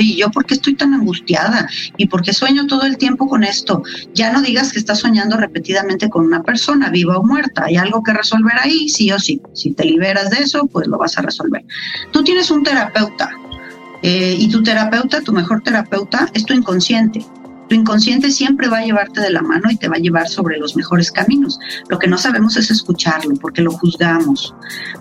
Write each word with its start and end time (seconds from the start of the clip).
¿Y 0.00 0.16
yo 0.16 0.30
por 0.30 0.44
qué 0.44 0.54
estoy 0.54 0.74
tan 0.74 0.94
angustiada? 0.94 1.68
¿Y 1.96 2.06
por 2.06 2.22
qué 2.22 2.32
sueño 2.32 2.66
todo 2.66 2.82
el 2.82 2.96
tiempo 2.96 3.26
con 3.28 3.44
esto? 3.44 3.82
Ya 4.14 4.32
no 4.32 4.42
digas 4.42 4.72
que 4.72 4.78
estás 4.78 5.00
soñando 5.00 5.36
repetidamente 5.36 6.08
con 6.08 6.24
una 6.24 6.42
persona, 6.42 6.90
viva 6.90 7.18
o 7.18 7.22
muerta. 7.22 7.64
Hay 7.66 7.76
algo 7.76 8.02
que 8.02 8.12
resolver 8.12 8.54
ahí, 8.58 8.88
sí 8.88 9.10
o 9.12 9.18
sí. 9.18 9.40
Si 9.54 9.72
te 9.72 9.84
liberas 9.84 10.30
de 10.30 10.38
eso, 10.38 10.66
pues 10.66 10.86
lo 10.86 10.98
vas 10.98 11.18
a 11.18 11.22
resolver. 11.22 11.64
Tú 12.12 12.22
tienes 12.24 12.50
un 12.50 12.62
terapeuta 12.62 13.30
eh, 14.02 14.36
y 14.38 14.48
tu 14.48 14.62
terapeuta, 14.62 15.20
tu 15.22 15.32
mejor 15.32 15.62
terapeuta, 15.62 16.28
es 16.34 16.44
tu 16.44 16.54
inconsciente. 16.54 17.24
Tu 17.68 17.74
inconsciente 17.74 18.30
siempre 18.30 18.68
va 18.68 18.78
a 18.78 18.84
llevarte 18.84 19.20
de 19.20 19.30
la 19.30 19.42
mano 19.42 19.70
y 19.70 19.76
te 19.76 19.88
va 19.88 19.96
a 19.96 20.00
llevar 20.00 20.28
sobre 20.28 20.58
los 20.58 20.76
mejores 20.76 21.10
caminos. 21.10 21.58
Lo 21.88 21.98
que 21.98 22.08
no 22.08 22.18
sabemos 22.18 22.56
es 22.56 22.70
escucharlo, 22.70 23.34
porque 23.36 23.62
lo 23.62 23.72
juzgamos, 23.72 24.54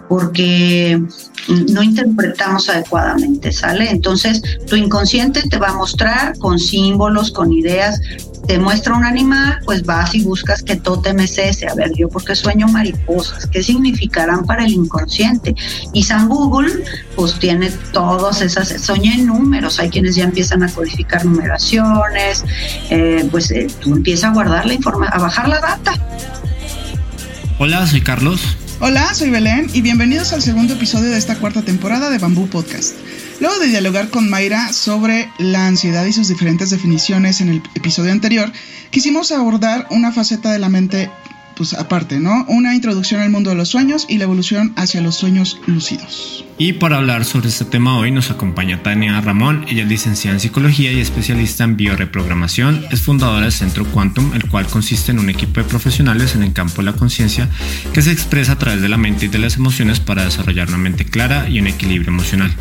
porque 0.09 1.01
no 1.69 1.83
interpretamos 1.83 2.69
adecuadamente, 2.69 3.51
¿sale? 3.51 3.89
Entonces, 3.89 4.41
tu 4.67 4.75
inconsciente 4.75 5.43
te 5.49 5.57
va 5.57 5.69
a 5.69 5.73
mostrar 5.75 6.37
con 6.39 6.59
símbolos, 6.59 7.31
con 7.31 7.51
ideas, 7.51 7.99
te 8.47 8.57
muestra 8.57 8.95
un 8.95 9.03
animal, 9.03 9.59
pues 9.65 9.83
vas 9.83 10.15
y 10.15 10.23
buscas 10.23 10.63
que 10.63 10.77
tótem 10.77 11.19
es 11.19 11.37
ese. 11.37 11.67
A 11.67 11.75
ver, 11.75 11.91
yo 11.95 12.07
porque 12.07 12.35
sueño 12.35 12.67
mariposas, 12.67 13.45
¿qué 13.47 13.61
significarán 13.61 14.45
para 14.45 14.65
el 14.65 14.71
inconsciente? 14.71 15.53
Y 15.93 16.03
San 16.03 16.29
Google, 16.29 16.71
pues 17.15 17.37
tiene 17.39 17.69
todas 17.91 18.41
esas, 18.41 18.81
sueña 18.81 19.13
en 19.13 19.27
números, 19.27 19.79
hay 19.79 19.89
quienes 19.89 20.15
ya 20.15 20.23
empiezan 20.23 20.63
a 20.63 20.71
codificar 20.71 21.25
numeraciones, 21.25 22.45
eh, 22.89 23.27
pues 23.29 23.51
eh, 23.51 23.67
tú 23.81 23.93
empiezas 23.93 24.31
a 24.31 24.33
guardar 24.33 24.65
la 24.65 24.73
información, 24.73 25.13
a 25.13 25.21
bajar 25.21 25.49
la 25.49 25.59
data. 25.59 25.93
Hola, 27.59 27.85
soy 27.85 28.01
Carlos. 28.01 28.41
Hola, 28.79 29.13
soy 29.13 29.31
Belén 29.31 29.69
y 29.73 29.81
bienvenidos 29.81 30.31
al 30.33 30.41
segundo 30.41 30.75
episodio 30.75 31.09
de 31.09 31.17
esta 31.17 31.35
cuarta 31.35 31.63
temporada 31.63 32.09
de 32.11 32.19
Bambú 32.19 32.47
Podcast. 32.47 32.93
Luego 33.39 33.59
de 33.59 33.67
dialogar 33.67 34.09
con 34.09 34.29
Mayra 34.29 34.73
sobre 34.73 35.29
la 35.37 35.67
ansiedad 35.67 36.05
y 36.05 36.13
sus 36.13 36.27
diferentes 36.27 36.71
definiciones 36.71 37.39
en 37.39 37.49
el 37.49 37.61
episodio 37.75 38.11
anterior, 38.11 38.51
quisimos 38.89 39.31
abordar 39.31 39.85
una 39.91 40.11
faceta 40.11 40.51
de 40.51 40.59
la 40.59 40.69
mente 40.69 41.11
pues 41.55 41.73
aparte, 41.73 42.19
¿no? 42.19 42.45
Una 42.47 42.75
introducción 42.75 43.19
al 43.19 43.31
mundo 43.31 43.49
de 43.49 43.55
los 43.55 43.69
sueños 43.69 44.05
y 44.07 44.17
la 44.17 44.25
evolución 44.25 44.73
hacia 44.75 45.01
los 45.01 45.15
sueños 45.15 45.59
lúcidos. 45.65 46.45
Y 46.59 46.73
para 46.73 46.97
hablar 46.97 47.25
sobre 47.25 47.49
este 47.49 47.65
tema 47.65 47.97
hoy 47.97 48.11
nos 48.11 48.29
acompaña 48.29 48.83
Tania 48.83 49.19
Ramón, 49.21 49.65
ella 49.67 49.83
es 49.83 49.89
licenciada 49.89 50.35
en 50.35 50.39
psicología 50.39 50.91
y 50.91 50.99
especialista 50.99 51.63
en 51.63 51.75
bioreprogramación, 51.75 52.85
es 52.91 53.01
fundadora 53.01 53.43
del 53.43 53.51
Centro 53.51 53.85
Quantum, 53.85 54.33
el 54.35 54.47
cual 54.47 54.67
consiste 54.67 55.11
en 55.11 55.19
un 55.19 55.29
equipo 55.29 55.61
de 55.61 55.67
profesionales 55.67 56.35
en 56.35 56.43
el 56.43 56.53
campo 56.53 56.77
de 56.77 56.83
la 56.83 56.93
conciencia 56.93 57.49
que 57.91 58.03
se 58.03 58.11
expresa 58.11 58.53
a 58.53 58.59
través 58.59 58.81
de 58.81 58.89
la 58.89 58.97
mente 58.97 59.25
y 59.25 59.29
de 59.29 59.39
las 59.39 59.57
emociones 59.57 59.99
para 59.99 60.25
desarrollar 60.25 60.67
una 60.69 60.77
mente 60.77 61.05
clara 61.05 61.49
y 61.49 61.59
un 61.59 61.67
equilibrio 61.67 62.09
emocional. 62.09 62.53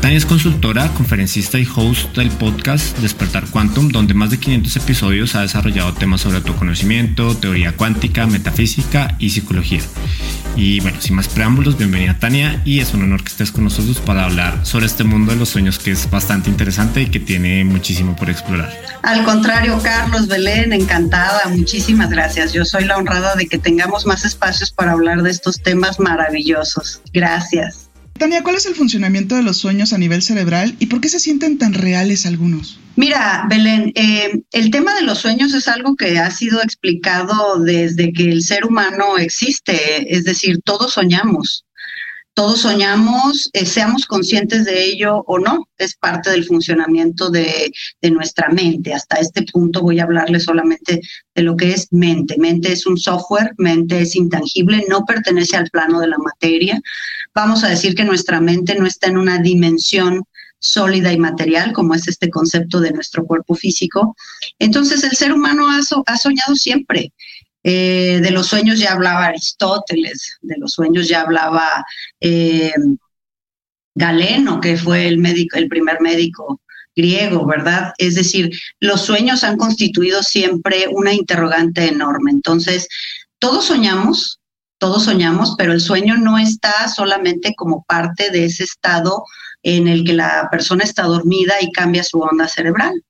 Tania 0.00 0.16
es 0.16 0.26
consultora, 0.26 0.88
conferencista 0.94 1.58
y 1.58 1.66
host 1.74 2.16
del 2.16 2.30
podcast 2.30 2.96
Despertar 2.98 3.46
Quantum, 3.46 3.88
donde 3.88 4.14
más 4.14 4.30
de 4.30 4.38
500 4.38 4.76
episodios 4.76 5.34
ha 5.34 5.42
desarrollado 5.42 5.92
temas 5.92 6.20
sobre 6.20 6.36
autoconocimiento, 6.36 7.36
teoría 7.36 7.72
cuántica, 7.72 8.26
metafísica 8.26 9.16
y 9.18 9.30
psicología. 9.30 9.80
Y 10.54 10.78
bueno, 10.80 11.00
sin 11.00 11.16
más 11.16 11.28
preámbulos, 11.28 11.76
bienvenida 11.76 12.16
Tania 12.18 12.62
y 12.64 12.78
es 12.78 12.94
un 12.94 13.02
honor 13.02 13.22
que 13.22 13.28
estés 13.28 13.50
con 13.50 13.64
nosotros 13.64 13.98
para 13.98 14.24
hablar 14.24 14.64
sobre 14.64 14.86
este 14.86 15.02
mundo 15.02 15.32
de 15.32 15.38
los 15.38 15.48
sueños 15.48 15.80
que 15.80 15.90
es 15.90 16.08
bastante 16.08 16.48
interesante 16.48 17.02
y 17.02 17.06
que 17.06 17.18
tiene 17.18 17.64
muchísimo 17.64 18.14
por 18.14 18.30
explorar. 18.30 18.72
Al 19.02 19.24
contrario, 19.24 19.80
Carlos 19.82 20.28
Belén, 20.28 20.72
encantada, 20.72 21.42
muchísimas 21.50 22.08
gracias. 22.08 22.52
Yo 22.52 22.64
soy 22.64 22.84
la 22.84 22.96
honrada 22.96 23.34
de 23.34 23.46
que 23.46 23.58
tengamos 23.58 24.06
más 24.06 24.24
espacios 24.24 24.70
para 24.70 24.92
hablar 24.92 25.22
de 25.22 25.30
estos 25.30 25.60
temas 25.60 25.98
maravillosos. 25.98 27.02
Gracias. 27.12 27.87
Tania, 28.18 28.42
¿cuál 28.42 28.56
es 28.56 28.66
el 28.66 28.74
funcionamiento 28.74 29.36
de 29.36 29.42
los 29.42 29.56
sueños 29.56 29.92
a 29.92 29.98
nivel 29.98 30.22
cerebral 30.22 30.74
y 30.78 30.86
por 30.86 31.00
qué 31.00 31.08
se 31.08 31.20
sienten 31.20 31.56
tan 31.56 31.72
reales 31.72 32.26
algunos? 32.26 32.80
Mira, 32.96 33.46
Belén, 33.48 33.92
eh, 33.94 34.42
el 34.50 34.70
tema 34.70 34.94
de 34.96 35.02
los 35.02 35.20
sueños 35.20 35.54
es 35.54 35.68
algo 35.68 35.94
que 35.94 36.18
ha 36.18 36.30
sido 36.32 36.60
explicado 36.60 37.60
desde 37.60 38.12
que 38.12 38.24
el 38.24 38.42
ser 38.42 38.64
humano 38.66 39.18
existe, 39.18 40.12
es 40.14 40.24
decir, 40.24 40.60
todos 40.64 40.94
soñamos. 40.94 41.64
Todos 42.38 42.60
soñamos, 42.60 43.50
eh, 43.52 43.66
seamos 43.66 44.06
conscientes 44.06 44.64
de 44.64 44.84
ello 44.84 45.24
o 45.26 45.40
no, 45.40 45.68
es 45.76 45.96
parte 45.96 46.30
del 46.30 46.44
funcionamiento 46.44 47.30
de, 47.30 47.72
nuestra 48.12 48.48
mente. 48.50 48.94
Hasta 48.94 49.16
este 49.16 49.42
punto 49.42 49.82
voy 49.82 49.98
a 49.98 50.04
hablarle 50.04 50.38
solamente 50.38 51.00
de 51.34 51.42
lo 51.42 51.56
que 51.56 51.72
es 51.72 51.88
mente. 51.90 52.36
Mente 52.38 52.70
es 52.70 52.86
un 52.86 52.96
software, 52.96 53.54
mente 53.58 54.02
es 54.02 54.14
intangible, 54.14 54.84
no 54.88 55.04
pertenece 55.04 55.56
al 55.56 55.68
plano 55.68 55.98
de 55.98 56.06
la 56.06 56.18
materia. 56.18 56.80
Vamos 57.34 57.64
a 57.64 57.70
decir 57.70 57.96
que 57.96 58.04
nuestra 58.04 58.40
mente 58.40 58.76
no 58.76 58.86
está 58.86 59.08
en 59.08 59.18
una 59.18 59.38
dimensión 59.38 60.22
sólida 60.60 61.12
y 61.12 61.18
material, 61.18 61.72
como 61.72 61.94
es 61.94 62.06
este 62.06 62.30
concepto 62.30 62.78
de 62.78 62.92
nuestro 62.92 63.26
cuerpo 63.26 63.56
físico. 63.56 64.14
Entonces 64.60 65.02
el 65.02 65.16
ser 65.16 65.32
humano 65.32 65.66
ha 65.68 66.16
soñado 66.16 66.54
siempre 66.54 67.12
eh, 67.62 68.20
de 68.22 68.30
los 68.30 68.46
sueños 68.46 68.78
ya 68.78 68.92
hablaba 68.92 69.26
Aristóteles, 69.26 70.38
de 70.40 70.56
los 70.58 70.72
sueños 70.72 71.08
ya 71.08 71.22
hablaba 71.22 71.84
eh, 72.20 72.72
Galeno, 73.94 74.60
que 74.60 74.76
fue 74.76 75.08
el 75.08 75.18
médico, 75.18 75.56
el 75.56 75.68
primer 75.68 76.00
médico 76.00 76.60
griego, 76.94 77.46
¿verdad? 77.46 77.92
Es 77.98 78.14
decir, 78.16 78.50
los 78.80 79.02
sueños 79.02 79.44
han 79.44 79.56
constituido 79.56 80.22
siempre 80.22 80.86
una 80.90 81.12
interrogante 81.12 81.86
enorme. 81.88 82.32
Entonces, 82.32 82.88
todos 83.38 83.66
soñamos, 83.66 84.40
todos 84.78 85.04
soñamos, 85.04 85.54
pero 85.56 85.72
el 85.72 85.80
sueño 85.80 86.16
no 86.16 86.38
está 86.38 86.88
solamente 86.88 87.54
como 87.56 87.84
parte 87.84 88.30
de 88.30 88.46
ese 88.46 88.64
estado 88.64 89.24
en 89.62 89.88
el 89.88 90.04
que 90.04 90.12
la 90.12 90.48
persona 90.50 90.84
está 90.84 91.04
dormida 91.04 91.54
y 91.60 91.72
cambia 91.72 92.04
su 92.04 92.20
onda 92.20 92.48
cerebral. 92.48 93.04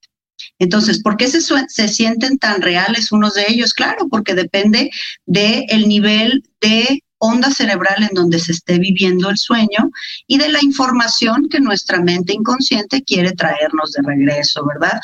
Entonces, 0.58 1.02
¿por 1.02 1.16
qué 1.16 1.28
se, 1.28 1.40
se, 1.40 1.88
sienten 1.88 2.38
tan 2.38 2.62
reales 2.62 3.12
unos 3.12 3.34
de 3.34 3.46
ellos? 3.48 3.72
Claro, 3.72 4.08
porque 4.08 4.34
depende 4.34 4.90
del 5.26 5.64
el 5.68 5.88
nivel 5.88 6.42
de 6.60 7.02
onda 7.18 7.50
cerebral 7.50 8.02
en 8.02 8.14
donde 8.14 8.38
se 8.38 8.52
esté 8.52 8.78
viviendo 8.78 9.28
el 9.28 9.36
sueño 9.36 9.90
y 10.26 10.38
de 10.38 10.48
la 10.48 10.62
información 10.62 11.48
que 11.48 11.60
nuestra 11.60 12.00
mente 12.00 12.32
inconsciente 12.32 13.02
quiere 13.02 13.32
traernos 13.32 13.92
de 13.92 14.02
regreso, 14.02 14.64
¿verdad? 14.66 15.00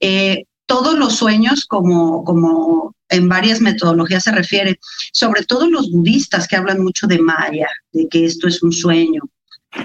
Eh, 0.00 0.44
todos 0.66 0.98
los 0.98 1.16
sueños, 1.16 1.64
como, 1.64 2.24
como 2.24 2.94
en 3.08 3.28
varias 3.28 3.60
metodologías 3.60 4.24
se 4.24 4.32
refiere, 4.32 4.78
sobre 5.12 5.42
todo 5.44 5.68
los 5.68 5.90
budistas 5.90 6.46
que 6.46 6.56
hablan 6.56 6.82
mucho 6.82 7.06
de 7.06 7.18
Maya, 7.18 7.68
de 7.92 8.06
que 8.08 8.26
esto 8.26 8.48
es 8.48 8.62
un 8.62 8.72
sueño. 8.72 9.22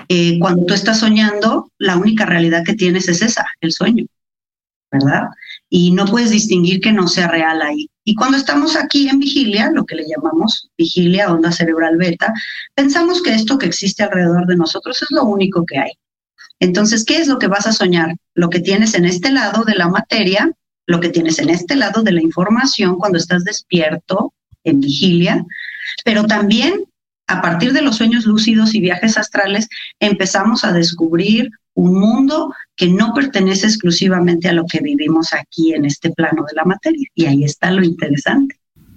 Eh, 0.10 0.38
cuando 0.40 0.66
tú 0.66 0.74
estás 0.74 1.00
soñando, 1.00 1.72
la 1.78 1.98
única 1.98 2.26
realidad 2.26 2.64
que 2.66 2.74
tienes 2.74 3.08
es 3.08 3.22
esa, 3.22 3.46
el 3.62 3.72
sueño. 3.72 4.06
¿Verdad? 4.94 5.24
Y 5.70 5.92
no 5.92 6.06
puedes 6.06 6.30
distinguir 6.30 6.80
que 6.80 6.94
no 6.94 7.08
sea 7.08 7.28
real 7.28 7.62
ahí. 7.62 7.90
Y 8.06 8.16
cuando 8.16 8.38
estamos 8.38 8.76
aquí 8.76 9.10
en 9.10 9.20
vigilia, 9.20 9.72
lo 9.72 9.86
que 9.86 9.96
le 9.96 10.06
llamamos 10.08 10.70
vigilia, 10.78 11.32
onda 11.32 11.52
cerebral 11.52 11.98
beta, 11.98 12.32
pensamos 12.76 13.22
que 13.22 13.34
esto 13.34 13.58
que 13.58 13.66
existe 13.66 14.04
alrededor 14.04 14.46
de 14.46 14.56
nosotros 14.56 15.02
es 15.02 15.08
lo 15.12 15.24
único 15.24 15.66
que 15.66 15.80
hay. 15.80 15.92
Entonces, 16.60 17.04
¿qué 17.04 17.18
es 17.18 17.28
lo 17.28 17.40
que 17.40 17.48
vas 17.48 17.66
a 17.66 17.74
soñar? 17.74 18.16
Lo 18.36 18.50
que 18.50 18.60
tienes 18.60 18.94
en 18.94 19.06
este 19.06 19.32
lado 19.32 19.64
de 19.64 19.76
la 19.76 19.88
materia, 19.90 20.52
lo 20.86 21.00
que 21.00 21.10
tienes 21.10 21.40
en 21.40 21.50
este 21.50 21.76
lado 21.76 22.04
de 22.04 22.12
la 22.12 22.22
información 22.22 22.98
cuando 22.98 23.18
estás 23.18 23.44
despierto 23.44 24.34
en 24.64 24.80
vigilia, 24.80 25.44
pero 26.06 26.26
también 26.26 26.86
a 27.34 27.42
partir 27.42 27.74
de 27.74 27.82
los 27.82 27.98
sueños 27.98 28.26
lúcidos 28.26 28.76
y 28.76 28.80
viajes 28.80 29.18
astrales 29.18 29.68
empezamos 30.00 30.64
a 30.64 30.72
descubrir 30.72 31.50
un 31.74 32.00
mundo 32.00 32.54
que 32.76 32.88
no 32.88 33.12
pertenece 33.14 33.66
exclusivamente 33.66 34.48
a 34.48 34.54
lo 34.54 34.66
que 34.66 34.80
vivimos 34.82 35.34
aquí 35.34 35.74
en 35.74 35.86
este 35.86 36.12
plano 36.12 36.44
de 36.48 36.56
la 36.56 36.64
materia. 36.64 37.08
Y 37.16 37.26
ahí 37.26 37.44
está 37.44 37.72
lo 37.72 37.84
interesante. 37.84 38.56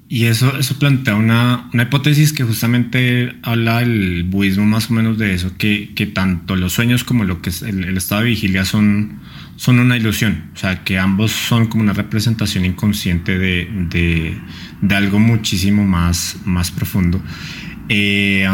Y 0.09 0.27
eso, 0.27 0.57
eso 0.57 0.79
plantea 0.79 1.17
una, 1.17 1.69
una 1.73 1.85
hipótesis 1.85 2.33
que 2.33 2.45
justamente 2.45 3.35
habla 3.43 3.83
el 3.83 4.23
budismo 4.23 4.65
más 4.65 4.89
o 4.89 4.93
menos 4.93 5.19
de 5.19 5.35
eso, 5.35 5.57
que, 5.57 5.95
que 5.97 6.07
tanto 6.07 6.55
los 6.55 6.75
sueños 6.75 7.03
como 7.03 7.25
lo 7.25 7.43
que 7.43 7.51
es 7.51 7.63
el, 7.63 7.97
estado 7.97 8.21
de 8.21 8.29
vigilia 8.29 8.65
son, 8.65 9.19
son 9.57 9.81
una 9.81 9.97
ilusión, 9.97 10.51
o 10.55 10.59
sea, 10.59 10.85
que 10.85 10.97
ambos 11.01 11.33
son 11.33 11.67
como 11.67 11.83
una 11.83 11.93
representación 11.93 12.65
inconsciente 12.65 13.37
de, 13.37 13.69
de, 13.91 14.39
de 14.81 14.95
algo 14.95 15.19
muchísimo 15.19 15.85
más, 15.85 16.37
más 16.45 16.71
profundo. 16.71 17.21
Eh, 17.89 18.49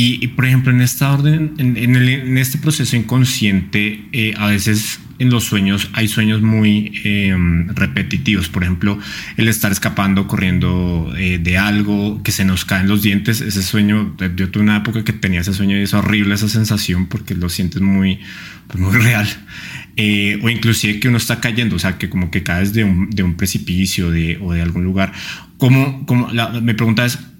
y, 0.00 0.28
por 0.28 0.44
ejemplo, 0.44 0.70
en 0.72 0.80
esta 0.80 1.12
orden, 1.12 1.54
en, 1.58 2.38
este 2.38 2.58
proceso 2.58 2.94
inconsciente, 2.94 4.04
eh, 4.12 4.34
a 4.36 4.46
veces 4.46 5.00
en 5.18 5.30
los 5.30 5.44
sueños 5.44 5.90
hay 5.92 6.06
sueños 6.06 6.42
muy 6.42 6.92
em, 7.04 7.68
repetitivos. 7.74 8.48
Por 8.48 8.62
ejemplo, 8.62 8.98
el 9.36 9.48
estar 9.48 9.72
escapando, 9.72 10.28
corriendo 10.28 11.12
eh, 11.16 11.38
de 11.38 11.58
algo, 11.58 12.22
que 12.22 12.32
se 12.32 12.44
nos 12.44 12.64
caen 12.64 12.86
los 12.86 13.02
dientes. 13.02 13.40
Ese 13.40 13.62
sueño, 13.62 14.14
yo 14.36 14.50
tuve 14.50 14.62
una 14.62 14.76
época 14.76 15.02
que 15.02 15.12
tenía 15.12 15.40
ese 15.40 15.54
sueño 15.54 15.76
y 15.76 15.82
es 15.82 15.94
horrible 15.94 16.34
esa 16.34 16.48
sensación 16.48 17.06
porque 17.06 17.34
lo 17.34 17.48
sientes 17.48 17.82
muy, 17.82 18.20
pues, 18.68 18.78
muy 18.78 18.92
real. 18.92 19.26
Eh, 19.96 20.38
o 20.42 20.48
inclusive 20.48 21.00
que 21.00 21.08
uno 21.08 21.16
está 21.16 21.40
cayendo, 21.40 21.74
o 21.74 21.78
sea, 21.80 21.98
que 21.98 22.08
como 22.08 22.30
que 22.30 22.44
caes 22.44 22.72
de 22.72 22.84
un, 22.84 23.10
de 23.10 23.24
un 23.24 23.34
precipicio 23.34 24.12
de, 24.12 24.38
o 24.40 24.52
de 24.52 24.62
algún 24.62 24.84
lugar. 24.84 25.12
¿Cómo, 25.56 26.06
cómo 26.06 26.28
la, 26.32 26.50
mi 26.60 26.74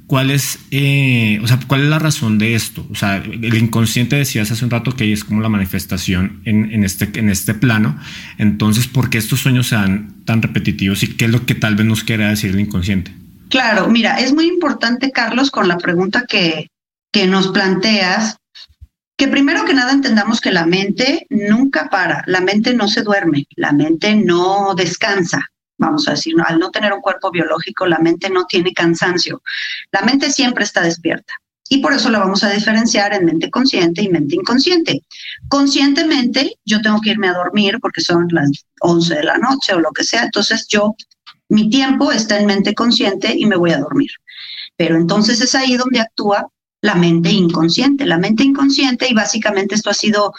¿cuál 0.08 0.31
es, 0.31 0.58
eh, 0.70 1.38
o 1.43 1.46
sea, 1.46 1.60
cuál 1.69 1.82
es 1.82 1.88
la 1.88 1.99
razón 2.00 2.38
de 2.38 2.55
esto? 2.55 2.84
O 2.90 2.94
sea, 2.96 3.19
el 3.19 3.56
inconsciente 3.56 4.16
decías 4.16 4.50
hace 4.50 4.64
un 4.64 4.70
rato 4.70 4.96
que 4.96 5.12
es 5.12 5.22
como 5.22 5.43
la 5.43 5.50
manifestación 5.50 6.40
en, 6.44 6.82
este, 6.82 7.16
en 7.20 7.28
este 7.28 7.55
plano. 7.55 7.96
Entonces, 8.38 8.88
¿por 8.88 9.10
qué 9.10 9.19
estos 9.19 9.40
sueños 9.40 9.69
sean 9.69 10.25
tan 10.25 10.43
repetitivos 10.43 11.02
y 11.02 11.14
qué 11.14 11.26
es 11.26 11.31
lo 11.31 11.46
que 11.46 11.55
tal 11.55 11.76
vez 11.76 11.87
nos 11.87 12.02
quiera 12.02 12.31
decir 12.31 12.50
el 12.50 12.60
inconsciente? 12.60 13.12
Claro, 13.50 13.88
mira, 13.88 14.19
es 14.19 14.32
muy 14.32 14.46
importante, 14.46 15.12
Carlos, 15.12 15.50
con 15.50 15.69
la 15.69 15.76
pregunta 15.76 16.25
que, 16.26 16.69
que 17.12 17.26
nos 17.26 17.49
planteas, 17.49 18.38
que 19.19 19.28
primero 19.28 19.66
que 19.66 19.75
nada 19.75 19.93
entendamos 19.93 20.40
que 20.40 20.52
la 20.52 20.64
mente 20.64 21.26
nunca 21.28 21.90
para, 21.90 22.25
la 22.26 22.40
mente 22.40 22.72
no 22.72 22.88
se 22.88 23.02
duerme, 23.02 23.44
la 23.56 23.72
mente 23.72 24.16
no 24.16 24.75
descansa. 24.75 25.44
Vamos 25.78 26.08
a 26.08 26.12
decir, 26.12 26.34
al 26.44 26.58
no 26.58 26.70
tener 26.70 26.92
un 26.92 27.00
cuerpo 27.00 27.30
biológico, 27.30 27.86
la 27.86 27.98
mente 27.98 28.28
no 28.28 28.44
tiene 28.46 28.72
cansancio. 28.72 29.42
La 29.92 30.02
mente 30.02 30.30
siempre 30.30 30.64
está 30.64 30.82
despierta. 30.82 31.32
Y 31.70 31.78
por 31.78 31.92
eso 31.92 32.10
la 32.10 32.19
vamos 32.19 32.42
a 32.42 32.50
diferenciar 32.50 33.12
en 33.12 33.26
mente 33.26 33.50
consciente 33.50 34.02
y 34.02 34.08
mente 34.08 34.34
inconsciente. 34.34 35.02
Conscientemente, 35.48 36.54
yo 36.64 36.80
tengo 36.80 37.00
que 37.00 37.10
irme 37.10 37.28
a 37.28 37.34
dormir 37.34 37.78
porque 37.80 38.00
son 38.00 38.26
las 38.30 38.50
11 38.80 39.16
de 39.16 39.22
la 39.22 39.38
noche 39.38 39.75
o 39.75 39.80
lo 39.80 39.92
que 39.92 40.02
sea. 40.02 40.25
Entonces, 40.25 40.66
yo, 40.69 40.96
mi 41.48 41.69
tiempo 41.69 42.10
está 42.10 42.38
en 42.38 42.46
mente 42.46 42.74
consciente 42.74 43.34
y 43.36 43.46
me 43.46 43.56
voy 43.56 43.72
a 43.72 43.78
dormir. 43.78 44.10
Pero 44.76 44.96
entonces 44.96 45.40
es 45.40 45.54
ahí 45.54 45.76
donde 45.76 46.00
actúa 46.00 46.48
la 46.81 46.94
mente 46.94 47.31
inconsciente. 47.31 48.06
La 48.06 48.19
mente 48.19 48.44
inconsciente, 48.44 49.06
y 49.08 49.14
básicamente 49.14 49.74
esto 49.74 49.90
ha 49.90 49.94
sido 49.94 50.32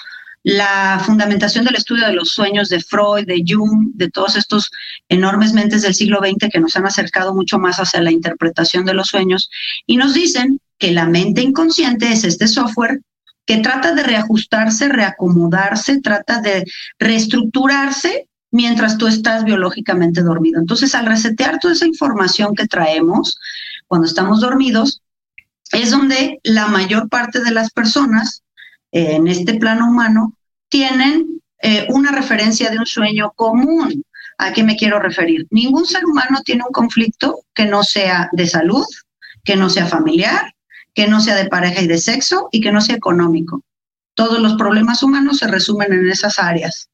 la 0.44 1.02
fundamentación 1.06 1.66
del 1.66 1.76
estudio 1.76 2.08
de 2.08 2.14
los 2.14 2.30
sueños 2.30 2.70
de 2.70 2.80
Freud, 2.80 3.26
de 3.26 3.44
Jung, 3.46 3.92
de 3.94 4.10
todos 4.10 4.36
estos 4.36 4.72
enormes 5.10 5.54
mentes 5.54 5.82
del 5.82 5.94
siglo 5.94 6.20
XX 6.20 6.50
que 6.52 6.60
nos 6.60 6.76
han 6.76 6.86
acercado 6.86 7.34
mucho 7.34 7.60
más 7.60 7.78
hacia 7.78 8.02
la 8.02 8.12
interpretación 8.12 8.86
de 8.86 8.94
los 8.94 9.08
sueños, 9.08 9.50
y 9.86 9.98
nos 9.98 10.14
dicen 10.14 10.60
que 10.78 10.92
la 10.92 11.06
mente 11.06 11.42
inconsciente 11.42 12.12
es 12.12 12.24
este 12.24 12.48
software 12.48 13.02
que 13.46 13.58
trata 13.58 13.94
de 13.94 14.04
reajustarse, 14.04 14.88
reacomodarse, 14.88 16.00
trata 16.02 16.40
de 16.40 16.66
reestructurarse 17.00 18.28
mientras 18.52 18.98
tú 18.98 19.08
estás 19.08 19.44
biológicamente 19.44 20.22
dormido. 20.22 20.60
Entonces, 20.60 20.96
al 20.96 21.06
resetear 21.06 21.60
toda 21.60 21.74
esa 21.74 21.88
información 21.88 22.56
que 22.56 22.68
traemos 22.68 23.38
cuando 23.88 24.08
estamos 24.08 24.40
dormidos, 24.40 25.02
es 25.72 25.92
donde 25.92 26.40
la 26.44 26.68
mayor 26.68 27.10
parte 27.10 27.42
de 27.42 27.52
las 27.52 27.72
personas 27.72 28.44
en 28.92 29.28
este 29.28 29.56
plano 29.56 29.90
humano 29.90 30.34
tienen 30.70 31.42
eh, 31.62 31.88
una 31.90 32.12
referencia 32.12 32.70
de 32.70 32.78
un 32.78 32.86
sueño 32.86 33.32
común. 33.36 34.04
¿A 34.38 34.54
qué 34.54 34.64
me 34.64 34.78
quiero 34.78 35.00
referir? 35.00 35.48
Ningún 35.50 35.86
ser 35.86 36.06
humano 36.06 36.42
tiene 36.46 36.64
un 36.66 36.72
conflicto 36.72 37.42
que 37.54 37.66
no 37.66 37.84
sea 37.84 38.30
de 38.32 38.48
salud, 38.48 38.86
que 39.44 39.58
no 39.58 39.70
sea 39.70 39.86
familiar, 39.86 40.56
que 40.94 41.08
no 41.08 41.20
sea 41.20 41.36
de 41.36 41.50
pareja 41.50 41.82
y 41.82 41.88
de 41.88 41.98
sexo 41.98 42.48
y 42.52 42.62
que 42.62 42.72
no 42.72 42.80
sea 42.80 42.96
económico. 42.96 43.64
Todos 44.14 44.40
los 44.40 44.54
problemas 44.54 45.04
humanos 45.04 45.40
se 45.40 45.48
resumen 45.48 45.92
en 45.92 46.10
esas 46.10 46.40
áreas. 46.40 46.90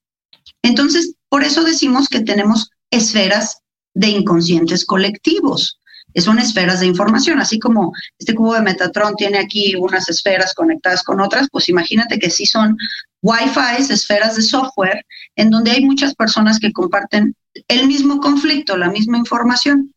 Entonces, 0.63 1.15
por 1.30 1.44
eso 1.44 1.63
decimos 1.63 2.07
que 2.09 2.21
tenemos 2.21 2.71
esferas 2.89 3.59
de 3.94 4.09
inconscientes 4.09 4.86
colectivos 4.86 5.80
son 6.21 6.39
esferas 6.39 6.79
de 6.79 6.88
información, 6.88 7.39
así 7.39 7.59
como 7.59 7.94
este 8.17 8.33
cubo 8.33 8.53
de 8.53 8.62
Metatron 8.62 9.15
tiene 9.15 9.38
aquí 9.38 9.75
unas 9.75 10.09
esferas 10.09 10.53
conectadas 10.53 11.03
con 11.03 11.19
otras, 11.19 11.47
pues 11.51 11.69
imagínate 11.69 12.19
que 12.19 12.29
sí 12.29 12.45
son 12.45 12.77
Wi-Fi, 13.21 13.91
esferas 13.91 14.35
de 14.35 14.41
software, 14.41 15.06
en 15.35 15.50
donde 15.50 15.71
hay 15.71 15.83
muchas 15.83 16.15
personas 16.15 16.59
que 16.59 16.71
comparten 16.71 17.35
el 17.67 17.88
mismo 17.88 18.19
conflicto, 18.19 18.77
la 18.77 18.89
misma 18.89 19.17
información. 19.17 19.91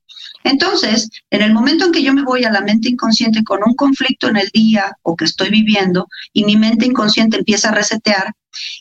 Entonces, 0.44 1.08
en 1.30 1.42
el 1.42 1.52
momento 1.52 1.84
en 1.84 1.92
que 1.92 2.02
yo 2.02 2.14
me 2.14 2.24
voy 2.24 2.44
a 2.44 2.50
la 2.50 2.60
mente 2.60 2.88
inconsciente 2.88 3.42
con 3.44 3.60
un 3.66 3.74
conflicto 3.74 4.28
en 4.28 4.36
el 4.36 4.48
día 4.52 4.96
o 5.02 5.14
que 5.16 5.24
estoy 5.24 5.50
viviendo 5.50 6.08
y 6.32 6.44
mi 6.44 6.56
mente 6.56 6.86
inconsciente 6.86 7.38
empieza 7.38 7.68
a 7.68 7.74
resetear, 7.74 8.32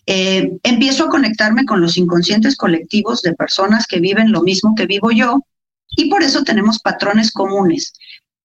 eh, 0.06 0.52
empiezo 0.64 1.06
a 1.06 1.10
conectarme 1.10 1.66
con 1.66 1.82
los 1.82 1.98
inconscientes 1.98 2.56
colectivos 2.56 3.22
de 3.22 3.34
personas 3.34 3.86
que 3.86 4.00
viven 4.00 4.32
lo 4.32 4.42
mismo 4.42 4.76
que 4.76 4.86
vivo 4.86 5.12
yo 5.12 5.42
y 5.96 6.10
por 6.10 6.24
eso 6.24 6.44
tenemos 6.44 6.80
patrones 6.80 7.32
comunes. 7.32 7.94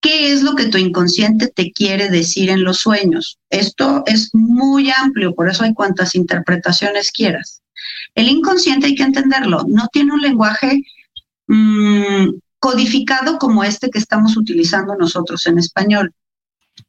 ¿Qué 0.01 0.33
es 0.33 0.43
lo 0.43 0.57
que 0.57 0.67
tu 0.67 0.79
inconsciente 0.79 1.49
te 1.49 1.71
quiere 1.71 2.09
decir 2.09 2.51
en 2.51 2.65
los 2.65 2.79
sueños? 2.79 3.39
Esto 3.51 4.03
es 4.07 4.31
muy 4.33 4.91
amplio, 4.91 5.35
por 5.35 5.49
eso 5.49 5.63
hay 5.63 5.75
cuantas 5.75 6.15
interpretaciones 6.15 7.13
quieras. 7.13 7.63
El 8.15 8.29
inconsciente 8.29 8.87
hay 8.87 8.95
que 8.95 9.05
entenderlo, 9.05 9.65
no 9.69 9.89
tiene 9.93 10.13
un 10.13 10.21
lenguaje 10.21 10.83
mm, 11.47 12.31
codificado 12.59 13.39
como 13.39 13.63
este 13.65 13.91
que 13.91 13.99
estamos 13.99 14.37
utilizando 14.37 14.97
nosotros 14.97 15.47
en 15.47 15.59
español. 15.59 16.13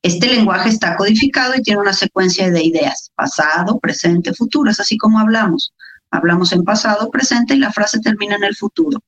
Este 0.02 0.28
lenguaje 0.28 0.70
está 0.70 0.96
codificado 0.96 1.56
y 1.56 1.62
tiene 1.62 1.82
una 1.82 1.94
secuencia 1.94 2.50
de 2.50 2.64
ideas, 2.64 3.12
pasado, 3.16 3.80
presente, 3.80 4.34
futuro, 4.34 4.72
es 4.72 4.80
así 4.80 4.98
como 4.98 5.20
hablamos. 5.20 5.74
Hablamos 6.14 6.52
en 6.52 6.64
pasado, 6.64 7.10
presente 7.10 7.56
y 7.56 7.58
la 7.58 7.72
frase 7.72 8.00
termina 8.00 8.36
en 8.36 8.44
el 8.44 8.56
futuro. 8.56 9.04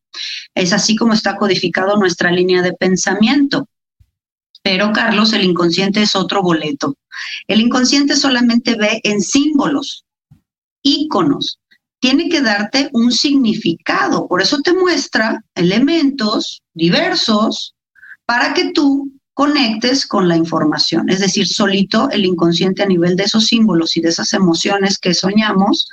Es 0.55 0.73
así 0.73 0.95
como 0.95 1.13
está 1.13 1.35
codificado 1.37 1.97
nuestra 1.97 2.31
línea 2.31 2.63
de 2.63 2.73
pensamiento. 2.73 3.69
Pero, 4.63 4.91
Carlos, 4.91 5.31
el 5.33 5.43
inconsciente 5.43 6.01
es 6.01 6.15
otro 6.15 6.41
boleto. 6.41 6.97
El 7.47 7.61
inconsciente 7.61 8.15
solamente 8.15 8.73
ve 8.75 9.01
en 9.03 9.21
símbolos, 9.21 10.03
íconos. 10.81 11.59
Tiene 11.99 12.27
que 12.27 12.41
darte 12.41 12.89
un 12.93 13.11
significado. 13.11 14.27
Por 14.27 14.41
eso 14.41 14.61
te 14.61 14.73
muestra 14.73 15.43
elementos 15.53 16.63
diversos 16.73 17.75
para 18.25 18.55
que 18.55 18.71
tú 18.71 19.11
conectes 19.35 20.07
con 20.07 20.27
la 20.27 20.37
información. 20.37 21.07
Es 21.11 21.19
decir, 21.19 21.47
solito 21.47 22.09
el 22.09 22.25
inconsciente 22.25 22.81
a 22.81 22.87
nivel 22.87 23.15
de 23.15 23.25
esos 23.25 23.45
símbolos 23.45 23.95
y 23.95 24.01
de 24.01 24.09
esas 24.09 24.33
emociones 24.33 24.97
que 24.97 25.13
soñamos 25.13 25.87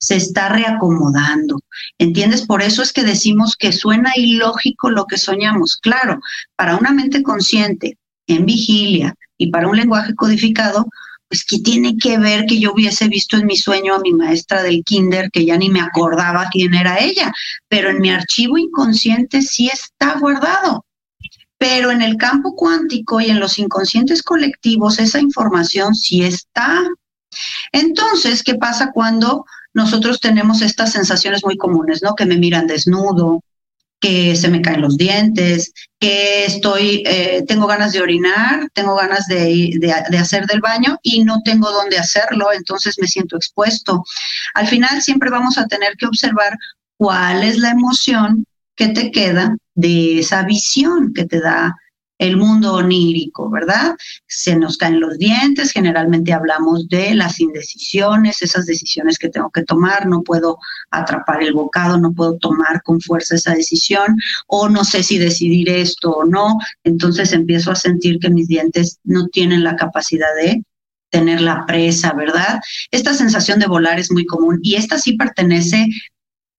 se 0.00 0.16
está 0.16 0.48
reacomodando. 0.48 1.60
¿Entiendes? 1.98 2.46
Por 2.46 2.62
eso 2.62 2.82
es 2.82 2.92
que 2.92 3.04
decimos 3.04 3.54
que 3.56 3.70
suena 3.72 4.12
ilógico 4.16 4.90
lo 4.90 5.06
que 5.06 5.18
soñamos. 5.18 5.76
Claro, 5.76 6.20
para 6.56 6.76
una 6.76 6.90
mente 6.90 7.22
consciente, 7.22 7.98
en 8.26 8.46
vigilia 8.46 9.14
y 9.36 9.50
para 9.50 9.68
un 9.68 9.76
lenguaje 9.76 10.14
codificado, 10.14 10.86
pues 11.28 11.44
que 11.44 11.58
tiene 11.60 11.96
que 11.96 12.18
ver 12.18 12.46
que 12.46 12.58
yo 12.58 12.72
hubiese 12.72 13.08
visto 13.08 13.36
en 13.36 13.46
mi 13.46 13.56
sueño 13.56 13.94
a 13.94 14.00
mi 14.00 14.12
maestra 14.12 14.62
del 14.62 14.82
kinder, 14.82 15.30
que 15.30 15.44
ya 15.44 15.56
ni 15.56 15.68
me 15.68 15.80
acordaba 15.80 16.48
quién 16.50 16.74
era 16.74 16.98
ella, 16.98 17.32
pero 17.68 17.90
en 17.90 18.00
mi 18.00 18.10
archivo 18.10 18.58
inconsciente 18.58 19.42
sí 19.42 19.68
está 19.68 20.18
guardado. 20.18 20.84
Pero 21.58 21.90
en 21.90 22.00
el 22.00 22.16
campo 22.16 22.56
cuántico 22.56 23.20
y 23.20 23.26
en 23.26 23.38
los 23.38 23.58
inconscientes 23.58 24.22
colectivos 24.22 24.98
esa 24.98 25.20
información 25.20 25.94
sí 25.94 26.22
está. 26.22 26.82
Entonces, 27.70 28.42
¿qué 28.42 28.54
pasa 28.54 28.90
cuando 28.92 29.44
nosotros 29.74 30.20
tenemos 30.20 30.62
estas 30.62 30.92
sensaciones 30.92 31.44
muy 31.44 31.56
comunes, 31.56 32.02
¿no? 32.02 32.14
Que 32.14 32.26
me 32.26 32.36
miran 32.36 32.66
desnudo, 32.66 33.42
que 34.00 34.34
se 34.34 34.48
me 34.48 34.62
caen 34.62 34.80
los 34.80 34.96
dientes, 34.96 35.72
que 36.00 36.46
estoy, 36.46 37.02
eh, 37.06 37.44
tengo 37.46 37.66
ganas 37.66 37.92
de 37.92 38.00
orinar, 38.00 38.68
tengo 38.72 38.96
ganas 38.96 39.26
de, 39.26 39.72
de, 39.78 40.18
hacer 40.18 40.46
del 40.46 40.60
baño 40.60 40.98
y 41.02 41.22
no 41.22 41.42
tengo 41.44 41.70
dónde 41.70 41.98
hacerlo, 41.98 42.50
entonces 42.52 42.96
me 42.98 43.06
siento 43.06 43.36
expuesto. 43.36 44.02
Al 44.54 44.66
final 44.66 45.02
siempre 45.02 45.30
vamos 45.30 45.58
a 45.58 45.66
tener 45.66 45.96
que 45.96 46.06
observar 46.06 46.56
cuál 46.96 47.44
es 47.44 47.58
la 47.58 47.70
emoción 47.70 48.46
que 48.74 48.88
te 48.88 49.10
queda 49.10 49.54
de 49.74 50.20
esa 50.20 50.42
visión 50.44 51.12
que 51.14 51.26
te 51.26 51.40
da 51.40 51.76
el 52.20 52.36
mundo 52.36 52.74
onírico, 52.74 53.50
¿verdad? 53.50 53.96
Se 54.26 54.54
nos 54.54 54.76
caen 54.76 55.00
los 55.00 55.16
dientes, 55.16 55.72
generalmente 55.72 56.34
hablamos 56.34 56.86
de 56.88 57.14
las 57.14 57.40
indecisiones, 57.40 58.42
esas 58.42 58.66
decisiones 58.66 59.18
que 59.18 59.30
tengo 59.30 59.50
que 59.50 59.64
tomar, 59.64 60.06
no 60.06 60.22
puedo 60.22 60.58
atrapar 60.90 61.42
el 61.42 61.54
bocado, 61.54 61.98
no 61.98 62.12
puedo 62.12 62.36
tomar 62.36 62.82
con 62.82 63.00
fuerza 63.00 63.36
esa 63.36 63.54
decisión, 63.54 64.18
o 64.46 64.68
no 64.68 64.84
sé 64.84 65.02
si 65.02 65.16
decidir 65.16 65.70
esto 65.70 66.10
o 66.10 66.24
no, 66.26 66.58
entonces 66.84 67.32
empiezo 67.32 67.70
a 67.70 67.76
sentir 67.76 68.18
que 68.18 68.28
mis 68.28 68.48
dientes 68.48 68.98
no 69.02 69.26
tienen 69.28 69.64
la 69.64 69.76
capacidad 69.76 70.34
de 70.36 70.62
tener 71.08 71.40
la 71.40 71.64
presa, 71.64 72.12
¿verdad? 72.12 72.60
Esta 72.90 73.14
sensación 73.14 73.60
de 73.60 73.66
volar 73.66 73.98
es 73.98 74.12
muy 74.12 74.26
común 74.26 74.58
y 74.62 74.74
esta 74.74 74.98
sí 74.98 75.14
pertenece, 75.14 75.88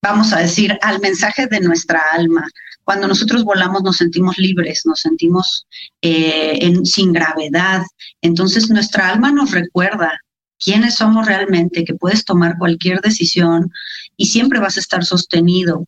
vamos 0.02 0.34
a 0.34 0.40
decir, 0.40 0.76
al 0.82 1.00
mensaje 1.02 1.46
de 1.46 1.60
nuestra 1.60 2.02
alma 2.14 2.48
cuando 2.92 3.08
nosotros 3.08 3.46
volamos 3.46 3.84
nos 3.84 3.96
sentimos 3.96 4.38
libres, 4.38 4.82
nos 4.84 5.00
sentimos 5.00 5.66
eh, 6.02 6.74
sin 6.84 7.14
gravedad. 7.14 7.84
Entonces 8.22 8.70
nuestra 8.70 9.08
alma 9.08 9.32
nos 9.32 9.52
recuerda 9.52 10.12
quiénes 10.60 10.96
somos 10.96 11.26
realmente, 11.26 11.86
que 11.86 11.94
puedes 11.94 12.26
tomar 12.26 12.58
cualquier 12.58 13.00
decisión 13.00 13.72
y 14.18 14.26
siempre 14.26 14.60
vas 14.60 14.76
a 14.76 14.82
estar 14.82 15.06
sostenido 15.06 15.86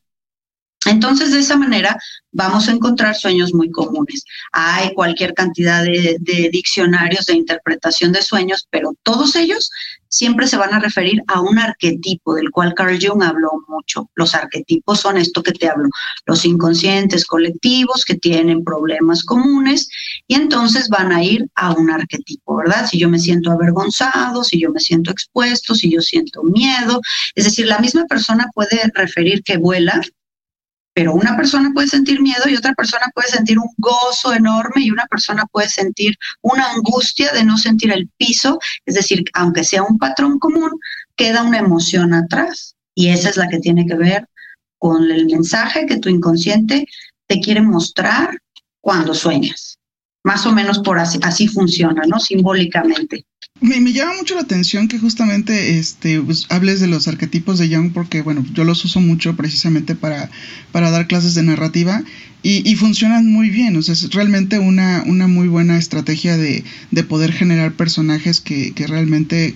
entonces, 0.86 1.32
de 1.32 1.40
esa 1.40 1.58
manera 1.58 1.98
vamos 2.32 2.68
a 2.68 2.72
encontrar 2.72 3.16
sueños 3.16 3.54
muy 3.54 3.72
comunes. 3.72 4.25
Hay 4.52 4.94
cualquier 4.94 5.34
cantidad 5.34 5.84
de, 5.84 6.20
diccionarios 6.52 7.25
de 7.25 7.36
interpretación 7.36 8.12
de 8.12 8.22
sueños, 8.22 8.68
pero 8.70 8.94
todos 9.04 9.36
ellos 9.36 9.70
siempre 10.10 10.48
se 10.48 10.58
van 10.58 10.74
a 10.74 10.80
referir 10.80 11.24
a 11.28 11.42
un 11.42 11.58
arquetipo 11.58 12.36
del 12.36 12.52
cual 12.52 12.74
Carl 12.75 13.00
Jung 13.02 13.24
habló 13.24 13.52
mucho. 13.68 14.10
Los 14.16 14.36
arquetipos 14.36 15.00
son 15.00 15.18
esto 15.18 15.42
que 15.42 15.54
te 15.54 15.70
hablo, 15.70 15.90
los 16.25 16.46
inconscientes 16.46 17.25
colectivos 17.25 18.06
que 18.06 18.16
tienen 18.16 18.63
problemas 18.63 19.24
comunes 19.24 19.90
y 20.28 20.36
entonces 20.36 20.90
van 20.90 21.12
a 21.12 21.24
ir 21.24 21.48
a 21.56 21.74
un 21.74 21.90
arquetipo, 21.90 22.58
¿verdad? 22.58 22.88
Si 22.88 23.00
yo 23.00 23.10
me 23.10 23.20
siento 23.20 23.52
avergonzado, 23.52 24.44
si 24.44 24.60
yo 24.60 24.72
me 24.72 24.80
siento 24.80 25.12
expuesto, 25.12 25.74
si 25.74 25.92
yo 25.92 26.02
siento 26.02 26.44
miedo, 26.44 27.02
es 27.34 27.46
decir, 27.46 27.66
la 27.66 27.80
misma 27.80 28.06
persona 28.06 28.50
puede 28.54 28.80
referir 28.94 29.42
que 29.44 29.58
vuela 29.58 30.00
pero 30.93 31.13
una 31.13 31.35
persona 31.35 31.71
puede 31.73 31.88
sentir 31.88 32.21
miedo 32.21 32.47
y 32.47 32.55
otra 32.55 32.73
persona 32.73 33.07
puede 33.13 33.27
sentir 33.27 33.57
un 33.57 33.69
gozo 33.77 34.33
enorme 34.33 34.81
y 34.81 34.91
una 34.91 35.05
persona 35.07 35.45
puede 35.51 35.69
sentir 35.69 36.15
una 36.41 36.71
angustia 36.71 37.31
de 37.31 37.43
no 37.43 37.57
sentir 37.57 37.91
el 37.91 38.09
piso. 38.17 38.59
Es 38.85 38.95
decir, 38.95 39.23
aunque 39.33 39.63
sea 39.63 39.83
un 39.83 39.97
patrón 39.97 40.39
común, 40.39 40.69
queda 41.15 41.43
una 41.43 41.59
emoción 41.59 42.13
atrás. 42.13 42.75
Y 42.95 43.09
esa 43.09 43.29
es 43.29 43.38
la 43.38 43.47
que 43.47 43.59
tiene 43.59 43.88
que 43.88 43.95
ver 43.95 44.27
con 44.77 45.09
el 45.09 45.25
mensaje 45.25 45.85
que 45.85 45.97
tu 45.97 46.09
inconsciente 46.09 46.85
te 47.27 47.39
quiere 47.39 47.62
mostrar 47.62 48.38
cuando 48.81 49.15
sueñas. 49.15 49.79
Más 50.23 50.45
o 50.45 50.51
menos 50.51 50.79
por 50.79 51.00
así, 51.00 51.19
así 51.23 51.47
funciona, 51.47 52.03
¿no? 52.07 52.19
Simbólicamente. 52.19 53.25
Me, 53.62 53.93
llama 53.93 54.15
mucho 54.17 54.36
la 54.36 54.41
atención 54.41 54.88
que 54.88 55.00
justamente 55.00 55.77
este, 55.77 56.19
pues, 56.19 56.48
hables 56.50 56.81
de 56.81 56.88
los 56.88 57.07
arquetipos 57.07 57.60
de 57.60 57.69
Young 57.69 57.93
porque, 57.93 58.22
bueno, 58.22 58.43
yo 58.53 58.65
los 58.65 58.83
uso 58.83 59.00
mucho 59.00 59.36
precisamente 59.36 59.95
para, 59.95 60.29
para 60.72 60.91
dar 60.91 61.07
clases 61.07 61.33
de 61.33 61.43
narrativa 61.43 62.03
y, 62.41 62.69
y 62.69 62.75
funcionan 62.75 63.31
muy 63.31 63.50
bien. 63.50 63.77
O 63.77 63.81
sea, 63.81 63.93
es 63.93 64.12
realmente 64.12 64.60
una, 64.60 65.03
una 65.05 65.27
muy 65.27 65.48
buena 65.48 65.77
estrategia 65.77 66.36
de, 66.36 66.65
de 66.91 67.03
poder 67.03 67.31
generar 67.31 67.74
personajes 67.74 68.41
que, 68.41 68.74
que 68.74 68.86
realmente 68.86 69.55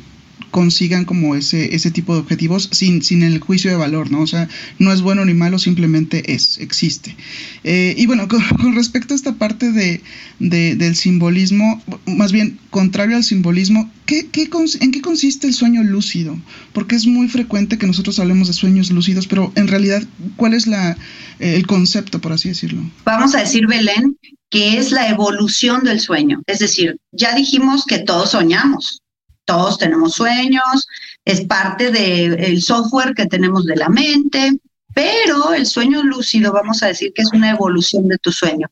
consigan 0.57 1.05
como 1.05 1.35
ese, 1.35 1.75
ese 1.75 1.91
tipo 1.91 2.15
de 2.15 2.21
objetivos 2.21 2.67
sin, 2.71 3.03
sin 3.03 3.21
el 3.21 3.39
juicio 3.39 3.69
de 3.69 3.77
valor, 3.77 4.09
¿no? 4.09 4.21
O 4.21 4.25
sea, 4.25 4.49
no 4.79 4.91
es 4.91 5.01
bueno 5.01 5.23
ni 5.23 5.35
malo, 5.35 5.59
simplemente 5.59 6.33
es, 6.33 6.57
existe. 6.57 7.15
Eh, 7.63 7.93
y 7.95 8.07
bueno, 8.07 8.27
con, 8.27 8.41
respecto 8.73 9.13
a 9.13 9.17
esta 9.17 9.35
parte 9.35 9.71
de, 9.71 10.01
del 10.39 10.95
simbolismo, 10.95 11.79
más 12.07 12.31
bien 12.31 12.57
contrario 12.71 13.17
al 13.17 13.23
simbolismo, 13.23 13.91
¿qué, 14.07 14.29
qué, 14.31 14.49
¿en 14.81 14.91
qué 14.91 14.99
consiste 14.99 15.45
el 15.45 15.53
sueño 15.53 15.83
lúcido? 15.83 16.35
Porque 16.73 16.95
es 16.95 17.05
muy 17.05 17.27
frecuente 17.27 17.77
que 17.77 17.85
nosotros 17.85 18.17
hablemos 18.17 18.47
de 18.47 18.55
sueños 18.55 18.89
lúcidos, 18.89 19.27
pero 19.27 19.51
en 19.53 19.67
realidad, 19.67 20.01
¿cuál 20.37 20.55
es 20.55 20.65
la, 20.65 20.97
el 21.37 21.67
concepto, 21.67 22.19
por 22.19 22.33
así 22.33 22.49
decirlo? 22.49 22.81
Vamos 23.05 23.35
a 23.35 23.41
decir, 23.41 23.67
Belén, 23.67 24.17
que 24.49 24.79
es 24.79 24.91
la 24.91 25.07
evolución 25.07 25.83
del 25.83 25.99
sueño. 25.99 26.41
Es 26.47 26.57
decir, 26.57 26.97
ya 27.11 27.35
dijimos 27.35 27.85
que 27.85 27.99
todos 27.99 28.31
soñamos, 28.31 29.03
todos 29.47 29.77
tenemos 29.77 30.13
sueños, 30.13 30.87
es 31.25 31.41
parte 31.45 31.89
del 31.89 32.61
software 32.61 33.15
que 33.15 33.25
tenemos 33.25 33.65
de 33.65 33.77
la 33.77 33.89
mente, 33.89 34.59
pero 34.93 35.53
el 35.53 35.65
sueño 35.65 36.03
lúcido, 36.03 36.51
vamos 36.51 36.83
a 36.83 36.87
decir 36.87 37.11
que 37.15 37.21
es 37.21 37.31
una 37.33 37.51
evolución 37.51 38.07
de 38.07 38.17
tu 38.17 38.31
sueño. 38.31 38.67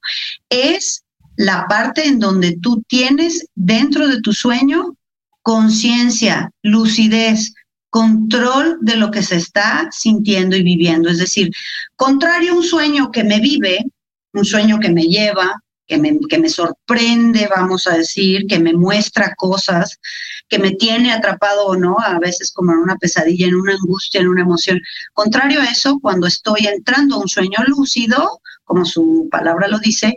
Es 0.50 1.04
la 1.38 1.66
parte 1.68 2.06
en 2.06 2.20
donde 2.20 2.58
tú 2.62 2.84
tienes 2.88 3.48
dentro 3.56 4.08
de 4.08 4.22
tu 4.22 4.34
sueño 4.34 4.96
conciencia, 5.42 6.52
lucidez, 6.62 7.54
control 7.90 8.78
de 8.82 8.98
lo 8.98 9.12
que 9.12 9.24
se 9.24 9.38
está 9.38 9.88
sintiendo 9.92 10.56
y 10.56 10.64
viviendo. 10.64 11.10
Es 11.10 11.20
decir, 11.20 11.52
contrario 11.96 12.52
a 12.52 12.56
un 12.56 12.64
sueño 12.64 13.12
que 13.12 13.24
me 13.24 13.40
vive, 13.40 13.86
un 14.34 14.44
sueño 14.44 14.80
que 14.80 14.90
me 14.90 15.04
lleva, 15.04 15.54
que 15.88 15.98
me, 15.98 16.18
que 16.28 16.40
me 16.40 16.50
sorprende, 16.50 17.48
vamos 17.56 17.88
a 17.88 17.98
decir, 17.98 18.48
que 18.48 18.60
me 18.60 18.74
muestra 18.74 19.36
cosas, 19.36 20.00
que 20.48 20.60
me 20.60 20.72
tiene 20.72 21.12
atrapado 21.12 21.66
o 21.66 21.76
no, 21.76 21.98
a 22.00 22.20
veces 22.20 22.52
como 22.52 22.72
en 22.74 22.80
una 22.80 22.98
pesadilla, 22.98 23.48
en 23.48 23.56
una 23.56 23.74
angustia, 23.74 24.22
en 24.22 24.28
una 24.28 24.42
emoción. 24.42 24.80
Contrario 25.14 25.62
a 25.62 25.66
eso, 25.66 26.00
cuando 26.02 26.28
estoy 26.28 26.68
entrando 26.68 27.16
a 27.16 27.20
un 27.20 27.28
sueño 27.28 27.60
lúcido, 27.68 28.42
como 28.64 28.86
su 28.86 29.28
palabra 29.32 29.68
lo 29.68 29.80
dice, 29.80 30.16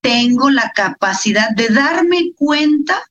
tengo 0.00 0.50
la 0.50 0.72
capacidad 0.74 1.50
de 1.50 1.68
darme 1.68 2.32
cuenta, 2.36 3.02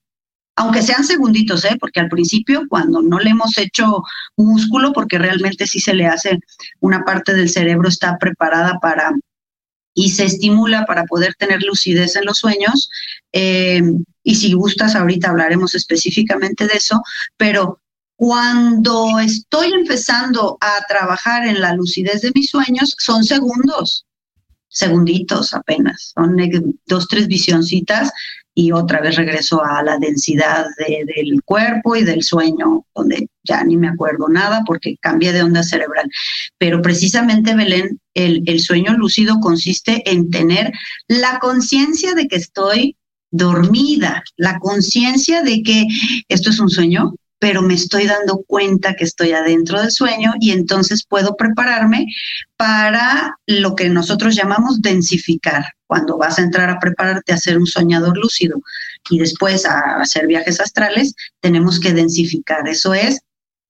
aunque 0.56 0.82
sean 0.82 1.04
segunditos, 1.04 1.66
¿eh? 1.66 1.78
porque 1.80 2.00
al 2.00 2.08
principio 2.08 2.64
cuando 2.70 3.02
no 3.02 3.20
le 3.20 3.32
hemos 3.32 3.58
hecho 3.58 4.02
músculo, 4.38 4.94
porque 4.94 5.18
realmente 5.18 5.68
sí 5.68 5.80
se 5.80 5.94
le 5.94 6.08
hace 6.08 6.40
una 6.80 7.04
parte 7.04 7.34
del 7.34 7.50
cerebro 7.50 7.90
está 7.90 8.18
preparada 8.18 8.80
para 8.80 9.12
y 9.94 10.10
se 10.12 10.26
estimula 10.26 10.86
para 10.86 11.06
poder 11.06 11.36
tener 11.36 11.64
lucidez 11.64 12.16
en 12.16 12.26
los 12.26 12.38
sueños. 12.38 12.90
Eh, 13.32 13.82
y 14.26 14.36
si 14.36 14.54
gustas, 14.54 14.96
ahorita 14.96 15.30
hablaremos 15.30 15.76
específicamente 15.76 16.68
de 16.68 16.74
eso, 16.74 17.02
pero 17.38 17.80
cuando 18.18 19.20
estoy 19.20 19.72
empezando 19.72 20.58
a 20.60 20.84
trabajar 20.90 21.46
en 21.46 21.62
la 21.62 21.76
lucidez 21.76 22.22
de 22.24 22.32
mis 22.34 22.50
sueños, 22.50 22.96
son 22.98 23.24
segundos, 23.24 24.08
segunditos 24.68 25.54
apenas, 25.54 26.12
son 26.16 26.38
dos, 26.88 27.08
tres 27.08 27.28
visioncitas 27.28 28.12
y 28.56 28.72
otra 28.72 29.00
vez 29.00 29.16
regreso 29.16 29.64
a 29.64 29.84
la 29.84 30.00
densidad 30.00 30.66
del 30.88 31.44
cuerpo 31.44 31.96
y 31.96 32.04
del 32.04 32.24
sueño, 32.24 32.84
donde 32.96 33.30
ya 33.44 33.64
ni 33.64 33.78
me 33.78 33.90
acuerdo 33.90 34.28
nada 34.28 34.64
porque 34.66 34.98
cambié 35.00 35.34
de 35.34 35.44
onda 35.44 35.62
cerebral. 35.62 36.10
Pero 36.58 36.82
precisamente, 36.82 37.54
Belén, 37.54 38.00
el, 38.16 38.42
el 38.48 38.60
sueño 38.60 38.98
lúcido 38.98 39.40
consiste 39.40 40.10
en 40.10 40.32
tener 40.32 40.72
la 41.08 41.38
conciencia 41.38 42.16
de 42.16 42.28
que 42.28 42.38
estoy 42.38 42.96
dormida, 43.36 44.24
la 44.38 44.60
conciencia 44.60 45.44
de 45.44 45.62
que 45.64 45.88
esto 46.30 46.50
es 46.50 46.60
un 46.60 46.70
sueño, 46.70 47.14
pero 47.40 47.62
me 47.62 47.74
estoy 47.74 48.08
dando 48.08 48.44
cuenta 48.48 48.96
que 48.96 49.04
estoy 49.04 49.34
adentro 49.34 49.80
del 49.80 49.92
sueño 49.92 50.34
y 50.40 50.52
entonces 50.52 51.06
puedo 51.08 51.36
prepararme 51.36 52.08
para 52.58 53.38
lo 53.46 53.76
que 53.76 53.90
nosotros 53.90 54.36
llamamos 54.36 54.82
densificar. 54.82 55.66
Cuando 55.86 56.18
vas 56.18 56.40
a 56.40 56.42
entrar 56.42 56.70
a 56.70 56.80
prepararte 56.80 57.34
a 57.34 57.38
ser 57.38 57.58
un 57.58 57.68
soñador 57.68 58.18
lúcido 58.18 58.62
y 59.10 59.20
después 59.20 59.66
a 59.66 60.02
hacer 60.02 60.28
viajes 60.28 60.60
astrales, 60.60 61.14
tenemos 61.42 61.80
que 61.80 61.94
densificar. 61.94 62.68
Eso 62.68 62.94
es 62.94 63.20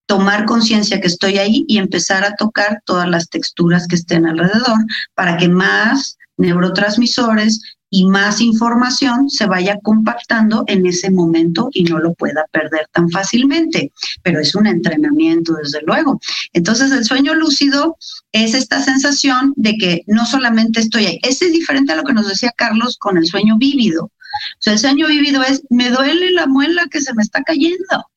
tomar 0.05 0.45
conciencia 0.45 1.01
que 1.01 1.07
estoy 1.07 1.39
ahí 1.39 1.65
y 1.67 1.79
empezar 1.79 2.24
a 2.24 2.36
tocar 2.36 2.81
todas 2.86 3.10
las 3.10 3.29
texturas 3.29 3.88
que 3.88 3.95
estén 3.95 4.27
alrededor 4.27 4.77
para 5.15 5.36
que 5.38 5.50
más 5.50 6.17
neurotransmisores 6.38 7.62
y 7.89 8.06
más 8.06 8.42
información 8.42 9.30
se 9.30 9.46
vaya 9.46 9.77
compactando 9.82 10.63
en 10.68 10.86
ese 10.86 11.12
momento 11.12 11.70
y 11.72 11.84
no 11.84 12.00
lo 12.00 12.13
pueda 12.13 12.46
perder 12.51 12.88
tan 12.92 13.10
fácilmente. 13.10 13.92
Pero 14.24 14.39
es 14.39 14.56
un 14.56 14.68
entrenamiento, 14.68 15.54
desde 15.54 15.82
luego. 15.84 16.20
Entonces, 16.54 16.92
el 16.92 17.06
sueño 17.06 17.36
lúcido 17.36 17.98
es 18.32 18.54
esta 18.54 18.82
sensación 18.82 19.54
de 19.56 19.75
que 19.77 20.01
no 20.08 20.25
solamente 20.25 20.82
estoy 20.82 21.06
ahí. 21.06 21.20
Ese 21.24 21.46
es 21.46 21.54
diferente 21.54 21.94
a 21.94 21.96
lo 21.96 22.04
que 22.04 22.13
nos 22.13 22.27
decía 22.27 22.51
Carlos 22.56 22.98
con 23.00 23.18
el 23.18 23.25
sueño 23.25 23.58
vívido. 23.58 24.06
O 24.06 24.60
sea, 24.60 24.74
el 24.74 24.80
sueño 24.80 25.08
vívido 25.08 25.44
es, 25.44 25.63
me 25.70 25.89
duele 25.89 26.32
la 26.32 26.48
muela 26.48 26.88
que 26.92 27.01
se 27.01 27.13
me 27.13 27.24
está 27.24 27.44
cayendo. 27.44 28.10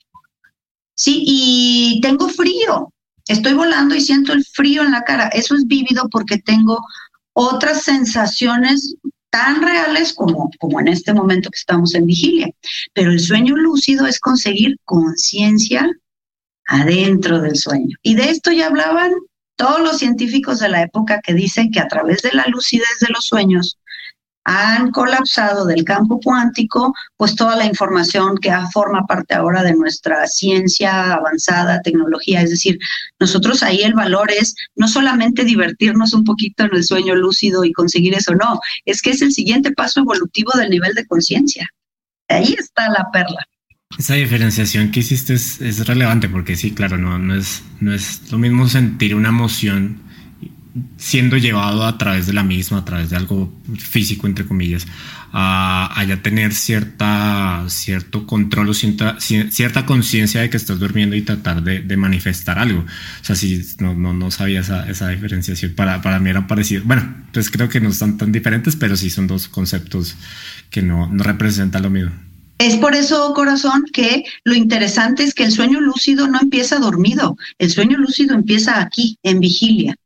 Sí, 0.94 1.22
y 1.24 2.00
tengo 2.02 2.28
frío. 2.28 2.92
Estoy 3.28 3.52
volando 3.52 3.94
y 3.94 4.00
siento 4.00 4.32
el 4.32 4.44
frío 4.44 4.82
en 4.82 4.92
la 4.92 5.04
cara. 5.04 5.28
Eso 5.28 5.54
es 5.54 5.66
vívido 5.66 6.08
porque 6.10 6.38
tengo 6.38 6.80
otras 7.34 7.82
sensaciones 7.82 8.96
tan 9.30 9.62
reales 9.62 10.12
como, 10.14 10.50
como 10.58 10.80
en 10.80 10.88
este 10.88 11.12
momento 11.12 11.50
que 11.50 11.58
estamos 11.58 11.94
en 11.94 12.06
vigilia. 12.06 12.50
Pero 12.92 13.10
el 13.10 13.20
sueño 13.20 13.56
lúcido 13.56 14.06
es 14.06 14.20
conseguir 14.20 14.76
conciencia 14.84 15.90
adentro 16.66 17.40
del 17.40 17.56
sueño. 17.56 17.96
Y 18.02 18.14
de 18.14 18.30
esto 18.30 18.52
ya 18.52 18.66
hablaban 18.66 19.12
todos 19.56 19.80
los 19.80 19.98
científicos 19.98 20.60
de 20.60 20.68
la 20.68 20.82
época 20.82 21.20
que 21.20 21.34
dicen 21.34 21.70
que 21.70 21.80
a 21.80 21.88
través 21.88 22.22
de 22.22 22.32
la 22.32 22.46
lucidez 22.46 23.00
de 23.00 23.12
los 23.12 23.26
sueños 23.26 23.78
han 24.44 24.90
colapsado 24.92 25.66
del 25.66 25.84
campo 25.84 26.20
cuántico, 26.22 26.94
pues 27.16 27.34
toda 27.34 27.56
la 27.56 27.66
información 27.66 28.38
que 28.38 28.50
forma 28.72 29.06
parte 29.06 29.34
ahora 29.34 29.62
de 29.62 29.74
nuestra 29.74 30.26
ciencia 30.26 31.12
avanzada, 31.12 31.82
tecnología. 31.82 32.40
Es 32.40 32.50
decir, 32.50 32.78
nosotros 33.20 33.62
ahí 33.62 33.82
el 33.82 33.94
valor 33.94 34.30
es 34.30 34.54
no 34.74 34.88
solamente 34.88 35.44
divertirnos 35.44 36.14
un 36.14 36.24
poquito 36.24 36.64
en 36.64 36.74
el 36.74 36.84
sueño 36.84 37.14
lúcido 37.14 37.64
y 37.64 37.72
conseguir 37.72 38.14
eso, 38.14 38.34
no, 38.34 38.58
es 38.86 39.02
que 39.02 39.10
es 39.10 39.20
el 39.20 39.32
siguiente 39.32 39.72
paso 39.72 40.00
evolutivo 40.00 40.52
del 40.56 40.70
nivel 40.70 40.94
de 40.94 41.06
conciencia. 41.06 41.68
Ahí 42.28 42.54
está 42.58 42.88
la 42.90 43.10
perla. 43.12 43.46
Esa 43.96 44.14
diferenciación 44.14 44.90
que 44.90 45.00
hiciste 45.00 45.34
es, 45.34 45.86
relevante 45.86 46.28
porque 46.28 46.56
sí, 46.56 46.72
claro, 46.72 46.98
no, 46.98 47.18
no, 47.18 47.34
es, 47.34 47.62
lo 48.30 48.38
mismo 48.38 48.68
sentir 48.68 49.14
una 49.14 49.30
emoción 49.30 50.02
siendo 50.96 51.36
llevado 51.36 51.86
a 51.86 51.98
través 51.98 52.26
de 52.26 52.32
la 52.32 52.42
misma, 52.42 52.78
a 52.78 52.84
través 52.84 53.10
de 53.10 53.16
algo 53.16 53.52
físico, 53.78 54.26
entre 54.26 54.46
comillas, 54.46 54.86
a, 55.32 56.00
a 56.00 56.22
tener 56.22 56.54
cierta, 56.54 57.64
cierto 57.68 58.26
control 58.26 58.70
o 58.70 58.74
cierta, 58.74 59.18
cierta 59.20 59.86
conciencia 59.86 60.40
de 60.40 60.50
que 60.50 60.56
estás 60.56 60.78
durmiendo 60.78 61.16
y 61.16 61.22
tratar 61.22 61.62
de, 61.62 61.96
manifestar 61.96 62.58
algo. 62.58 62.80
O 62.80 63.24
sea, 63.24 63.36
si 63.36 63.62
no, 63.78 63.94
no, 63.94 64.14
no 64.14 64.30
sabía 64.30 64.60
esa, 64.60 64.88
esa 64.88 65.08
diferenciación, 65.08 65.74
para, 65.74 66.00
para 66.02 66.18
mí 66.18 66.30
eran 66.30 66.46
parecidos. 66.46 66.86
Bueno, 66.86 67.14
pues 67.32 67.50
creo 67.50 67.68
que 67.68 67.80
no 67.80 67.88
están 67.88 68.16
tan 68.16 68.32
diferentes, 68.32 68.76
pero 68.76 68.96
sí 68.96 69.10
son 69.10 69.26
dos 69.26 69.48
conceptos 69.48 70.16
que 70.70 70.82
no, 70.82 71.08
no 71.08 71.22
representan 71.24 71.82
lo 71.82 71.90
mismo. 71.90 72.12
Es 72.58 72.76
por 72.76 72.96
eso, 72.96 73.32
corazón, 73.34 73.84
que 73.92 74.24
lo 74.42 74.54
interesante 74.54 75.22
es 75.22 75.32
que 75.32 75.44
el 75.44 75.52
sueño 75.52 75.80
lúcido 75.80 76.26
no 76.26 76.40
empieza 76.40 76.80
dormido, 76.80 77.36
el 77.58 77.70
sueño 77.70 77.98
lúcido 77.98 78.34
empieza 78.34 78.80
aquí, 78.80 79.16
en 79.22 79.38
vigilia, 79.38 79.96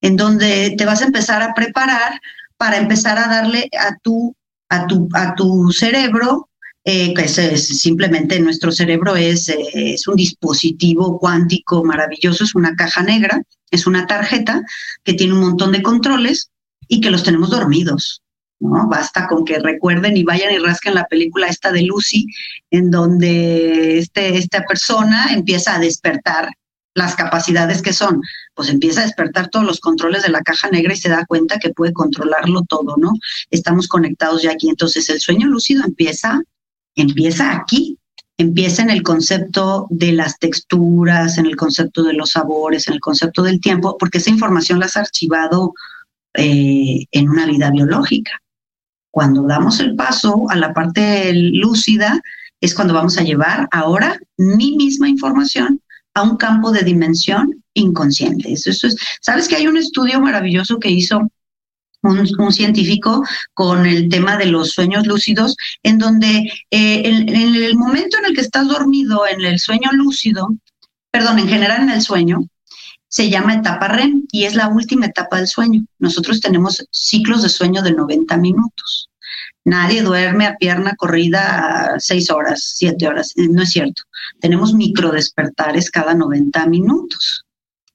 en 0.00 0.16
donde 0.16 0.74
te 0.76 0.84
vas 0.84 1.02
a 1.02 1.06
empezar 1.06 1.42
a 1.42 1.54
preparar 1.54 2.20
para 2.56 2.76
empezar 2.76 3.18
a 3.18 3.28
darle 3.28 3.68
a 3.78 3.96
tu, 3.98 4.34
a 4.68 4.86
tu, 4.86 5.08
a 5.14 5.34
tu 5.34 5.70
cerebro, 5.72 6.48
eh, 6.84 7.12
que 7.14 7.22
es, 7.22 7.66
simplemente 7.80 8.38
nuestro 8.38 8.70
cerebro 8.70 9.16
es, 9.16 9.48
eh, 9.48 9.94
es 9.94 10.06
un 10.06 10.16
dispositivo 10.16 11.18
cuántico 11.18 11.84
maravilloso, 11.84 12.44
es 12.44 12.54
una 12.54 12.74
caja 12.76 13.02
negra, 13.02 13.42
es 13.70 13.86
una 13.86 14.06
tarjeta 14.06 14.62
que 15.02 15.14
tiene 15.14 15.34
un 15.34 15.40
montón 15.40 15.72
de 15.72 15.82
controles 15.82 16.50
y 16.88 17.00
que 17.00 17.10
los 17.10 17.24
tenemos 17.24 17.50
dormidos. 17.50 18.22
¿no? 18.60 18.88
Basta 18.88 19.26
con 19.26 19.44
que 19.44 19.58
recuerden 19.58 20.16
y 20.16 20.22
vayan 20.22 20.54
y 20.54 20.58
rasquen 20.58 20.94
la 20.94 21.04
película 21.04 21.48
esta 21.48 21.72
de 21.72 21.82
Lucy, 21.82 22.26
en 22.70 22.90
donde 22.90 23.98
este, 23.98 24.38
esta 24.38 24.62
persona 24.62 25.32
empieza 25.32 25.74
a 25.74 25.80
despertar 25.80 26.50
las 26.96 27.14
capacidades 27.14 27.82
que 27.82 27.92
son, 27.92 28.22
pues 28.54 28.70
empieza 28.70 29.02
a 29.02 29.04
despertar 29.04 29.48
todos 29.48 29.66
los 29.66 29.80
controles 29.80 30.22
de 30.22 30.30
la 30.30 30.40
caja 30.40 30.70
negra 30.70 30.94
y 30.94 30.96
se 30.96 31.10
da 31.10 31.26
cuenta 31.26 31.58
que 31.58 31.68
puede 31.68 31.92
controlarlo 31.92 32.62
todo, 32.62 32.96
¿no? 32.96 33.12
Estamos 33.50 33.86
conectados 33.86 34.42
ya 34.42 34.52
aquí. 34.52 34.70
Entonces 34.70 35.08
el 35.10 35.20
sueño 35.20 35.46
lúcido 35.46 35.84
empieza, 35.84 36.40
empieza 36.94 37.52
aquí, 37.54 37.98
empieza 38.38 38.82
en 38.82 38.88
el 38.88 39.02
concepto 39.02 39.86
de 39.90 40.12
las 40.12 40.38
texturas, 40.38 41.36
en 41.36 41.44
el 41.44 41.54
concepto 41.54 42.02
de 42.02 42.14
los 42.14 42.30
sabores, 42.30 42.88
en 42.88 42.94
el 42.94 43.00
concepto 43.00 43.42
del 43.42 43.60
tiempo, 43.60 43.98
porque 43.98 44.18
esa 44.18 44.30
información 44.30 44.78
la 44.78 44.86
has 44.86 44.96
archivado 44.96 45.74
eh, 46.32 47.04
en 47.12 47.28
una 47.28 47.44
vida 47.44 47.70
biológica. 47.70 48.40
Cuando 49.10 49.42
damos 49.42 49.80
el 49.80 49.94
paso 49.96 50.46
a 50.48 50.56
la 50.56 50.72
parte 50.72 51.30
lúcida, 51.34 52.22
es 52.58 52.74
cuando 52.74 52.94
vamos 52.94 53.18
a 53.18 53.22
llevar 53.22 53.68
ahora 53.70 54.18
mi 54.38 54.76
misma 54.76 55.10
información 55.10 55.82
a 56.16 56.22
un 56.22 56.36
campo 56.38 56.72
de 56.72 56.82
dimensión 56.82 57.62
inconsciente. 57.74 58.50
Eso, 58.50 58.70
es, 58.70 58.96
Sabes 59.20 59.46
que 59.46 59.56
hay 59.56 59.66
un 59.66 59.76
estudio 59.76 60.18
maravilloso 60.18 60.78
que 60.78 60.90
hizo 60.90 61.20
un, 62.02 62.52
científico 62.52 63.22
con 63.52 63.84
el 63.84 64.08
tema 64.08 64.38
de 64.38 64.46
los 64.46 64.70
sueños 64.70 65.06
lúcidos, 65.06 65.56
en 65.82 65.98
donde 65.98 66.50
eh, 66.70 67.02
en, 67.04 67.28
el 67.28 67.76
momento 67.76 68.16
en 68.16 68.26
el 68.26 68.34
que 68.34 68.40
estás 68.40 68.66
dormido, 68.66 69.26
en 69.26 69.42
el 69.44 69.58
sueño 69.58 69.90
lúcido, 69.92 70.48
perdón, 71.10 71.38
en 71.38 71.48
general 71.48 71.82
en 71.82 71.90
el 71.90 72.00
sueño, 72.00 72.38
se 73.08 73.28
llama 73.28 73.54
etapa 73.54 73.88
REM 73.88 74.24
y 74.32 74.44
es 74.44 74.54
la 74.54 74.68
última 74.68 75.06
etapa 75.06 75.36
del 75.36 75.48
sueño. 75.48 75.84
Nosotros 75.98 76.40
tenemos 76.40 76.82
ciclos 76.90 77.42
de 77.42 77.50
sueño 77.50 77.82
de 77.82 77.92
90 77.92 78.36
minutos. 78.38 79.10
Nadie 79.66 80.02
duerme 80.02 80.46
a 80.46 80.56
pierna 80.56 80.94
corrida 80.94 81.96
seis 81.98 82.30
horas, 82.30 82.74
siete 82.76 83.08
horas. 83.08 83.32
Eh, 83.34 83.48
no 83.50 83.64
es 83.64 83.70
cierto. 83.70 84.02
Tenemos 84.40 84.72
micro 84.72 85.10
despertares 85.10 85.90
cada 85.90 86.14
90 86.14 86.66
minutos. 86.66 87.44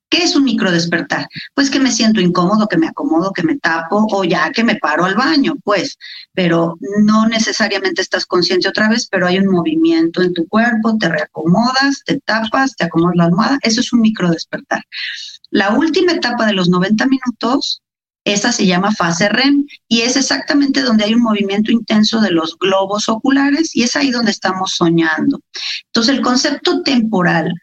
¿Qué 0.09 0.25
es 0.25 0.35
un 0.35 0.43
micro 0.43 0.69
despertar? 0.69 1.29
Pues 1.55 1.69
que 1.69 1.79
me 1.79 1.93
siento 1.93 2.19
incómodo, 2.19 2.67
que 2.67 2.77
me 2.77 2.89
acomodo, 2.89 3.31
que 3.31 3.43
me 3.43 3.57
tapo 3.57 4.05
o 4.11 4.25
ya 4.25 4.51
que 4.51 4.65
me 4.65 4.75
paro 4.75 5.05
al 5.05 5.15
baño, 5.15 5.55
pues, 5.63 5.97
pero 6.33 6.77
no 7.05 7.25
necesariamente 7.29 8.01
estás 8.01 8.25
consciente 8.25 8.67
otra 8.67 8.89
vez, 8.89 9.07
pero 9.09 9.27
hay 9.27 9.39
un 9.39 9.47
movimiento 9.47 10.21
en 10.21 10.33
tu 10.33 10.45
cuerpo, 10.49 10.97
te 10.97 11.07
reacomodas, 11.07 12.03
te 12.05 12.19
tapas, 12.19 12.75
te 12.75 12.83
acomodas 12.83 13.15
la 13.15 13.23
almohada, 13.23 13.59
eso 13.61 13.79
es 13.79 13.93
un 13.93 14.01
micro 14.01 14.29
despertar. 14.29 14.83
La 15.51 15.69
última 15.69 16.11
etapa 16.11 16.45
de 16.45 16.53
los 16.53 16.67
90 16.67 17.07
minutos, 17.07 17.81
esa 18.23 18.51
se 18.51 18.65
llama 18.65 18.91
fase 18.91 19.29
REM 19.29 19.65
y 19.87 20.01
es 20.01 20.15
exactamente 20.15 20.81
donde 20.81 21.05
hay 21.05 21.13
un 21.13 21.23
movimiento 21.23 21.71
intenso 21.71 22.21
de 22.21 22.31
los 22.31 22.57
globos 22.57 23.09
oculares 23.09 23.75
y 23.75 23.83
es 23.83 23.95
ahí 23.95 24.11
donde 24.11 24.31
estamos 24.31 24.75
soñando. 24.75 25.41
Entonces, 25.87 26.15
el 26.15 26.21
concepto 26.21 26.83
temporal 26.83 27.53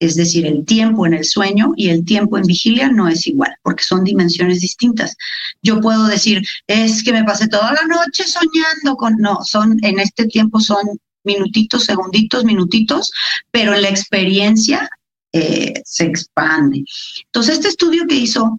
es 0.00 0.14
decir, 0.14 0.46
el 0.46 0.64
tiempo 0.64 1.06
en 1.06 1.14
el 1.14 1.24
sueño 1.24 1.72
y 1.76 1.88
el 1.88 2.04
tiempo 2.04 2.38
en 2.38 2.44
vigilia 2.44 2.88
no 2.88 3.08
es 3.08 3.26
igual, 3.26 3.54
porque 3.62 3.82
son 3.82 4.04
dimensiones 4.04 4.60
distintas. 4.60 5.16
Yo 5.62 5.80
puedo 5.80 6.06
decir, 6.06 6.42
es 6.66 7.02
que 7.02 7.12
me 7.12 7.24
pasé 7.24 7.48
toda 7.48 7.72
la 7.72 7.82
noche 7.82 8.24
soñando 8.24 8.96
con, 8.96 9.16
no, 9.16 9.40
son, 9.42 9.78
en 9.82 9.98
este 9.98 10.26
tiempo 10.26 10.60
son 10.60 10.86
minutitos, 11.24 11.84
segunditos, 11.84 12.44
minutitos, 12.44 13.10
pero 13.50 13.74
la 13.74 13.88
experiencia 13.88 14.88
eh, 15.32 15.74
se 15.84 16.04
expande. 16.04 16.84
Entonces, 17.24 17.56
este 17.56 17.68
estudio 17.68 18.06
que 18.06 18.14
hizo 18.14 18.58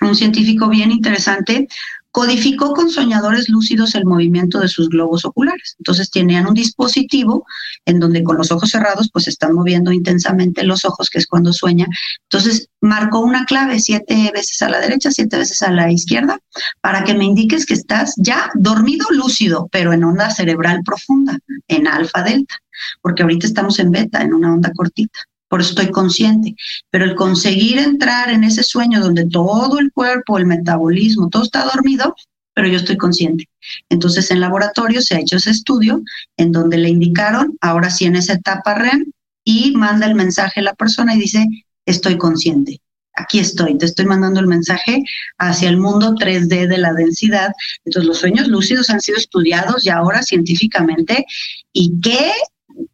un 0.00 0.14
científico 0.16 0.68
bien 0.68 0.90
interesante 0.90 1.68
codificó 2.10 2.72
con 2.74 2.90
soñadores 2.90 3.48
lúcidos 3.48 3.94
el 3.94 4.04
movimiento 4.04 4.58
de 4.58 4.68
sus 4.68 4.88
globos 4.88 5.24
oculares. 5.24 5.76
Entonces 5.78 6.10
tenían 6.10 6.46
un 6.46 6.54
dispositivo 6.54 7.46
en 7.84 8.00
donde 8.00 8.22
con 8.24 8.36
los 8.36 8.50
ojos 8.50 8.70
cerrados 8.70 9.10
pues 9.12 9.28
están 9.28 9.54
moviendo 9.54 9.92
intensamente 9.92 10.64
los 10.64 10.84
ojos, 10.84 11.08
que 11.08 11.18
es 11.18 11.26
cuando 11.26 11.52
sueña. 11.52 11.86
Entonces 12.24 12.68
marcó 12.80 13.20
una 13.20 13.44
clave 13.44 13.78
siete 13.78 14.30
veces 14.34 14.60
a 14.62 14.70
la 14.70 14.80
derecha, 14.80 15.10
siete 15.10 15.36
veces 15.36 15.62
a 15.62 15.70
la 15.70 15.90
izquierda, 15.92 16.40
para 16.80 17.04
que 17.04 17.14
me 17.14 17.24
indiques 17.24 17.66
que 17.66 17.74
estás 17.74 18.14
ya 18.16 18.50
dormido 18.54 19.06
lúcido, 19.10 19.68
pero 19.70 19.92
en 19.92 20.02
onda 20.02 20.30
cerebral 20.30 20.82
profunda, 20.84 21.38
en 21.68 21.86
alfa 21.86 22.22
delta, 22.22 22.56
porque 23.02 23.22
ahorita 23.22 23.46
estamos 23.46 23.78
en 23.78 23.92
beta, 23.92 24.22
en 24.22 24.34
una 24.34 24.52
onda 24.52 24.72
cortita 24.74 25.20
por 25.50 25.60
eso 25.60 25.70
estoy 25.70 25.90
consciente. 25.90 26.54
Pero 26.90 27.04
el 27.04 27.16
conseguir 27.16 27.78
entrar 27.78 28.30
en 28.30 28.44
ese 28.44 28.62
sueño 28.62 29.00
donde 29.00 29.26
todo 29.26 29.80
el 29.80 29.92
cuerpo, 29.92 30.38
el 30.38 30.46
metabolismo, 30.46 31.28
todo 31.28 31.42
está 31.42 31.64
dormido, 31.64 32.14
pero 32.54 32.68
yo 32.68 32.76
estoy 32.76 32.96
consciente. 32.96 33.48
Entonces 33.88 34.30
en 34.30 34.38
laboratorio 34.40 35.02
se 35.02 35.16
ha 35.16 35.20
hecho 35.20 35.36
ese 35.36 35.50
estudio 35.50 36.02
en 36.36 36.52
donde 36.52 36.78
le 36.78 36.88
indicaron, 36.88 37.58
ahora 37.60 37.90
sí 37.90 38.04
en 38.04 38.14
esa 38.14 38.34
etapa 38.34 38.74
REM, 38.74 39.10
y 39.44 39.72
manda 39.72 40.06
el 40.06 40.14
mensaje 40.14 40.60
a 40.60 40.62
la 40.62 40.74
persona 40.74 41.16
y 41.16 41.18
dice, 41.18 41.44
estoy 41.84 42.16
consciente. 42.16 42.80
Aquí 43.16 43.40
estoy, 43.40 43.76
te 43.76 43.86
estoy 43.86 44.06
mandando 44.06 44.38
el 44.38 44.46
mensaje 44.46 45.02
hacia 45.38 45.68
el 45.68 45.78
mundo 45.78 46.14
3D 46.14 46.68
de 46.68 46.78
la 46.78 46.92
densidad. 46.92 47.50
Entonces 47.84 48.06
los 48.06 48.18
sueños 48.18 48.46
lúcidos 48.46 48.88
han 48.88 49.00
sido 49.00 49.18
estudiados 49.18 49.82
ya 49.82 49.96
ahora 49.96 50.22
científicamente 50.22 51.26
y 51.72 52.00
qué 52.00 52.30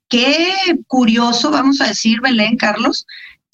qué 0.09 0.53
curioso, 0.87 1.51
vamos 1.51 1.81
a 1.81 1.89
decir, 1.89 2.21
Belén, 2.21 2.57
Carlos, 2.57 3.07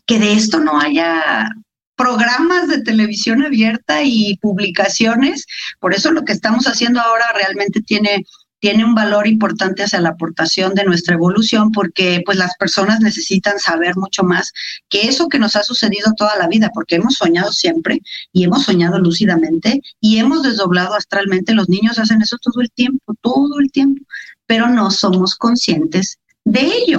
que 0.07 0.19
de 0.19 0.33
esto 0.33 0.59
no 0.61 0.81
haya 0.81 1.49
programas 1.97 2.69
de 2.69 2.83
televisión 2.83 3.45
abierta 3.45 4.03
y 4.03 4.37
publicaciones. 4.39 5.47
Por 5.79 5.95
eso 5.95 6.11
lo 6.11 6.25
que 6.25 6.33
estamos 6.33 6.67
haciendo 6.67 7.01
ahora 7.01 7.27
realmente 7.35 7.81
tiene, 7.81 8.25
tiene 8.59 8.85
un 8.85 8.95
valor 8.95 9.27
importante 9.27 9.85
hacia 9.85 10.01
la 10.01 10.11
aportación 10.11 10.75
de 10.75 10.85
nuestra 10.85 11.15
evolución, 11.15 11.71
porque 11.71 12.23
pues 12.25 12.39
las 12.39 12.57
personas 12.57 13.01
necesitan 13.01 13.59
saber 13.59 13.97
mucho 13.97 14.25
más 14.25 14.53
que 14.89 15.03
eso 15.03 15.29
que 15.29 15.39
nos 15.39 15.55
ha 15.55 15.63
sucedido 15.63 16.13
toda 16.17 16.37
la 16.37 16.49
vida, 16.49 16.71
porque 16.75 16.97
hemos 16.97 17.15
soñado 17.15 17.53
siempre 17.53 18.01
y 18.33 18.45
hemos 18.45 18.65
soñado 18.65 18.99
lúcidamente 18.99 19.81
y 20.01 20.19
hemos 20.19 20.43
desdoblado 20.43 20.95
astralmente. 20.95 21.55
Los 21.55 21.69
niños 21.69 21.99
hacen 21.99 22.23
eso 22.23 22.37
todo 22.39 22.61
el 22.63 22.71
tiempo, 22.71 23.15
todo 23.21 23.61
el 23.61 23.71
tiempo, 23.71 24.05
pero 24.47 24.69
no 24.69 24.91
somos 24.91 25.37
conscientes 25.37 26.19
de 26.45 26.61
ello. 26.61 26.99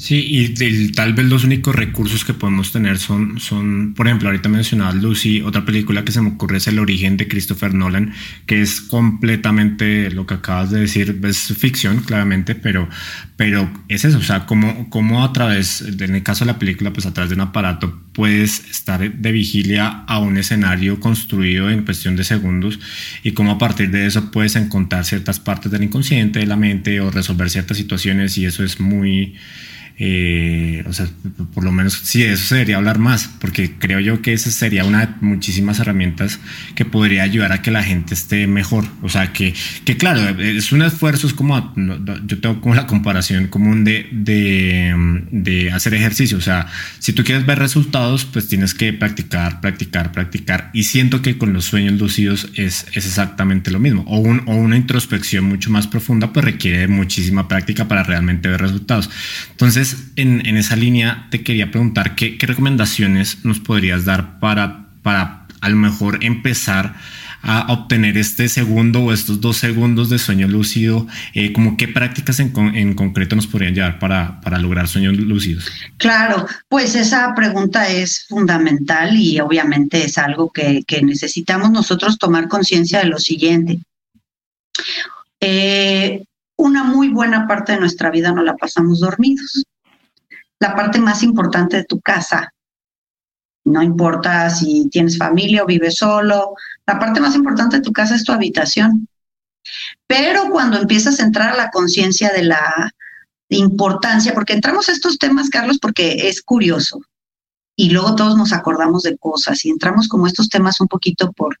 Sí, 0.00 0.24
y 0.28 0.92
tal 0.92 1.12
vez 1.12 1.26
los 1.26 1.44
únicos 1.44 1.74
recursos 1.74 2.24
que 2.24 2.32
podemos 2.32 2.72
tener 2.72 2.98
son, 2.98 3.38
son, 3.38 3.92
por 3.94 4.06
ejemplo, 4.06 4.30
ahorita 4.30 4.48
mencionabas 4.48 4.94
Lucy, 4.94 5.42
otra 5.42 5.66
película 5.66 6.06
que 6.06 6.10
se 6.10 6.22
me 6.22 6.30
ocurre 6.30 6.56
es 6.56 6.66
El 6.68 6.78
origen 6.78 7.18
de 7.18 7.28
Christopher 7.28 7.74
Nolan, 7.74 8.14
que 8.46 8.62
es 8.62 8.80
completamente 8.80 10.10
lo 10.10 10.26
que 10.26 10.34
acabas 10.34 10.70
de 10.70 10.80
decir, 10.80 11.20
es 11.24 11.54
ficción, 11.54 12.00
claramente, 12.00 12.54
pero, 12.54 12.88
pero 13.36 13.70
es 13.88 14.06
eso, 14.06 14.16
o 14.16 14.22
sea, 14.22 14.46
como, 14.46 14.88
como 14.88 15.22
a 15.22 15.34
través, 15.34 15.82
en 15.82 16.14
el 16.14 16.22
caso 16.22 16.46
de 16.46 16.52
la 16.52 16.58
película, 16.58 16.94
pues 16.94 17.04
a 17.04 17.12
través 17.12 17.28
de 17.28 17.34
un 17.34 17.42
aparato 17.42 18.00
puedes 18.14 18.70
estar 18.70 19.00
de 19.12 19.32
vigilia 19.32 20.04
a 20.06 20.18
un 20.18 20.38
escenario 20.38 20.98
construido 20.98 21.68
en 21.68 21.84
cuestión 21.84 22.16
de 22.16 22.24
segundos 22.24 22.80
y 23.22 23.32
cómo 23.32 23.52
a 23.52 23.58
partir 23.58 23.90
de 23.90 24.06
eso 24.06 24.30
puedes 24.30 24.56
encontrar 24.56 25.04
ciertas 25.04 25.40
partes 25.40 25.70
del 25.70 25.84
inconsciente, 25.84 26.38
de 26.38 26.46
la 26.46 26.56
mente 26.56 27.02
o 27.02 27.10
resolver 27.10 27.50
ciertas 27.50 27.76
situaciones 27.76 28.38
y 28.38 28.46
eso 28.46 28.64
es 28.64 28.80
muy 28.80 29.34
eh, 30.02 30.82
o 30.86 30.94
sea, 30.94 31.06
por 31.52 31.62
lo 31.62 31.72
menos 31.72 31.92
sí, 31.92 32.22
eso 32.22 32.46
sería 32.46 32.78
hablar 32.78 32.98
más, 32.98 33.28
porque 33.38 33.72
creo 33.78 34.00
yo 34.00 34.22
que 34.22 34.32
esa 34.32 34.50
sería 34.50 34.86
una 34.86 35.04
de 35.04 35.12
muchísimas 35.20 35.78
herramientas 35.78 36.40
que 36.74 36.86
podría 36.86 37.22
ayudar 37.22 37.52
a 37.52 37.60
que 37.60 37.70
la 37.70 37.82
gente 37.82 38.14
esté 38.14 38.46
mejor. 38.46 38.86
O 39.02 39.10
sea, 39.10 39.34
que, 39.34 39.52
que 39.84 39.98
claro, 39.98 40.40
es 40.40 40.72
un 40.72 40.80
esfuerzo, 40.80 41.26
es 41.26 41.34
como, 41.34 41.74
yo 41.76 42.40
tengo 42.40 42.62
como 42.62 42.74
la 42.74 42.86
comparación 42.86 43.48
común 43.48 43.84
de, 43.84 44.08
de, 44.10 45.22
de 45.32 45.70
hacer 45.70 45.92
ejercicio. 45.92 46.38
O 46.38 46.40
sea, 46.40 46.66
si 46.98 47.12
tú 47.12 47.22
quieres 47.22 47.44
ver 47.44 47.58
resultados, 47.58 48.24
pues 48.24 48.48
tienes 48.48 48.72
que 48.72 48.94
practicar, 48.94 49.60
practicar, 49.60 50.12
practicar. 50.12 50.70
Y 50.72 50.84
siento 50.84 51.20
que 51.20 51.36
con 51.36 51.52
los 51.52 51.66
sueños 51.66 52.00
lucidos 52.00 52.48
es, 52.54 52.86
es 52.94 53.04
exactamente 53.04 53.70
lo 53.70 53.78
mismo. 53.78 54.04
O, 54.06 54.18
un, 54.18 54.44
o 54.46 54.54
una 54.54 54.78
introspección 54.78 55.44
mucho 55.44 55.70
más 55.70 55.86
profunda, 55.86 56.32
pues 56.32 56.42
requiere 56.42 56.88
muchísima 56.88 57.48
práctica 57.48 57.86
para 57.86 58.02
realmente 58.02 58.48
ver 58.48 58.62
resultados. 58.62 59.10
Entonces, 59.50 59.89
en, 60.16 60.56
esa 60.56 60.76
línea, 60.76 61.28
te 61.30 61.42
quería 61.42 61.70
preguntar 61.70 62.14
qué, 62.14 62.36
recomendaciones 62.40 63.44
nos 63.44 63.60
podrías 63.60 64.04
dar 64.04 64.38
para, 64.40 64.88
para 65.02 65.46
a 65.60 65.68
lo 65.68 65.76
mejor 65.76 66.24
empezar 66.24 66.94
a 67.42 67.72
obtener 67.72 68.18
este 68.18 68.48
segundo 68.48 69.00
o 69.00 69.12
estos 69.12 69.40
dos 69.40 69.56
segundos 69.56 70.10
de 70.10 70.18
sueño 70.18 70.46
lúcido, 70.46 71.06
eh, 71.32 71.52
como 71.52 71.76
qué 71.76 71.88
prácticas 71.88 72.38
en, 72.40 72.94
concreto 72.94 73.36
nos 73.36 73.46
podrían 73.46 73.74
llevar 73.74 73.98
para, 73.98 74.40
para 74.42 74.58
lograr 74.58 74.88
sueños 74.88 75.16
lúcidos. 75.16 75.70
Claro, 75.96 76.46
pues 76.68 76.94
esa 76.94 77.34
pregunta 77.34 77.88
es 77.88 78.26
fundamental 78.28 79.16
y 79.16 79.40
obviamente 79.40 80.04
es 80.04 80.18
algo 80.18 80.50
que, 80.50 80.84
necesitamos 81.02 81.70
nosotros 81.70 82.18
tomar 82.18 82.48
conciencia 82.48 82.98
de 82.98 83.06
lo 83.06 83.18
siguiente. 83.18 83.78
Eh, 85.40 86.22
una 86.56 86.84
muy 86.84 87.08
buena 87.08 87.48
parte 87.48 87.72
de 87.72 87.80
nuestra 87.80 88.10
vida 88.10 88.32
no 88.32 88.42
la 88.42 88.54
pasamos 88.54 89.00
dormidos 89.00 89.64
la 90.60 90.76
parte 90.76 91.00
más 91.00 91.22
importante 91.22 91.78
de 91.78 91.84
tu 91.84 92.00
casa. 92.00 92.52
No 93.64 93.82
importa 93.82 94.48
si 94.50 94.88
tienes 94.90 95.18
familia 95.18 95.62
o 95.62 95.66
vives 95.66 95.96
solo, 95.96 96.54
la 96.86 96.98
parte 96.98 97.20
más 97.20 97.34
importante 97.34 97.76
de 97.76 97.82
tu 97.82 97.92
casa 97.92 98.14
es 98.14 98.24
tu 98.24 98.32
habitación. 98.32 99.08
Pero 100.06 100.50
cuando 100.50 100.78
empiezas 100.78 101.20
a 101.20 101.24
entrar 101.24 101.50
a 101.50 101.56
la 101.56 101.70
conciencia 101.70 102.30
de 102.30 102.44
la 102.44 102.92
importancia, 103.48 104.32
porque 104.32 104.54
entramos 104.54 104.88
a 104.88 104.92
estos 104.92 105.18
temas, 105.18 105.50
Carlos, 105.50 105.78
porque 105.80 106.28
es 106.28 106.42
curioso 106.42 107.00
y 107.80 107.88
luego 107.88 108.14
todos 108.14 108.36
nos 108.36 108.52
acordamos 108.52 109.04
de 109.04 109.16
cosas 109.16 109.64
y 109.64 109.70
entramos 109.70 110.06
como 110.06 110.26
estos 110.26 110.50
temas 110.50 110.82
un 110.82 110.86
poquito 110.86 111.32
por, 111.32 111.58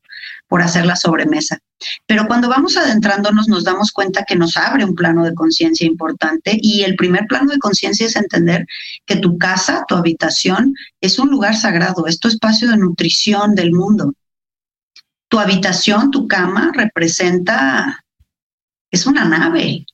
por 0.48 0.60
hacer 0.60 0.84
la 0.84 0.94
sobremesa. 0.94 1.60
Pero 2.06 2.26
cuando 2.26 2.50
vamos 2.50 2.76
adentrándonos 2.76 3.48
nos 3.48 3.64
damos 3.64 3.90
cuenta 3.90 4.26
que 4.28 4.36
nos 4.36 4.58
abre 4.58 4.84
un 4.84 4.94
plano 4.94 5.24
de 5.24 5.34
conciencia 5.34 5.86
importante 5.86 6.58
y 6.60 6.82
el 6.82 6.94
primer 6.96 7.26
plano 7.26 7.50
de 7.50 7.58
conciencia 7.58 8.04
es 8.04 8.16
entender 8.16 8.66
que 9.06 9.16
tu 9.16 9.38
casa, 9.38 9.86
tu 9.88 9.94
habitación, 9.94 10.74
es 11.00 11.18
un 11.18 11.30
lugar 11.30 11.56
sagrado, 11.56 12.06
es 12.06 12.20
tu 12.20 12.28
espacio 12.28 12.68
de 12.68 12.76
nutrición 12.76 13.54
del 13.54 13.72
mundo. 13.72 14.12
Tu 15.28 15.38
habitación, 15.38 16.10
tu 16.10 16.28
cama, 16.28 16.70
representa, 16.74 18.04
es 18.90 19.06
una 19.06 19.24
nave, 19.24 19.86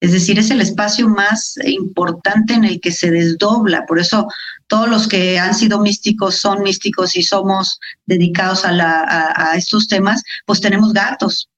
es 0.00 0.12
decir, 0.12 0.38
es 0.38 0.50
el 0.50 0.60
espacio 0.60 1.08
más 1.08 1.54
importante 1.64 2.54
en 2.54 2.64
el 2.64 2.80
que 2.80 2.90
se 2.90 3.10
desdobla. 3.10 3.84
Por 3.86 3.98
eso 3.98 4.26
todos 4.66 4.88
los 4.88 5.06
que 5.06 5.38
han 5.38 5.54
sido 5.54 5.80
místicos 5.80 6.36
son 6.36 6.62
místicos 6.62 7.16
y 7.16 7.22
somos 7.22 7.78
dedicados 8.06 8.64
a, 8.64 9.50
a 9.52 9.56
estos 9.56 9.88
temas, 9.88 10.22
pues 10.46 10.60
tenemos 10.60 10.92
gatos 10.92 11.50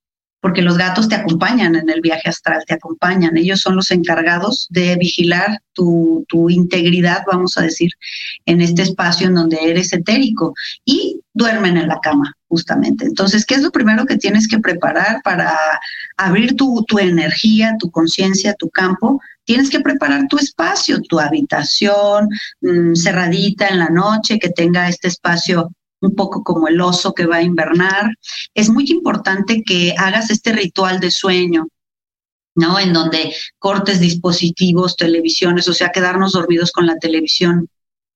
porque 0.42 0.61
los 0.61 0.76
gatos 0.76 1.09
te 1.09 1.14
acompañan 1.14 1.76
en 1.76 1.88
el 1.88 2.00
viaje 2.00 2.28
astral, 2.28 2.64
te 2.66 2.74
acompañan. 2.74 3.37
Ellos 3.37 3.61
son 3.61 3.76
los 3.76 3.92
encargados 3.92 4.66
de 4.70 4.96
vigilar 4.96 5.62
tu, 5.72 6.26
integridad, 6.50 7.22
vamos 7.31 7.57
a 7.57 7.62
decir, 7.62 7.92
en 8.44 8.61
este 8.61 8.83
espacio 8.83 9.28
en 9.28 9.35
donde 9.35 9.59
eres 9.62 9.92
etérico 9.92 10.52
y 10.85 11.20
duermen 11.33 11.76
en 11.76 11.87
la 11.87 12.00
cama, 12.00 12.37
justamente. 12.48 13.05
Entonces, 13.05 13.46
¿qué 13.46 13.55
es 13.55 13.62
lo 13.62 13.70
primero 13.70 14.05
que 14.05 14.16
tienes 14.16 14.48
que 14.48 14.59
preparar 14.59 15.22
para 15.22 15.57
abrir 16.16 16.57
tu, 16.57 16.85
tu 16.88 16.98
energía, 16.98 17.76
tu 17.78 17.92
conciencia, 17.92 18.55
tu 18.55 18.68
campo? 18.68 19.20
Tienes 19.44 19.70
que 19.70 19.78
preparar 19.78 20.26
tu 20.26 20.38
espacio, 20.38 21.00
tu 21.02 21.20
habitación 21.20 22.28
mm, 22.61 22.96
cerradita 22.96 23.68
en 23.68 23.78
la 23.78 23.90
noche, 23.90 24.40
que 24.40 24.50
tenga 24.50 24.88
este 24.88 25.07
espacio 25.07 25.70
un 26.03 26.15
poco 26.15 26.43
como 26.43 26.69
el 26.69 26.81
oso 26.81 27.15
que 27.15 27.27
va 27.27 27.37
a 27.37 27.43
invernar. 27.43 28.15
Es 28.55 28.69
muy 28.69 28.85
importante 28.91 29.62
que 29.65 29.95
hagas 29.97 30.31
este 30.31 30.53
ritual 30.53 31.01
de 31.01 31.11
sueño, 31.11 31.69
¿no? 32.55 32.79
En 32.79 32.93
donde 32.93 33.35
cortes 33.59 34.01
dispositivos, 34.01 34.97
televisiones, 34.97 35.69
o 35.69 35.75
sea, 35.75 35.91
quedarnos 35.91 36.33
dormidos 36.33 36.73
con 36.73 36.87
la 36.87 36.97
televisión. 36.99 37.69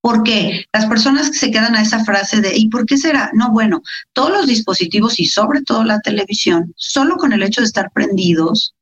Porque 0.02 0.66
las 0.72 0.86
personas 0.86 1.30
que 1.30 1.38
se 1.38 1.50
quedan 1.50 1.74
a 1.74 1.82
esa 1.82 2.04
frase 2.04 2.40
de 2.40 2.56
¿y 2.56 2.68
por 2.68 2.86
qué 2.86 2.96
será? 2.96 3.30
No, 3.32 3.50
bueno, 3.50 3.82
todos 4.12 4.30
los 4.30 4.46
dispositivos 4.46 5.18
y 5.18 5.26
sobre 5.26 5.62
todo 5.62 5.82
la 5.82 6.00
televisión, 6.00 6.72
solo 6.76 7.16
con 7.16 7.32
el 7.32 7.42
hecho 7.42 7.60
de 7.60 7.66
estar 7.66 7.90
prendidos, 7.92 8.75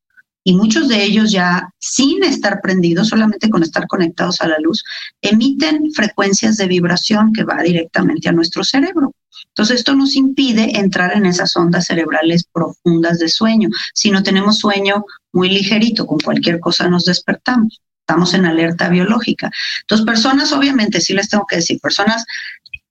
y 0.44 0.54
muchos 0.54 0.88
de 0.88 1.02
ellos 1.02 1.33
ya 1.33 1.70
sin 1.78 2.22
estar 2.22 2.61
prendidos, 2.61 3.09
solamente 3.09 3.48
con 3.48 3.62
estar 3.62 3.87
conectados 3.87 4.40
a 4.42 4.48
la 4.48 4.59
luz, 4.59 4.85
emiten 5.22 5.90
frecuencias 5.92 6.59
de 6.59 6.68
vibración 6.68 7.33
que 7.33 7.44
va 7.44 7.62
directamente 7.62 8.28
a 8.28 8.33
nuestro 8.33 8.62
cerebro. 8.62 9.12
Entonces, 9.48 9.78
esto 9.78 9.94
nos 9.94 10.14
impide 10.16 10.78
entrar 10.78 11.16
en 11.16 11.26
esas 11.26 11.57
ondas 11.57 11.87
cerebrales 11.87 12.44
profundas 12.52 13.18
de 13.18 13.28
sueño. 13.28 13.70
Si 13.94 14.11
no 14.11 14.22
tenemos 14.22 14.59
sueño 14.59 15.04
muy 15.33 15.48
ligerito, 15.48 16.07
con 16.07 16.18
cualquier 16.18 16.61
cosa 16.61 16.88
nos 16.88 17.04
despertamos. 17.04 17.80
Estamos 18.00 18.35
en 18.35 18.44
alerta 18.44 18.90
biológica. 18.90 19.50
Entonces, 19.80 20.04
personas, 20.04 20.52
obviamente, 20.52 21.00
sí 21.00 21.14
les 21.14 21.30
tengo 21.30 21.46
que 21.46 21.57
decir, 21.57 21.80
personas 21.80 22.24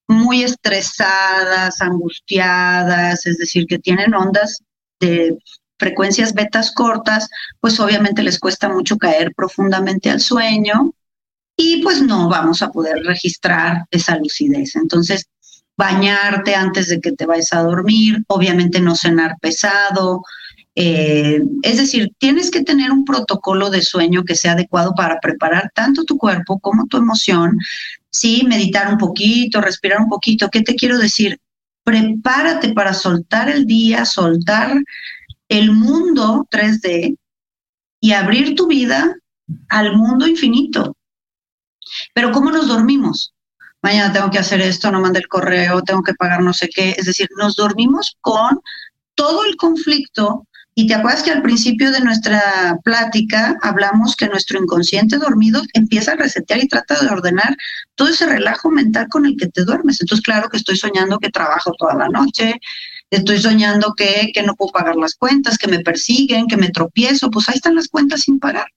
muy 0.08 0.44
estresadas, 0.44 1.82
angustiadas, 1.82 3.26
es 3.28 3.38
decir, 3.38 3.68
que 3.68 3.78
tienen 3.78 4.14
ondas 4.16 4.64
de 5.00 5.38
frecuencias 5.78 6.34
betas 6.34 6.72
cortas, 6.72 7.30
pues 7.60 7.80
obviamente 7.80 8.24
les 8.24 8.40
cuesta 8.40 8.70
mucho 8.70 8.98
caer 8.98 9.34
profundamente 9.36 10.10
al 10.10 10.22
sueño 10.22 10.94
y 11.58 11.82
pues 11.82 12.02
no 12.02 12.30
vamos 12.30 12.62
a 12.62 12.72
poder 12.72 13.04
registrar 13.04 13.86
esa 13.92 14.18
lucidez. 14.18 14.76
Entonces, 14.76 15.28
bañarte 15.78 16.56
antes 16.56 16.88
de 16.90 17.00
que 17.00 17.12
te 17.12 17.26
vayas 17.26 17.54
a 17.54 17.64
dormir, 17.64 18.24
obviamente 18.28 18.80
no 18.80 18.96
cenar 18.96 19.38
pesado. 19.40 20.24
Eh, 20.76 21.42
es 21.62 21.78
decir, 21.78 22.12
tienes 22.18 22.50
que 22.50 22.64
tener 22.64 22.92
un 22.92 23.06
protocolo 23.06 23.70
de 23.70 23.82
sueño 23.82 24.24
que 24.24 24.36
sea 24.36 24.54
adecuado 24.54 24.94
para 24.96 25.20
preparar 25.20 25.72
tanto 25.74 26.04
tu 26.04 26.18
cuerpo 26.18 26.60
como 26.60 26.88
tu 26.88 26.98
emoción. 26.98 27.58
Sí, 28.10 28.44
meditar 28.48 28.92
un 28.92 28.98
poquito, 28.98 29.62
respirar 29.62 30.00
un 30.00 30.10
poquito. 30.10 30.50
¿Qué 30.50 30.62
te 30.62 30.76
quiero 30.76 30.98
decir? 30.98 31.40
Prepárate 31.84 32.74
para 32.74 32.94
soltar 32.94 33.50
el 33.50 33.66
día, 33.66 34.06
soltar 34.06 34.74
el 35.54 35.72
mundo 35.72 36.48
3D 36.50 37.16
y 38.00 38.12
abrir 38.14 38.56
tu 38.56 38.66
vida 38.66 39.16
al 39.70 39.96
mundo 39.96 40.28
infinito. 40.28 40.98
Pero 42.16 42.32
¿cómo 42.32 42.50
nos 42.50 42.68
dormimos? 42.68 43.34
Mañana 43.84 44.12
tengo 44.12 44.32
que 44.32 44.40
hacer 44.40 44.62
esto, 44.62 44.90
no 44.90 45.00
mande 45.00 45.20
el 45.20 45.28
correo, 45.28 45.84
tengo 45.84 46.02
que 46.02 46.16
pagar 46.16 46.42
no 46.42 46.54
sé 46.54 46.70
qué. 46.74 46.96
Es 46.98 47.06
decir, 47.06 47.28
nos 47.38 47.56
dormimos 47.56 48.18
con 48.22 48.62
todo 49.14 49.46
el 49.46 49.56
conflicto. 49.56 50.48
Y 50.74 50.88
te 50.88 50.96
acuerdas 50.96 51.22
que 51.22 51.30
al 51.30 51.44
principio 51.44 51.92
de 51.92 52.00
nuestra 52.00 52.80
plática 52.84 53.56
hablamos 53.62 54.16
que 54.16 54.28
nuestro 54.28 54.60
inconsciente 54.60 55.20
dormido 55.20 55.62
empieza 55.74 56.14
a 56.14 56.16
resetear 56.16 56.64
y 56.64 56.68
trata 56.68 57.00
de 57.00 57.12
ordenar 57.12 57.56
todo 57.94 58.08
ese 58.08 58.26
relajo 58.26 58.72
mental 58.72 59.08
con 59.08 59.28
el 59.28 59.38
que 59.38 59.50
te 59.50 59.66
duermes. 59.66 60.02
Entonces, 60.02 60.26
claro 60.26 60.50
que 60.50 60.58
estoy 60.58 60.78
soñando 60.78 61.20
que 61.20 61.30
trabajo 61.30 61.74
toda 61.78 61.94
la 61.94 62.08
noche, 62.08 62.60
estoy 63.16 63.40
soñando 63.40 63.94
que, 63.96 64.32
que 64.34 64.44
no 64.44 64.56
puedo 64.56 64.72
pagar 64.72 64.96
las 64.96 65.16
cuentas, 65.16 65.58
que 65.58 65.68
me 65.68 65.80
persiguen, 65.80 66.48
que 66.48 66.58
me 66.58 66.70
tropiezo, 66.70 67.30
pues 67.30 67.48
ahí 67.50 67.56
están 67.56 67.76
las 67.76 67.88
cuentas 67.88 68.22
sin 68.22 68.40
pagar. 68.40 68.68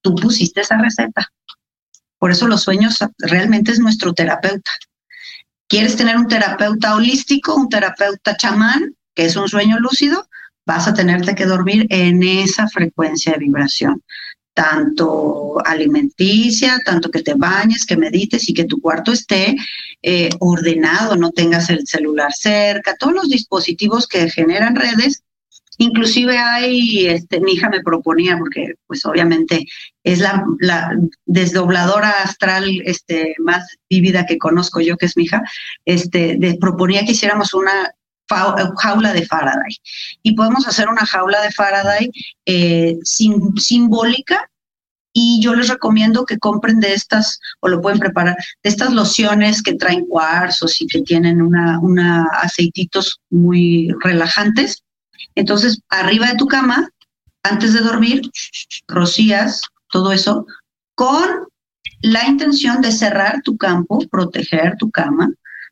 Tú 0.00 0.14
pusiste 0.14 0.60
esa 0.60 0.78
receta. 0.78 1.28
Por 2.18 2.30
eso 2.30 2.46
los 2.46 2.62
sueños 2.62 2.98
realmente 3.18 3.72
es 3.72 3.78
nuestro 3.78 4.12
terapeuta. 4.12 4.70
¿Quieres 5.68 5.96
tener 5.96 6.16
un 6.16 6.28
terapeuta 6.28 6.94
holístico, 6.94 7.54
un 7.54 7.68
terapeuta 7.68 8.36
chamán, 8.36 8.94
que 9.14 9.26
es 9.26 9.36
un 9.36 9.48
sueño 9.48 9.78
lúcido? 9.78 10.28
Vas 10.66 10.86
a 10.86 10.94
tenerte 10.94 11.34
que 11.34 11.46
dormir 11.46 11.86
en 11.90 12.22
esa 12.22 12.68
frecuencia 12.68 13.32
de 13.32 13.38
vibración 13.38 14.02
tanto 14.60 15.54
alimenticia, 15.64 16.82
tanto 16.84 17.10
que 17.10 17.22
te 17.22 17.32
bañes, 17.32 17.86
que 17.86 17.96
medites 17.96 18.46
y 18.46 18.52
que 18.52 18.64
tu 18.64 18.78
cuarto 18.78 19.10
esté 19.10 19.56
eh, 20.02 20.28
ordenado, 20.38 21.16
no 21.16 21.30
tengas 21.30 21.70
el 21.70 21.86
celular 21.86 22.30
cerca, 22.34 22.94
todos 22.98 23.14
los 23.14 23.30
dispositivos 23.30 24.06
que 24.06 24.28
generan 24.28 24.76
redes. 24.76 25.22
Inclusive 25.78 26.36
hay, 26.36 27.06
este, 27.06 27.40
mi 27.40 27.52
hija 27.52 27.70
me 27.70 27.82
proponía, 27.82 28.36
porque 28.36 28.74
pues 28.86 29.06
obviamente 29.06 29.66
es 30.04 30.18
la, 30.18 30.44
desdobladora 31.24 32.10
astral 32.22 32.82
este, 32.84 33.34
más 33.38 33.66
vívida 33.88 34.26
que 34.26 34.36
conozco 34.36 34.82
yo, 34.82 34.98
que 34.98 35.06
es 35.06 35.16
mi 35.16 35.22
hija, 35.22 35.42
este, 35.86 36.38
proponía 36.60 37.06
que 37.06 37.12
hiciéramos 37.12 37.54
una 37.54 37.94
jaula 38.28 39.14
de 39.14 39.24
Faraday. 39.24 39.74
Y 40.22 40.34
podemos 40.34 40.68
hacer 40.68 40.90
una 40.90 41.06
jaula 41.06 41.40
de 41.40 41.50
Faraday 41.50 42.10
eh, 42.44 42.98
simbólica 43.02 44.49
y 45.22 45.38
yo 45.42 45.54
les 45.54 45.68
recomiendo 45.68 46.24
que 46.24 46.38
compren 46.38 46.80
de 46.80 46.94
estas, 46.94 47.38
o 47.60 47.68
lo 47.68 47.82
pueden 47.82 47.98
preparar, 47.98 48.36
de 48.62 48.70
estas 48.70 48.90
lociones 48.94 49.62
que 49.62 49.74
traen 49.74 50.06
cuarzos 50.06 50.80
y 50.80 50.86
que 50.86 51.02
tienen 51.02 51.42
una, 51.42 51.78
una 51.80 52.24
aceititos 52.40 53.20
muy 53.28 53.92
relajantes. 54.00 54.82
Entonces, 55.34 55.82
arriba 55.90 56.28
de 56.28 56.36
tu 56.36 56.46
cama, 56.46 56.88
antes 57.42 57.74
de 57.74 57.80
dormir, 57.80 58.22
rocías 58.88 59.60
todo 59.90 60.10
eso 60.12 60.46
con 60.94 61.28
la 62.00 62.26
intención 62.26 62.80
de 62.80 62.90
cerrar 62.90 63.42
tu 63.42 63.58
campo, 63.58 64.02
proteger 64.10 64.76
tu 64.78 64.90
cama, 64.90 65.30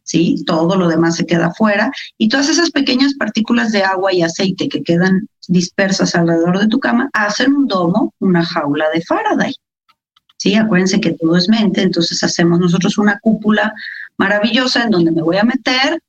¿sí? 0.08 0.42
Todo 0.46 0.76
lo 0.76 0.88
demás 0.88 1.16
se 1.16 1.26
queda 1.26 1.48
afuera 1.48 1.92
y 2.16 2.28
todas 2.28 2.48
esas 2.48 2.70
pequeñas 2.70 3.14
partículas 3.14 3.72
de 3.72 3.82
agua 3.82 4.12
y 4.12 4.22
aceite 4.22 4.68
que 4.68 4.82
quedan 4.82 5.28
dispersas 5.48 6.14
alrededor 6.14 6.58
de 6.58 6.66
tu 6.66 6.80
cama 6.80 7.10
hacen 7.12 7.54
un 7.54 7.66
domo, 7.66 8.14
una 8.18 8.44
jaula 8.44 8.86
de 8.92 9.02
Faraday. 9.02 9.54
Sí, 10.38 10.54
acuérdense 10.54 11.00
que 11.00 11.12
todo 11.12 11.36
es 11.36 11.48
mente, 11.48 11.82
entonces 11.82 12.22
hacemos 12.22 12.58
nosotros 12.58 12.96
una 12.96 13.18
cúpula 13.20 13.74
maravillosa 14.16 14.84
en 14.84 14.90
donde 14.90 15.10
me 15.10 15.22
voy 15.22 15.36
a 15.36 15.44
meter 15.44 16.00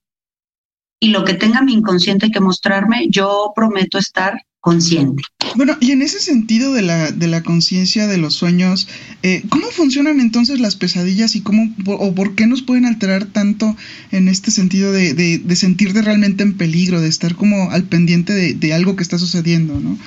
y 1.02 1.10
lo 1.10 1.26
que 1.26 1.34
tenga 1.34 1.62
mi 1.62 1.74
inconsciente 1.74 2.32
que 2.32 2.40
mostrarme, 2.40 3.08
yo 3.10 3.52
prometo 3.54 3.98
estar 3.98 4.42
consciente. 4.60 5.24
Bueno, 5.56 5.78
y 5.80 5.92
en 5.92 6.02
ese 6.02 6.20
sentido 6.20 6.74
de 6.74 6.82
la, 6.82 7.12
de 7.12 7.28
la 7.28 7.44
conciencia 7.44 8.08
de 8.08 8.18
los 8.18 8.36
sueños, 8.36 8.88
eh, 9.24 9.44
¿cómo 9.50 9.68
funcionan 9.72 10.20
entonces 10.20 10.60
las 10.60 10.76
pesadillas 10.76 11.36
y 11.36 11.42
cómo 11.42 11.74
o 11.88 12.14
por 12.14 12.36
qué 12.36 12.46
nos 12.46 12.62
pueden 12.62 12.86
alterar 12.86 13.26
tanto 13.26 13.76
en 14.12 14.28
este 14.28 14.52
sentido 14.52 14.92
de, 14.92 15.14
de, 15.14 15.56
sentirte 15.56 16.02
realmente 16.02 16.44
en 16.44 16.58
peligro, 16.58 17.02
de 17.02 17.08
estar 17.08 17.36
como 17.36 17.72
al 17.72 17.84
pendiente 17.84 18.34
de, 18.34 18.74
algo 18.74 18.96
que 18.96 19.04
está 19.04 19.18
sucediendo, 19.18 19.80
¿no? 19.80 19.98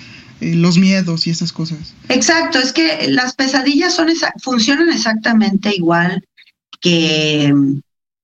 Eh, 0.40 0.54
los 0.54 0.78
miedos 0.78 1.26
y 1.26 1.30
esas 1.30 1.52
cosas. 1.52 1.94
Exacto, 2.08 2.58
es 2.58 2.72
que 2.72 3.08
las 3.08 3.34
pesadillas 3.34 3.94
son 3.94 4.08
funcionan 4.40 4.90
exactamente 4.90 5.74
igual 5.74 6.24
que, 6.80 7.52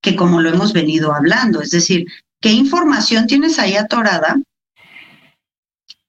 que 0.00 0.16
como 0.16 0.40
lo 0.40 0.50
hemos 0.50 0.72
venido 0.72 1.14
hablando, 1.14 1.60
es 1.60 1.70
decir, 1.70 2.06
¿qué 2.40 2.50
información 2.50 3.26
tienes 3.26 3.58
ahí 3.58 3.74
atorada? 3.76 4.36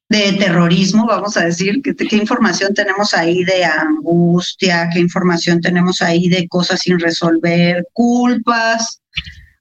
De 0.09 0.33
terrorismo, 0.33 1.05
vamos 1.05 1.37
a 1.37 1.45
decir, 1.45 1.81
¿qué, 1.83 2.15
información 2.15 2.73
tenemos 2.73 3.13
ahí 3.13 3.43
de 3.43 3.63
angustia, 3.63 4.89
qué 4.91 4.99
información 4.99 5.61
tenemos 5.61 6.01
ahí 6.01 6.27
de 6.27 6.47
cosas 6.47 6.81
sin 6.81 6.99
resolver, 6.99 7.87
culpas. 7.93 9.01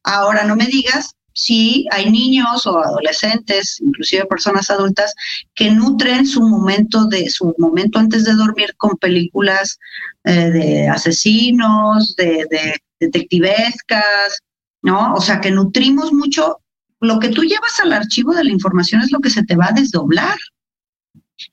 Ahora 0.02 0.44
no 0.44 0.56
me 0.56 0.66
digas 0.66 1.14
si 1.34 1.86
hay 1.92 2.10
niños 2.10 2.66
o 2.66 2.78
adolescentes, 2.78 3.78
inclusive 3.80 4.24
personas 4.24 4.70
adultas, 4.70 5.14
que 5.54 5.70
nutren 5.70 6.26
su 6.26 6.40
momento 6.40 7.04
de 7.04 7.28
su 7.28 7.54
momento 7.58 7.98
antes 7.98 8.24
de 8.24 8.32
dormir 8.32 8.74
con 8.76 8.96
películas 8.96 9.78
eh, 10.24 10.50
de 10.50 10.88
asesinos, 10.88 12.16
de, 12.16 12.46
de 12.50 12.74
detectivescas, 12.98 14.40
¿no? 14.82 15.12
O 15.12 15.20
sea, 15.20 15.40
que 15.40 15.50
nutrimos 15.50 16.12
mucho 16.12 16.58
lo 17.00 17.18
que 17.18 17.28
tú 17.28 17.42
llevas 17.42 17.78
al 17.80 17.92
archivo 17.92 18.34
de 18.34 18.44
la 18.44 18.52
información 18.52 19.02
es 19.02 19.12
lo 19.12 19.20
que 19.20 19.30
se 19.30 19.44
te 19.44 19.56
va 19.56 19.66
a 19.66 19.72
desdoblar. 19.72 20.36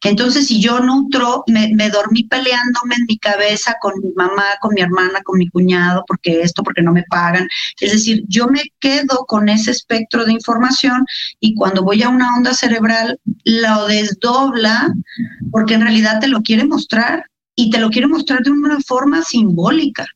Entonces, 0.04 0.48
si 0.48 0.60
yo 0.60 0.80
nutro, 0.80 1.44
me, 1.48 1.90
dormí 1.90 2.24
peleándome 2.24 2.96
en 2.96 3.06
mi 3.08 3.20
cabeza 3.20 3.76
con 3.80 3.94
mi 4.02 4.12
mamá, 4.14 4.44
con 4.60 4.74
mi 4.74 4.82
hermana, 4.82 5.22
con 5.24 5.38
mi 5.38 5.48
cuñado, 5.48 6.04
porque 6.08 6.42
esto, 6.42 6.64
porque 6.64 6.82
no 6.82 6.92
me 6.92 7.04
pagan. 7.04 7.48
Es 7.80 7.92
decir, 7.92 8.24
yo 8.28 8.48
me 8.48 8.64
quedo 8.80 9.26
con 9.28 9.48
ese 9.48 9.72
espectro 9.72 10.26
de 10.26 10.34
información 10.34 11.06
y 11.40 11.54
cuando 11.54 11.84
voy 11.84 12.02
a 12.02 12.10
una 12.10 12.36
onda 12.36 12.54
cerebral, 12.54 13.20
lo 13.44 13.86
desdobla 13.86 14.92
porque 15.52 15.76
en 15.76 15.82
realidad 15.82 16.20
te 16.20 16.28
lo 16.28 16.42
quiere 16.42 16.66
mostrar 16.66 17.26
y 17.56 17.70
te 17.70 17.80
lo 17.80 17.90
quiere 17.90 18.08
mostrar 18.08 18.42
de 18.42 18.52
una 18.52 18.80
forma 18.82 19.22
simbólica. 19.22 20.08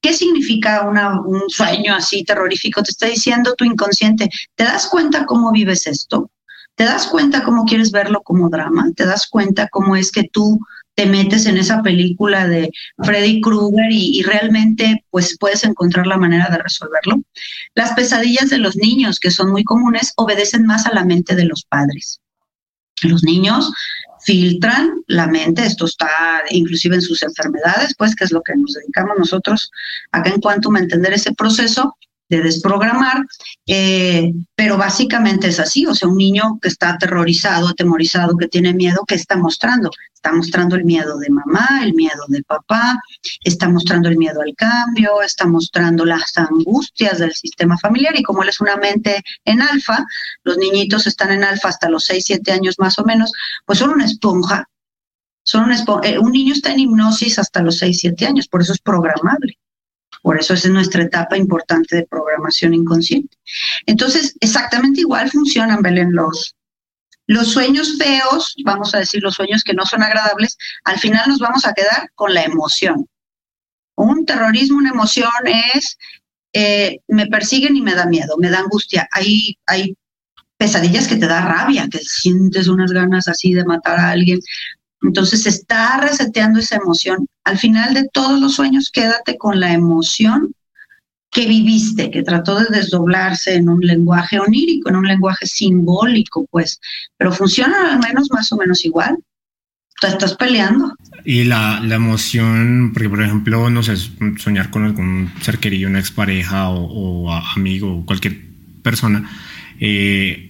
¿Qué 0.00 0.12
significa 0.14 0.82
un 0.88 1.42
sueño 1.48 1.94
así 1.94 2.24
terrorífico? 2.24 2.82
Te 2.82 2.90
está 2.90 3.06
diciendo 3.06 3.54
tu 3.54 3.64
inconsciente. 3.64 4.28
¿Te 4.54 4.64
das 4.64 4.88
cuenta 4.88 5.26
cómo 5.26 5.52
vives 5.52 5.86
esto? 5.86 6.30
¿Te 6.74 6.84
das 6.84 7.06
cuenta 7.06 7.42
cómo 7.44 7.64
quieres 7.64 7.90
verlo 7.92 8.22
como 8.22 8.48
drama? 8.48 8.90
¿Te 8.96 9.04
das 9.04 9.26
cuenta 9.28 9.68
cómo 9.68 9.96
es 9.96 10.10
que 10.10 10.24
tú 10.24 10.58
te 10.94 11.06
metes 11.06 11.46
en 11.46 11.56
esa 11.56 11.82
película 11.82 12.48
de 12.48 12.70
Freddy 12.98 13.40
Krueger 13.40 13.92
y, 13.92 14.18
y, 14.18 14.22
realmente 14.22 15.04
pues 15.10 15.36
puedes 15.38 15.62
encontrar 15.64 16.06
la 16.06 16.16
manera 16.16 16.48
de 16.50 16.58
resolverlo? 16.58 17.22
Las 17.74 17.92
pesadillas 17.92 18.50
de 18.50 18.58
los 18.58 18.76
niños, 18.76 19.20
que 19.20 19.30
son 19.30 19.50
muy 19.50 19.62
comunes, 19.62 20.12
obedecen 20.16 20.66
más 20.66 20.86
a 20.86 20.94
la 20.94 21.04
mente 21.04 21.36
de 21.36 21.44
los 21.44 21.64
padres. 21.64 22.20
Los 23.02 23.22
niños 23.22 23.70
filtran 24.22 25.02
la 25.06 25.26
mente, 25.26 25.64
esto 25.64 25.86
está 25.86 26.10
inclusive 26.50 26.96
en 26.96 27.02
sus 27.02 27.22
enfermedades, 27.22 27.94
pues 27.96 28.14
que 28.14 28.24
es 28.24 28.32
lo 28.32 28.42
que 28.42 28.54
nos 28.56 28.74
dedicamos 28.74 29.18
nosotros 29.18 29.70
acá 30.12 30.30
en 30.30 30.40
Quantum 30.40 30.76
a 30.76 30.80
entender 30.80 31.12
ese 31.12 31.32
proceso 31.32 31.96
de 32.30 32.40
desprogramar, 32.40 33.26
eh, 33.66 34.32
pero 34.54 34.78
básicamente 34.78 35.48
es 35.48 35.58
así, 35.58 35.84
o 35.84 35.94
sea, 35.94 36.08
un 36.08 36.16
niño 36.16 36.58
que 36.62 36.68
está 36.68 36.90
aterrorizado, 36.90 37.68
atemorizado, 37.68 38.36
que 38.36 38.46
tiene 38.46 38.72
miedo, 38.72 39.04
¿qué 39.06 39.16
está 39.16 39.36
mostrando? 39.36 39.90
Está 40.14 40.32
mostrando 40.32 40.76
el 40.76 40.84
miedo 40.84 41.18
de 41.18 41.28
mamá, 41.28 41.80
el 41.82 41.92
miedo 41.94 42.24
de 42.28 42.42
papá, 42.44 43.00
está 43.42 43.68
mostrando 43.68 44.08
el 44.08 44.16
miedo 44.16 44.40
al 44.40 44.54
cambio, 44.54 45.22
está 45.22 45.46
mostrando 45.46 46.04
las 46.04 46.38
angustias 46.38 47.18
del 47.18 47.32
sistema 47.32 47.76
familiar 47.76 48.16
y 48.16 48.22
como 48.22 48.44
él 48.44 48.50
es 48.50 48.60
una 48.60 48.76
mente 48.76 49.22
en 49.44 49.60
alfa, 49.60 50.04
los 50.44 50.56
niñitos 50.56 51.08
están 51.08 51.32
en 51.32 51.42
alfa 51.42 51.68
hasta 51.68 51.90
los 51.90 52.04
6, 52.04 52.24
7 52.24 52.52
años 52.52 52.76
más 52.78 52.96
o 53.00 53.04
menos, 53.04 53.32
pues 53.66 53.80
son 53.80 53.90
una 53.90 54.04
esponja, 54.04 54.68
son 55.42 55.64
una 55.64 55.74
esponja. 55.74 56.08
Eh, 56.08 56.18
un 56.18 56.30
niño 56.30 56.52
está 56.52 56.70
en 56.72 56.80
hipnosis 56.80 57.40
hasta 57.40 57.60
los 57.60 57.78
6, 57.78 57.98
7 57.98 58.26
años, 58.26 58.46
por 58.46 58.62
eso 58.62 58.72
es 58.72 58.78
programable. 58.78 59.58
Por 60.22 60.38
eso 60.38 60.54
es 60.54 60.68
nuestra 60.68 61.02
etapa 61.02 61.36
importante 61.36 61.96
de 61.96 62.06
programación 62.06 62.74
inconsciente. 62.74 63.36
Entonces, 63.86 64.36
exactamente 64.40 65.00
igual 65.00 65.30
funcionan, 65.30 65.82
Belén, 65.82 66.12
los, 66.12 66.54
los 67.26 67.52
sueños 67.52 67.96
feos, 67.96 68.54
vamos 68.64 68.94
a 68.94 68.98
decir 68.98 69.22
los 69.22 69.34
sueños 69.34 69.62
que 69.64 69.72
no 69.72 69.86
son 69.86 70.02
agradables, 70.02 70.58
al 70.84 70.98
final 70.98 71.24
nos 71.28 71.38
vamos 71.38 71.64
a 71.64 71.72
quedar 71.72 72.10
con 72.14 72.34
la 72.34 72.42
emoción. 72.42 73.06
Un 73.96 74.26
terrorismo, 74.26 74.78
una 74.78 74.90
emoción 74.90 75.30
es, 75.46 75.96
eh, 76.52 76.98
me 77.08 77.26
persiguen 77.26 77.76
y 77.76 77.82
me 77.82 77.94
da 77.94 78.06
miedo, 78.06 78.36
me 78.36 78.50
da 78.50 78.58
angustia. 78.58 79.08
Hay, 79.12 79.56
hay 79.66 79.94
pesadillas 80.56 81.08
que 81.08 81.16
te 81.16 81.26
da 81.26 81.40
rabia, 81.40 81.88
que 81.90 82.00
sientes 82.00 82.68
unas 82.68 82.92
ganas 82.92 83.28
así 83.28 83.54
de 83.54 83.64
matar 83.64 83.98
a 83.98 84.10
alguien. 84.10 84.40
Entonces 85.02 85.46
está 85.46 85.98
reseteando 85.98 86.60
esa 86.60 86.76
emoción. 86.76 87.26
Al 87.44 87.58
final 87.58 87.94
de 87.94 88.08
todos 88.12 88.40
los 88.40 88.54
sueños, 88.54 88.90
quédate 88.92 89.38
con 89.38 89.58
la 89.60 89.72
emoción 89.72 90.54
que 91.30 91.46
viviste, 91.46 92.10
que 92.10 92.22
trató 92.22 92.58
de 92.58 92.66
desdoblarse 92.76 93.54
en 93.54 93.68
un 93.68 93.80
lenguaje 93.80 94.38
onírico, 94.40 94.90
en 94.90 94.96
un 94.96 95.06
lenguaje 95.06 95.46
simbólico, 95.46 96.46
pues, 96.50 96.80
pero 97.16 97.32
funciona 97.32 97.92
al 97.92 98.00
menos 98.00 98.28
más 98.32 98.50
o 98.52 98.56
menos 98.56 98.84
igual. 98.84 99.16
Tú 100.00 100.06
estás 100.06 100.34
peleando. 100.34 100.94
Y 101.24 101.44
la, 101.44 101.80
la 101.80 101.96
emoción, 101.96 102.90
porque 102.92 103.08
por 103.08 103.22
ejemplo, 103.22 103.70
no 103.70 103.82
sé, 103.82 103.96
soñar 104.38 104.70
con 104.70 104.84
algún 104.84 105.30
ser 105.40 105.58
querido, 105.58 105.88
una 105.88 106.00
expareja 106.00 106.70
o, 106.70 107.26
o 107.26 107.32
amigo 107.32 107.98
o 107.98 108.06
cualquier 108.06 108.40
persona, 108.82 109.30
eh, 109.78 110.49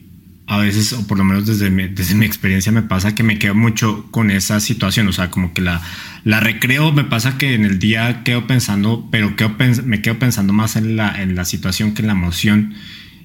a 0.50 0.58
veces, 0.58 0.92
o 0.92 1.06
por 1.06 1.16
lo 1.16 1.22
menos 1.22 1.46
desde 1.46 1.70
mi, 1.70 1.86
desde 1.86 2.16
mi 2.16 2.26
experiencia, 2.26 2.72
me 2.72 2.82
pasa 2.82 3.14
que 3.14 3.22
me 3.22 3.38
quedo 3.38 3.54
mucho 3.54 4.06
con 4.10 4.32
esa 4.32 4.58
situación. 4.58 5.06
O 5.06 5.12
sea, 5.12 5.30
como 5.30 5.54
que 5.54 5.60
la, 5.60 5.80
la 6.24 6.40
recreo, 6.40 6.90
me 6.90 7.04
pasa 7.04 7.38
que 7.38 7.54
en 7.54 7.64
el 7.64 7.78
día 7.78 8.24
quedo 8.24 8.48
pensando, 8.48 9.06
pero 9.12 9.36
quedo, 9.36 9.54
me 9.84 10.02
quedo 10.02 10.18
pensando 10.18 10.52
más 10.52 10.74
en 10.74 10.96
la, 10.96 11.22
en 11.22 11.36
la 11.36 11.44
situación 11.44 11.94
que 11.94 12.02
en 12.02 12.08
la 12.08 12.14
emoción. 12.14 12.74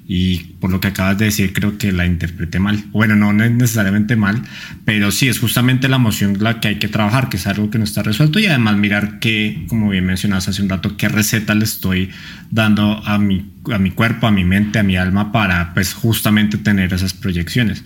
Y 0.07 0.37
por 0.59 0.69
lo 0.69 0.79
que 0.79 0.89
acabas 0.89 1.17
de 1.17 1.25
decir, 1.25 1.51
creo 1.51 1.79
que 1.79 1.91
la 1.91 2.05
interpreté 2.05 2.59
mal. 2.59 2.83
Bueno, 2.91 3.15
no, 3.15 3.43
es 3.43 3.51
necesariamente 3.51 4.15
mal, 4.15 4.39
pero 4.83 5.11
sí 5.11 5.27
es 5.27 5.39
justamente 5.39 5.87
la 5.87 5.95
emoción 5.95 6.37
la 6.39 6.59
que 6.59 6.67
hay 6.67 6.75
que 6.75 6.87
trabajar, 6.87 7.27
que 7.27 7.37
es 7.37 7.47
algo 7.47 7.71
que 7.71 7.79
no 7.79 7.85
está 7.85 8.03
resuelto. 8.03 8.39
Y 8.39 8.45
además 8.45 8.77
mirar 8.77 9.19
que, 9.19 9.65
como 9.67 9.89
bien 9.89 10.05
mencionaste 10.05 10.51
hace 10.51 10.61
un 10.61 10.69
rato, 10.69 10.95
qué 10.95 11.09
receta 11.09 11.55
le 11.55 11.63
estoy 11.63 12.11
dando 12.51 13.01
a 13.03 13.17
mi, 13.17 13.51
a 13.71 13.79
mi 13.79 13.91
cuerpo, 13.91 14.27
a 14.27 14.31
mi 14.31 14.45
mente, 14.45 14.77
a 14.77 14.83
mi 14.83 14.95
alma 14.95 15.31
para, 15.31 15.73
pues, 15.73 15.93
justamente 15.93 16.59
tener 16.59 16.93
esas 16.93 17.13
proyecciones. 17.13 17.83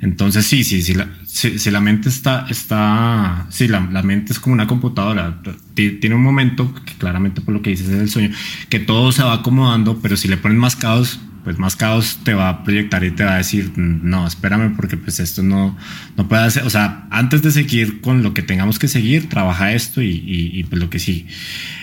Entonces, 0.00 0.44
sí, 0.44 0.64
sí, 0.64 0.82
sí, 0.82 0.94
la, 0.94 1.06
si, 1.24 1.70
la 1.70 1.80
mente 1.80 2.08
está, 2.08 2.46
está, 2.50 3.46
sí, 3.50 3.68
la, 3.68 3.88
la, 3.92 4.02
mente 4.02 4.32
es 4.32 4.40
como 4.40 4.52
una 4.52 4.66
computadora. 4.66 5.40
Tiene 5.74 6.16
un 6.16 6.24
momento, 6.24 6.74
que 6.84 6.94
claramente 6.94 7.40
por 7.40 7.54
lo 7.54 7.62
que 7.62 7.70
dices 7.70 7.88
es 7.88 8.00
el 8.00 8.10
sueño, 8.10 8.30
que 8.68 8.80
todo 8.80 9.12
se 9.12 9.22
va 9.22 9.34
acomodando, 9.34 10.00
pero 10.02 10.16
si 10.16 10.26
le 10.26 10.36
pones 10.38 10.58
más 10.58 10.74
caos, 10.74 11.20
pues 11.44 11.58
más 11.58 11.76
caos 11.76 12.18
te 12.24 12.34
va 12.34 12.48
a 12.48 12.64
proyectar 12.64 13.02
y 13.04 13.10
te 13.10 13.24
va 13.24 13.34
a 13.34 13.38
decir, 13.38 13.72
no, 13.76 14.26
espérame 14.26 14.74
porque 14.76 14.96
pues 14.96 15.20
esto 15.20 15.42
no, 15.42 15.76
no 16.16 16.28
puede 16.28 16.42
hacer, 16.42 16.64
o 16.64 16.70
sea, 16.70 17.06
antes 17.10 17.42
de 17.42 17.50
seguir 17.50 18.00
con 18.00 18.22
lo 18.22 18.32
que 18.34 18.42
tengamos 18.42 18.78
que 18.78 18.88
seguir, 18.88 19.28
trabaja 19.28 19.72
esto 19.72 20.00
y, 20.02 20.22
y, 20.24 20.64
pues 20.64 20.80
lo 20.80 20.90
que 20.90 20.98
sí. 20.98 21.26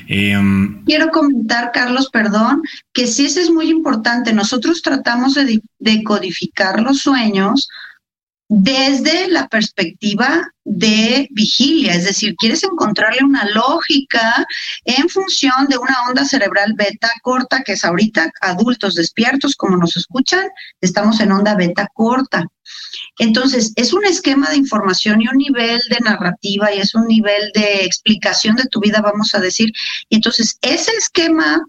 Em, 0.08 0.84
Quiero 0.86 1.10
comentar, 1.10 1.72
Carlos, 1.74 2.10
perdón, 2.12 2.62
que 2.94 3.08
sí, 3.08 3.26
eso 3.26 3.40
es 3.40 3.52
muy 3.52 3.70
importante. 3.70 4.34
Nosotros 4.34 4.82
tratamos 4.82 5.36
de, 5.36 5.62
de 5.80 6.04
codificar 6.04 6.82
los 6.82 7.00
sueños 7.00 7.68
desde 8.50 9.28
la 9.28 9.48
perspectiva 9.48 10.52
de 10.66 11.28
vigilia, 11.32 11.94
es 11.94 12.06
decir, 12.06 12.36
quieres 12.36 12.64
encontrarle 12.64 13.24
una 13.24 13.46
lógica 13.46 14.46
en 14.86 15.08
función 15.08 15.68
de 15.70 15.78
una 15.78 15.96
onda 16.08 16.26
cerebral 16.26 16.74
beta 16.76 17.12
corta, 17.22 17.62
que 17.64 17.74
es 17.74 17.86
ahorita 17.86 18.32
adultos 18.42 18.96
despiertos, 18.96 19.56
como 19.56 19.78
nos 19.78 19.96
escuchan, 19.96 20.50
estamos 20.82 21.20
en 21.20 21.32
onda 21.32 21.56
beta 21.56 21.88
corta. 21.94 22.44
Entonces, 23.20 23.72
es 23.76 23.94
un 23.94 24.06
esquema 24.06 24.50
de 24.50 24.58
información 24.58 25.22
y 25.22 25.28
un 25.28 25.38
nivel 25.38 25.80
de 25.88 26.00
narrativa 26.00 26.74
y 26.74 26.80
es 26.80 26.96
un 26.96 27.08
nivel 27.08 27.52
de 27.54 27.86
explicación 27.86 28.56
de 28.56 28.66
tu 28.66 28.80
vida, 28.80 29.00
vamos 29.02 29.36
a 29.36 29.40
decir. 29.40 29.72
Y 30.10 30.16
entonces, 30.16 30.58
ese 30.62 30.92
esquema 30.98 31.62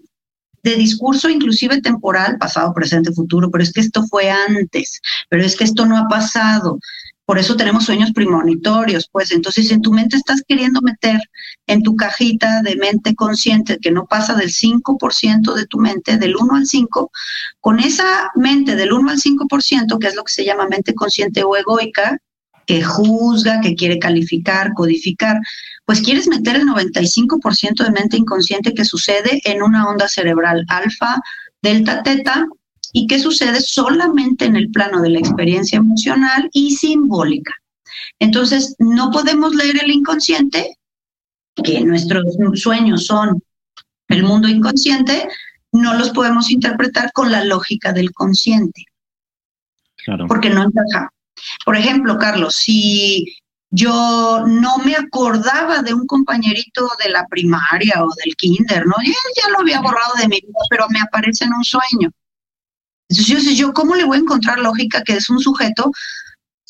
de 0.63 0.75
discurso 0.75 1.29
inclusive 1.29 1.81
temporal, 1.81 2.37
pasado, 2.37 2.73
presente, 2.73 3.11
futuro, 3.11 3.49
pero 3.49 3.63
es 3.63 3.71
que 3.71 3.81
esto 3.81 4.03
fue 4.07 4.29
antes, 4.29 5.01
pero 5.29 5.43
es 5.43 5.55
que 5.55 5.63
esto 5.63 5.85
no 5.85 5.97
ha 5.97 6.07
pasado. 6.07 6.79
Por 7.25 7.39
eso 7.39 7.55
tenemos 7.55 7.85
sueños 7.85 8.11
premonitorios, 8.11 9.07
pues 9.09 9.31
entonces 9.31 9.71
en 9.71 9.81
tu 9.81 9.93
mente 9.93 10.17
estás 10.17 10.41
queriendo 10.45 10.81
meter 10.81 11.19
en 11.65 11.81
tu 11.81 11.95
cajita 11.95 12.61
de 12.61 12.75
mente 12.75 13.15
consciente 13.15 13.77
que 13.79 13.91
no 13.91 14.05
pasa 14.05 14.35
del 14.35 14.49
5% 14.49 15.53
de 15.53 15.65
tu 15.65 15.77
mente, 15.77 16.17
del 16.17 16.35
1 16.35 16.55
al 16.55 16.65
5, 16.65 17.11
con 17.61 17.79
esa 17.79 18.31
mente 18.35 18.75
del 18.75 18.91
1 18.91 19.11
al 19.11 19.17
5%, 19.17 19.97
que 19.97 20.07
es 20.07 20.15
lo 20.15 20.23
que 20.23 20.33
se 20.33 20.43
llama 20.43 20.67
mente 20.67 20.93
consciente 20.93 21.43
o 21.43 21.55
egoica, 21.55 22.17
que 22.71 22.81
juzga, 22.81 23.59
que 23.59 23.75
quiere 23.75 23.99
calificar, 23.99 24.71
codificar, 24.73 25.41
pues 25.83 25.99
quieres 25.99 26.29
meter 26.29 26.55
el 26.55 26.63
95% 26.63 27.83
de 27.83 27.91
mente 27.91 28.15
inconsciente 28.15 28.73
que 28.73 28.85
sucede 28.85 29.41
en 29.43 29.61
una 29.61 29.89
onda 29.89 30.07
cerebral 30.07 30.63
alfa, 30.69 31.21
delta, 31.61 32.01
teta, 32.01 32.47
y 32.93 33.07
que 33.07 33.19
sucede 33.19 33.59
solamente 33.59 34.45
en 34.45 34.55
el 34.55 34.71
plano 34.71 35.01
de 35.01 35.09
la 35.09 35.19
experiencia 35.19 35.79
emocional 35.79 36.49
y 36.53 36.77
simbólica. 36.77 37.53
Entonces, 38.19 38.77
no 38.79 39.11
podemos 39.11 39.53
leer 39.53 39.83
el 39.83 39.91
inconsciente, 39.91 40.77
que 41.61 41.81
nuestros 41.81 42.23
sueños 42.53 43.05
son 43.05 43.43
el 44.07 44.23
mundo 44.23 44.47
inconsciente, 44.47 45.27
no 45.73 45.93
los 45.95 46.11
podemos 46.11 46.49
interpretar 46.51 47.11
con 47.11 47.33
la 47.33 47.43
lógica 47.43 47.91
del 47.91 48.13
consciente. 48.13 48.85
Claro. 50.05 50.25
Porque 50.27 50.49
no 50.49 50.63
encaja. 50.63 51.09
Por 51.65 51.75
ejemplo, 51.75 52.17
Carlos, 52.17 52.55
si 52.55 53.25
yo 53.71 54.43
no 54.45 54.77
me 54.79 54.95
acordaba 54.95 55.81
de 55.81 55.93
un 55.93 56.05
compañerito 56.05 56.89
de 57.03 57.09
la 57.09 57.25
primaria 57.27 58.03
o 58.03 58.09
del 58.23 58.35
kinder, 58.35 58.85
¿no? 58.85 58.95
Ya, 59.03 59.49
lo 59.49 59.59
había 59.59 59.79
borrado 59.79 60.13
de 60.19 60.27
mi 60.27 60.41
vida, 60.41 60.59
pero 60.69 60.87
me 60.89 60.99
aparece 60.99 61.45
en 61.45 61.53
un 61.53 61.63
sueño. 61.63 62.11
Entonces 63.09 63.27
yo, 63.27 63.51
yo, 63.51 63.73
¿cómo 63.73 63.95
le 63.95 64.03
voy 64.03 64.17
a 64.17 64.21
encontrar 64.21 64.59
lógica 64.59 65.03
que 65.03 65.13
es 65.13 65.29
un 65.29 65.39
sujeto 65.39 65.91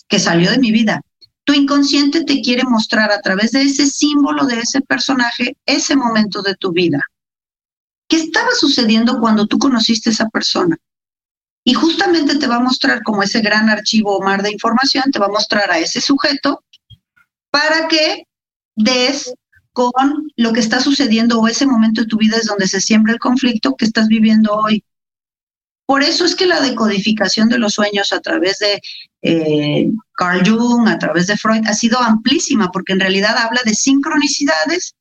que 0.07 0.19
salió 0.19 0.51
de 0.51 0.59
mi 0.59 0.71
vida? 0.71 1.01
Tu 1.43 1.53
inconsciente 1.53 2.23
te 2.23 2.41
quiere 2.41 2.63
mostrar 2.63 3.11
a 3.11 3.21
través 3.21 3.51
de 3.51 3.63
ese 3.63 3.87
símbolo 3.87 4.45
de 4.45 4.59
ese 4.59 4.81
personaje 4.81 5.57
ese 5.65 5.95
momento 5.95 6.43
de 6.43 6.55
tu 6.55 6.71
vida. 6.71 7.03
¿Qué 8.07 8.17
estaba 8.17 8.51
sucediendo 8.51 9.19
cuando 9.19 9.47
tú 9.47 9.57
conociste 9.57 10.09
a 10.09 10.13
esa 10.13 10.29
persona? 10.29 10.77
Y 11.63 11.73
justamente 11.73 12.37
te 12.37 12.47
va 12.47 12.55
a 12.55 12.61
mostrar 12.61 13.03
como 13.03 13.21
ese 13.21 13.41
gran 13.41 13.69
archivo 13.69 14.19
mar 14.21 14.41
de 14.41 14.51
información, 14.51 15.11
te 15.11 15.19
va 15.19 15.27
a 15.27 15.31
mostrar 15.31 15.69
a 15.71 15.77
ese 15.77 16.01
sujeto 16.01 16.63
para 17.51 17.87
que 17.87 18.27
des 18.75 19.33
con 19.73 20.31
lo 20.35 20.53
que 20.53 20.59
está 20.59 20.81
sucediendo 20.81 21.39
o 21.39 21.47
ese 21.47 21.65
momento 21.65 22.01
de 22.01 22.07
tu 22.07 22.17
vida 22.17 22.37
es 22.37 22.45
donde 22.45 22.67
se 22.67 22.81
siembra 22.81 23.13
el 23.13 23.19
conflicto 23.19 23.75
que 23.75 23.85
estás 23.85 24.07
viviendo 24.07 24.53
hoy. 24.53 24.83
Por 25.85 26.03
eso 26.03 26.25
es 26.25 26.35
que 26.35 26.45
la 26.45 26.61
decodificación 26.61 27.49
de 27.49 27.57
los 27.57 27.73
sueños 27.73 28.13
a 28.13 28.21
través 28.21 28.59
de 28.59 28.81
eh, 29.21 29.89
Carl 30.13 30.47
Jung, 30.47 30.87
a 30.87 30.97
través 30.97 31.27
de 31.27 31.37
Freud, 31.37 31.63
ha 31.67 31.73
sido 31.73 31.99
amplísima, 31.99 32.71
porque 32.71 32.93
en 32.93 33.01
realidad 33.01 33.37
habla 33.37 33.61
de 33.65 33.73
sincronicidades 33.73 34.95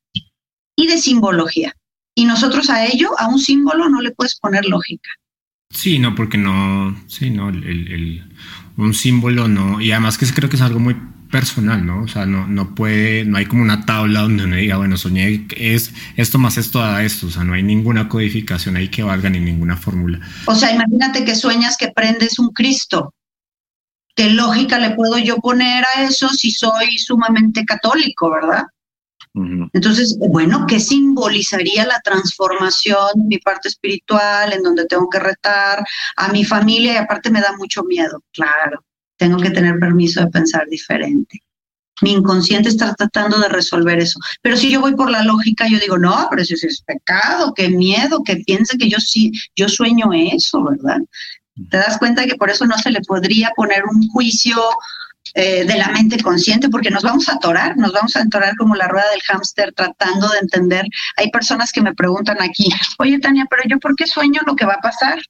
y 0.75 0.87
de 0.87 0.97
simbología. 0.97 1.75
Y 2.13 2.25
nosotros 2.25 2.69
a 2.69 2.85
ello, 2.85 3.17
a 3.19 3.29
un 3.29 3.39
símbolo, 3.39 3.87
no 3.87 4.01
le 4.01 4.11
puedes 4.11 4.37
poner 4.37 4.65
lógica. 4.65 5.09
Sí, 5.71 5.99
no, 5.99 6.15
porque 6.15 6.37
no, 6.37 6.95
sí, 7.07 7.29
no, 7.29 7.49
el, 7.49 8.23
un 8.77 8.93
símbolo 8.93 9.47
no, 9.47 9.81
y 9.81 9.91
además 9.91 10.17
que 10.17 10.25
creo 10.27 10.49
que 10.49 10.57
es 10.57 10.61
algo 10.61 10.79
muy 10.79 10.95
personal, 11.31 11.85
¿no? 11.85 12.03
O 12.03 12.07
sea, 12.07 12.25
no, 12.25 12.45
no 12.45 12.75
puede, 12.75 13.23
no 13.23 13.37
hay 13.37 13.45
como 13.45 13.63
una 13.63 13.85
tabla 13.85 14.21
donde 14.21 14.43
uno 14.43 14.57
diga, 14.57 14.77
bueno, 14.77 14.97
soñé 14.97 15.47
es 15.55 15.93
esto 16.17 16.37
más 16.37 16.57
esto 16.57 16.83
a 16.83 17.03
esto, 17.03 17.27
o 17.27 17.29
sea, 17.31 17.43
no 17.43 17.53
hay 17.53 17.63
ninguna 17.63 18.09
codificación 18.09 18.75
ahí 18.75 18.89
que 18.89 19.01
valga 19.01 19.29
ni 19.29 19.39
ninguna 19.39 19.77
fórmula. 19.77 20.19
O 20.45 20.55
sea, 20.55 20.73
imagínate 20.73 21.23
que 21.23 21.35
sueñas 21.35 21.77
que 21.77 21.89
prendes 21.95 22.37
un 22.37 22.49
Cristo. 22.49 23.15
¿Qué 24.13 24.29
lógica 24.29 24.77
le 24.77 24.91
puedo 24.91 25.17
yo 25.17 25.37
poner 25.37 25.85
a 25.95 26.03
eso 26.03 26.27
si 26.29 26.51
soy 26.51 26.97
sumamente 26.97 27.63
católico, 27.63 28.29
verdad? 28.29 28.65
Entonces, 29.33 30.17
bueno, 30.19 30.65
¿qué 30.67 30.79
simbolizaría 30.79 31.85
la 31.85 32.01
transformación 32.01 33.11
de 33.15 33.23
mi 33.23 33.37
parte 33.37 33.69
espiritual 33.69 34.51
en 34.51 34.61
donde 34.61 34.85
tengo 34.87 35.09
que 35.09 35.19
retar 35.19 35.83
a 36.17 36.27
mi 36.29 36.43
familia 36.43 36.93
y 36.93 36.97
aparte 36.97 37.29
me 37.29 37.39
da 37.39 37.55
mucho 37.57 37.83
miedo? 37.83 38.21
Claro 38.33 38.83
tengo 39.21 39.37
que 39.37 39.51
tener 39.51 39.77
permiso 39.77 40.19
de 40.19 40.31
pensar 40.31 40.67
diferente. 40.67 41.43
Mi 42.01 42.13
inconsciente 42.13 42.69
está 42.69 42.95
tratando 42.95 43.37
de 43.37 43.49
resolver 43.49 43.99
eso. 43.99 44.19
Pero 44.41 44.57
si 44.57 44.71
yo 44.71 44.81
voy 44.81 44.95
por 44.95 45.11
la 45.11 45.23
lógica, 45.23 45.67
yo 45.67 45.77
digo, 45.77 45.99
no, 45.99 46.25
pero 46.31 46.41
eso 46.41 46.55
es 46.55 46.81
pecado, 46.81 47.53
qué 47.53 47.69
miedo, 47.69 48.23
que 48.23 48.37
piense 48.37 48.79
que 48.79 48.89
yo 48.89 48.97
sí, 48.97 49.31
yo 49.55 49.69
sueño 49.69 50.09
eso, 50.11 50.63
¿verdad? 50.63 51.01
Te 51.69 51.77
das 51.77 51.99
cuenta 51.99 52.25
que 52.25 52.33
por 52.33 52.49
eso 52.49 52.65
no 52.65 52.75
se 52.79 52.89
le 52.89 53.01
podría 53.01 53.51
poner 53.55 53.83
un 53.85 54.07
juicio 54.07 54.57
eh, 55.33 55.63
de 55.65 55.77
la 55.77 55.87
mente 55.89 56.21
consciente, 56.21 56.67
porque 56.67 56.91
nos 56.91 57.03
vamos 57.03 57.29
a 57.29 57.35
atorar, 57.35 57.77
nos 57.77 57.93
vamos 57.93 58.15
a 58.17 58.21
atorar 58.21 58.53
como 58.57 58.75
la 58.75 58.87
rueda 58.89 59.09
del 59.11 59.21
hámster 59.21 59.71
tratando 59.73 60.27
de 60.27 60.39
entender. 60.39 60.85
Hay 61.15 61.31
personas 61.31 61.71
que 61.71 61.81
me 61.81 61.93
preguntan 61.93 62.41
aquí, 62.41 62.67
oye 62.99 63.17
Tania, 63.19 63.45
pero 63.49 63.63
yo 63.69 63.79
por 63.79 63.95
qué 63.95 64.07
sueño 64.07 64.41
lo 64.45 64.55
que 64.55 64.65
va 64.65 64.73
a 64.73 64.81
pasar? 64.81 65.21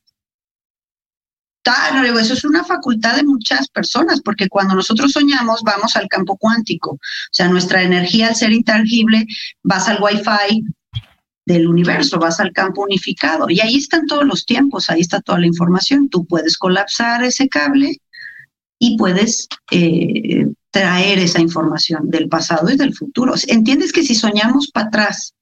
Claro, 1.64 2.18
eso 2.18 2.34
es 2.34 2.44
una 2.44 2.64
facultad 2.64 3.18
de 3.18 3.24
muchas 3.24 3.68
personas, 3.68 4.22
porque 4.22 4.48
cuando 4.48 4.74
nosotros 4.74 5.12
soñamos 5.12 5.62
vamos 5.62 5.96
al 5.96 6.08
campo 6.08 6.36
cuántico, 6.36 6.94
o 6.94 7.00
sea, 7.32 7.48
nuestra 7.50 7.84
energía 7.84 8.30
al 8.30 8.36
ser 8.36 8.52
intangible, 8.52 9.28
vas 9.62 9.88
al 9.88 10.02
wifi 10.02 10.64
del 11.46 11.68
universo, 11.68 12.18
vas 12.18 12.40
al 12.40 12.52
campo 12.52 12.82
unificado 12.82 13.48
y 13.50 13.60
ahí 13.60 13.76
están 13.76 14.08
todos 14.08 14.26
los 14.26 14.46
tiempos, 14.46 14.90
ahí 14.90 15.02
está 15.02 15.22
toda 15.22 15.40
la 15.40 15.48
información. 15.48 16.10
Tú 16.10 16.26
puedes 16.26 16.58
colapsar 16.58 17.24
ese 17.24 17.48
cable 17.48 17.98
y 18.84 18.98
puedes 18.98 19.48
eh, 19.70 20.48
traer 20.72 21.20
esa 21.20 21.40
información 21.40 22.10
del 22.10 22.28
pasado 22.28 22.72
y 22.72 22.78
del 22.78 22.96
futuro. 22.96 23.36
¿Entiendes 23.48 23.94
que 23.94 24.02
si 24.02 24.16
soñamos 24.16 24.72
para 24.72 24.88
atrás, 24.88 25.36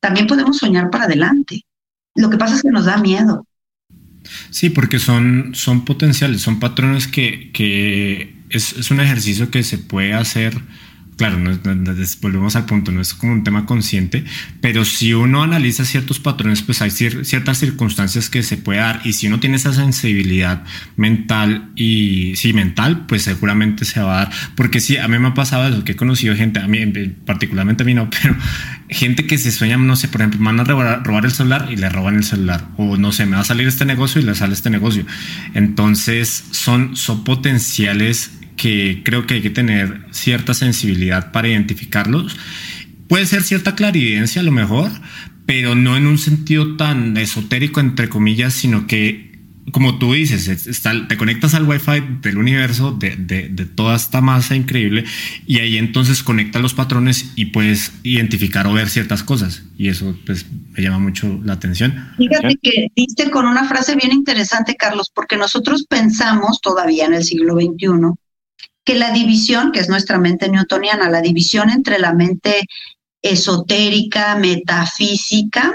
también 0.00 0.26
podemos 0.26 0.56
soñar 0.56 0.88
para 0.88 1.04
adelante? 1.04 1.66
Lo 2.14 2.30
que 2.30 2.38
pasa 2.38 2.56
es 2.56 2.62
que 2.62 2.70
nos 2.70 2.86
da 2.86 2.96
miedo. 2.96 3.46
Sí, 4.48 4.70
porque 4.70 4.98
son, 4.98 5.54
son 5.54 5.84
potenciales, 5.84 6.40
son 6.40 6.60
patrones 6.60 7.06
que, 7.06 7.52
que 7.52 8.42
es, 8.48 8.72
es, 8.72 8.90
un 8.90 9.00
ejercicio 9.00 9.50
que 9.50 9.62
se 9.64 9.76
puede 9.76 10.14
hacer 10.14 10.54
claro, 11.22 11.38
no, 11.38 11.56
volvemos 12.20 12.56
al 12.56 12.66
punto, 12.66 12.90
no 12.90 13.00
es 13.00 13.14
como 13.14 13.32
un 13.32 13.44
tema 13.44 13.64
consciente, 13.64 14.24
pero 14.60 14.84
si 14.84 15.14
uno 15.14 15.44
analiza 15.44 15.84
ciertos 15.84 16.18
patrones, 16.18 16.62
pues 16.62 16.82
hay 16.82 16.90
ciertas 16.90 17.58
circunstancias 17.58 18.28
que 18.28 18.42
se 18.42 18.56
puede 18.56 18.80
dar 18.80 19.02
y 19.04 19.12
si 19.12 19.28
uno 19.28 19.38
tiene 19.38 19.54
esa 19.54 19.72
sensibilidad 19.72 20.64
mental 20.96 21.70
y 21.76 22.34
sí, 22.34 22.52
mental, 22.52 23.06
pues 23.06 23.22
seguramente 23.22 23.84
se 23.84 24.00
va 24.00 24.14
a 24.14 24.24
dar, 24.24 24.32
porque 24.56 24.80
sí, 24.80 24.96
a 24.96 25.06
mí 25.06 25.16
me 25.20 25.28
ha 25.28 25.34
pasado 25.34 25.68
eso, 25.68 25.84
que 25.84 25.92
he 25.92 25.96
conocido 25.96 26.34
gente, 26.34 26.58
a 26.58 26.66
mí 26.66 26.84
particularmente 27.24 27.84
a 27.84 27.86
mí 27.86 27.94
no, 27.94 28.10
pero 28.22 28.34
gente 28.88 29.24
que 29.24 29.38
se 29.38 29.52
sueña, 29.52 29.76
no 29.76 29.94
sé, 29.94 30.08
por 30.08 30.22
ejemplo, 30.22 30.40
van 30.42 30.58
a 30.58 30.64
robar, 30.64 31.04
robar 31.04 31.24
el 31.24 31.30
celular 31.30 31.68
y 31.70 31.76
le 31.76 31.88
roban 31.88 32.16
el 32.16 32.24
celular, 32.24 32.66
o 32.78 32.96
no 32.96 33.12
sé, 33.12 33.26
me 33.26 33.36
va 33.36 33.42
a 33.42 33.44
salir 33.44 33.68
este 33.68 33.84
negocio 33.84 34.20
y 34.20 34.24
le 34.24 34.34
sale 34.34 34.54
este 34.54 34.70
negocio. 34.70 35.06
Entonces 35.54 36.46
son, 36.50 36.96
son 36.96 37.22
potenciales 37.22 38.32
que 38.56 39.02
creo 39.04 39.26
que 39.26 39.34
hay 39.34 39.42
que 39.42 39.50
tener 39.50 40.06
cierta 40.10 40.54
sensibilidad 40.54 41.32
para 41.32 41.48
identificarlos. 41.48 42.36
Puede 43.08 43.26
ser 43.26 43.42
cierta 43.42 43.74
claridencia 43.74 44.40
a 44.40 44.44
lo 44.44 44.52
mejor, 44.52 44.90
pero 45.46 45.74
no 45.74 45.96
en 45.96 46.06
un 46.06 46.18
sentido 46.18 46.76
tan 46.76 47.16
esotérico, 47.16 47.80
entre 47.80 48.08
comillas, 48.08 48.54
sino 48.54 48.86
que, 48.86 49.38
como 49.72 49.98
tú 49.98 50.14
dices, 50.14 50.48
está, 50.48 51.08
te 51.08 51.16
conectas 51.16 51.54
al 51.54 51.68
wifi 51.68 52.00
del 52.22 52.38
universo, 52.38 52.92
de, 52.92 53.16
de, 53.16 53.66
toda 53.66 53.96
esta 53.96 54.20
masa 54.20 54.56
increíble, 54.56 55.04
y 55.46 55.58
ahí 55.58 55.76
entonces 55.76 56.22
conecta 56.22 56.58
los 56.58 56.74
patrones 56.74 57.32
y 57.36 57.46
puedes 57.46 57.92
identificar 58.02 58.66
o 58.66 58.72
ver 58.72 58.88
ciertas 58.88 59.22
cosas. 59.22 59.64
Y 59.76 59.88
eso 59.88 60.16
pues, 60.24 60.46
me 60.70 60.82
llama 60.82 60.98
mucho 60.98 61.40
la 61.44 61.54
atención. 61.54 62.12
Fíjate 62.16 62.56
que 62.62 62.88
diste 62.94 63.30
con 63.30 63.46
una 63.46 63.64
frase 63.64 63.96
bien 63.96 64.12
interesante, 64.12 64.76
Carlos, 64.76 65.10
porque 65.14 65.36
nosotros 65.36 65.84
pensamos 65.88 66.60
todavía 66.60 67.06
en 67.06 67.14
el 67.14 67.24
siglo 67.24 67.54
XXI 67.56 68.21
que 68.84 68.94
la 68.94 69.10
división, 69.10 69.72
que 69.72 69.80
es 69.80 69.88
nuestra 69.88 70.18
mente 70.18 70.48
newtoniana, 70.48 71.08
la 71.10 71.20
división 71.20 71.70
entre 71.70 71.98
la 71.98 72.12
mente 72.12 72.66
esotérica, 73.22 74.34
metafísica, 74.36 75.72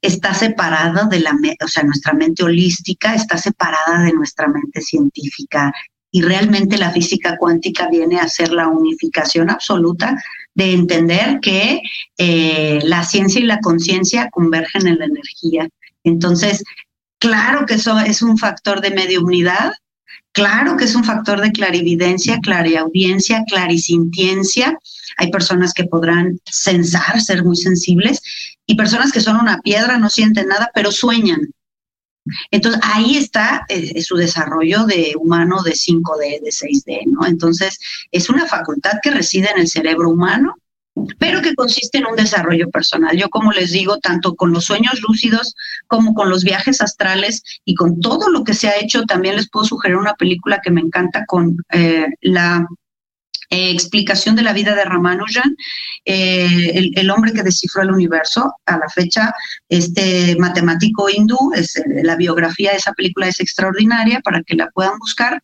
está 0.00 0.34
separada 0.34 1.04
de 1.04 1.20
la, 1.20 1.36
o 1.64 1.68
sea, 1.68 1.82
nuestra 1.82 2.12
mente 2.12 2.44
holística 2.44 3.14
está 3.14 3.36
separada 3.36 4.04
de 4.04 4.12
nuestra 4.12 4.48
mente 4.48 4.80
científica 4.80 5.72
Y 6.10 6.22
realmente 6.22 6.78
la 6.78 6.90
física 6.90 7.36
cuántica 7.36 7.88
viene 7.88 8.18
a 8.18 8.28
ser 8.28 8.52
la 8.52 8.68
unificación 8.68 9.50
absoluta 9.50 10.16
de 10.54 10.72
entender 10.72 11.40
que 11.40 11.80
eh, 12.16 12.78
la 12.84 13.04
ciencia 13.04 13.40
y 13.40 13.44
la 13.44 13.60
conciencia 13.60 14.30
convergen 14.30 14.86
en 14.86 14.98
la 14.98 15.04
energía. 15.04 15.68
Entonces, 16.04 16.62
claro 17.18 17.66
que 17.66 17.74
eso 17.74 17.98
es 17.98 18.22
un 18.22 18.38
factor 18.38 18.80
de 18.80 18.90
mediunidad, 18.90 19.72
claro 20.32 20.76
que 20.76 20.84
es 20.84 20.94
un 20.94 21.04
factor 21.04 21.40
de 21.40 21.52
clarividencia, 21.52 22.38
clariaudiencia, 22.40 23.44
clarisintiencia. 23.48 24.78
Hay 25.16 25.30
personas 25.30 25.72
que 25.72 25.84
podrán 25.84 26.38
sensar, 26.44 27.20
ser 27.20 27.44
muy 27.44 27.56
sensibles, 27.56 28.20
y 28.66 28.76
personas 28.76 29.12
que 29.12 29.20
son 29.20 29.36
una 29.36 29.60
piedra, 29.60 29.98
no 29.98 30.10
sienten 30.10 30.48
nada, 30.48 30.70
pero 30.74 30.92
sueñan. 30.92 31.40
Entonces 32.50 32.80
ahí 32.84 33.16
está 33.16 33.64
eh, 33.68 34.02
su 34.02 34.16
desarrollo 34.16 34.84
de 34.84 35.14
humano 35.18 35.62
de 35.62 35.72
5D, 35.72 36.42
de 36.42 36.50
6D, 36.50 37.06
¿no? 37.06 37.26
Entonces 37.26 37.78
es 38.12 38.28
una 38.28 38.46
facultad 38.46 38.98
que 39.02 39.10
reside 39.10 39.50
en 39.50 39.60
el 39.60 39.68
cerebro 39.68 40.10
humano, 40.10 40.54
pero 41.18 41.42
que 41.42 41.54
consiste 41.54 41.98
en 41.98 42.06
un 42.06 42.16
desarrollo 42.16 42.70
personal. 42.70 43.16
Yo 43.16 43.28
como 43.28 43.52
les 43.52 43.72
digo, 43.72 43.98
tanto 43.98 44.34
con 44.34 44.52
los 44.52 44.64
sueños 44.64 45.00
lúcidos 45.06 45.54
como 45.86 46.14
con 46.14 46.30
los 46.30 46.44
viajes 46.44 46.80
astrales 46.80 47.42
y 47.64 47.74
con 47.74 48.00
todo 48.00 48.30
lo 48.30 48.44
que 48.44 48.54
se 48.54 48.68
ha 48.68 48.78
hecho, 48.78 49.04
también 49.04 49.36
les 49.36 49.48
puedo 49.50 49.64
sugerir 49.66 49.96
una 49.96 50.14
película 50.14 50.60
que 50.62 50.70
me 50.70 50.80
encanta 50.80 51.24
con 51.26 51.56
eh, 51.72 52.06
la 52.22 52.66
eh, 53.50 53.70
explicación 53.70 54.36
de 54.36 54.42
la 54.42 54.52
vida 54.52 54.74
de 54.74 54.84
Ramanujan, 54.84 55.56
eh, 56.04 56.90
el, 56.94 57.10
hombre 57.10 57.32
que 57.32 57.42
descifró 57.42 57.82
el 57.82 57.90
universo. 57.90 58.52
A 58.66 58.76
la 58.76 58.88
fecha, 58.90 59.32
este 59.70 60.36
matemático 60.38 61.08
hindú, 61.08 61.52
es, 61.54 61.76
eh, 61.76 62.02
la 62.02 62.16
biografía 62.16 62.72
de 62.72 62.76
esa 62.76 62.92
película 62.92 63.26
es 63.26 63.40
extraordinaria 63.40 64.20
para 64.20 64.42
que 64.42 64.54
la 64.54 64.68
puedan 64.70 64.98
buscar. 64.98 65.40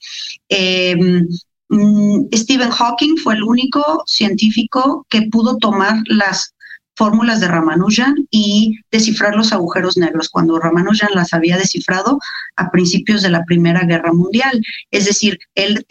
Mm, 1.75 2.29
Stephen 2.33 2.71
Hawking 2.71 3.17
fue 3.17 3.35
el 3.35 3.43
único 3.43 4.05
científico 4.07 5.05
que 5.11 5.23
pudo 5.23 5.57
tomar 5.59 5.97
las 6.07 6.55
fórmulas 6.95 7.41
de 7.41 7.49
Ramanujan 7.49 8.15
y 8.31 8.79
descifrar 8.93 9.35
los 9.35 9.53
agujeros 9.53 9.97
negros, 9.97 10.29
cuando 10.29 10.61
Ramanujan 10.61 11.11
las 11.15 11.33
había 11.33 11.59
descifrado 11.59 12.21
a 12.55 12.71
principios 12.71 13.23
de 13.23 13.31
la 13.31 13.45
Primera 13.45 13.81
Guerra 13.87 14.13
Mundial. 14.13 14.63
Es 14.93 15.07
decir, 15.07 15.37
él, 15.57 15.85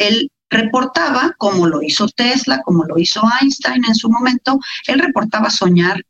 reportaba, 0.49 1.35
como 1.37 1.67
lo 1.67 1.81
hizo 1.81 2.07
Tesla, 2.07 2.61
como 2.63 2.85
lo 2.85 2.97
hizo 2.97 3.21
Einstein 3.41 3.83
en 3.85 3.95
su 3.95 4.09
momento, 4.09 4.59
él 4.87 4.99
reportaba 4.99 5.49
soñar 5.49 6.01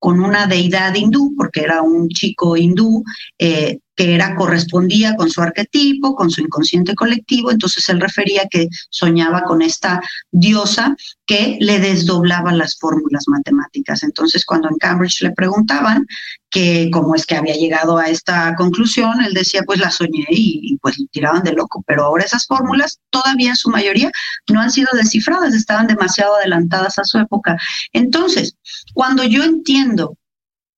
con 0.00 0.18
una 0.18 0.46
deidad 0.46 0.94
hindú, 0.94 1.34
porque 1.36 1.60
era 1.60 1.82
un 1.82 2.08
chico 2.08 2.56
hindú 2.56 3.04
eh, 3.38 3.78
que 4.00 4.14
era 4.14 4.34
correspondía 4.34 5.14
con 5.14 5.28
su 5.28 5.42
arquetipo, 5.42 6.14
con 6.14 6.30
su 6.30 6.40
inconsciente 6.40 6.94
colectivo, 6.94 7.50
entonces 7.50 7.86
él 7.90 8.00
refería 8.00 8.48
que 8.50 8.66
soñaba 8.88 9.42
con 9.42 9.60
esta 9.60 10.00
diosa 10.30 10.96
que 11.26 11.58
le 11.60 11.78
desdoblaba 11.80 12.50
las 12.54 12.78
fórmulas 12.78 13.24
matemáticas. 13.26 14.02
Entonces, 14.02 14.46
cuando 14.46 14.70
en 14.70 14.78
Cambridge 14.78 15.20
le 15.20 15.32
preguntaban 15.32 16.06
que 16.48 16.88
cómo 16.90 17.14
es 17.14 17.26
que 17.26 17.36
había 17.36 17.54
llegado 17.54 17.98
a 17.98 18.08
esta 18.08 18.54
conclusión, 18.56 19.20
él 19.20 19.34
decía, 19.34 19.64
pues 19.66 19.78
la 19.78 19.90
soñé 19.90 20.24
y, 20.30 20.60
y 20.62 20.78
pues 20.78 20.96
tiraban 21.10 21.42
de 21.42 21.52
loco, 21.52 21.84
pero 21.86 22.04
ahora 22.04 22.24
esas 22.24 22.46
fórmulas 22.46 23.00
todavía 23.10 23.50
en 23.50 23.56
su 23.56 23.68
mayoría 23.68 24.10
no 24.48 24.62
han 24.62 24.70
sido 24.70 24.88
descifradas, 24.94 25.52
estaban 25.52 25.86
demasiado 25.86 26.36
adelantadas 26.36 26.98
a 26.98 27.04
su 27.04 27.18
época. 27.18 27.58
Entonces, 27.92 28.56
cuando 28.94 29.24
yo 29.24 29.44
entiendo 29.44 30.16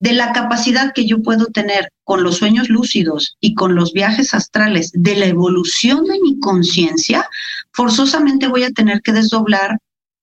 de 0.03 0.11
la 0.11 0.33
capacidad 0.33 0.91
que 0.93 1.05
yo 1.05 1.21
puedo 1.21 1.45
tener 1.45 1.89
con 2.03 2.23
los 2.23 2.35
sueños 2.35 2.67
lúcidos 2.67 3.37
y 3.39 3.53
con 3.53 3.73
los 3.73 3.93
viajes 3.93 4.33
astrales, 4.33 4.91
de 4.93 5.15
la 5.15 5.27
evolución 5.27 6.03
de 6.03 6.19
mi 6.19 6.41
conciencia, 6.41 7.25
forzosamente 7.71 8.49
voy 8.49 8.63
a 8.63 8.71
tener 8.71 9.01
que 9.01 9.13
desdoblar 9.13 9.77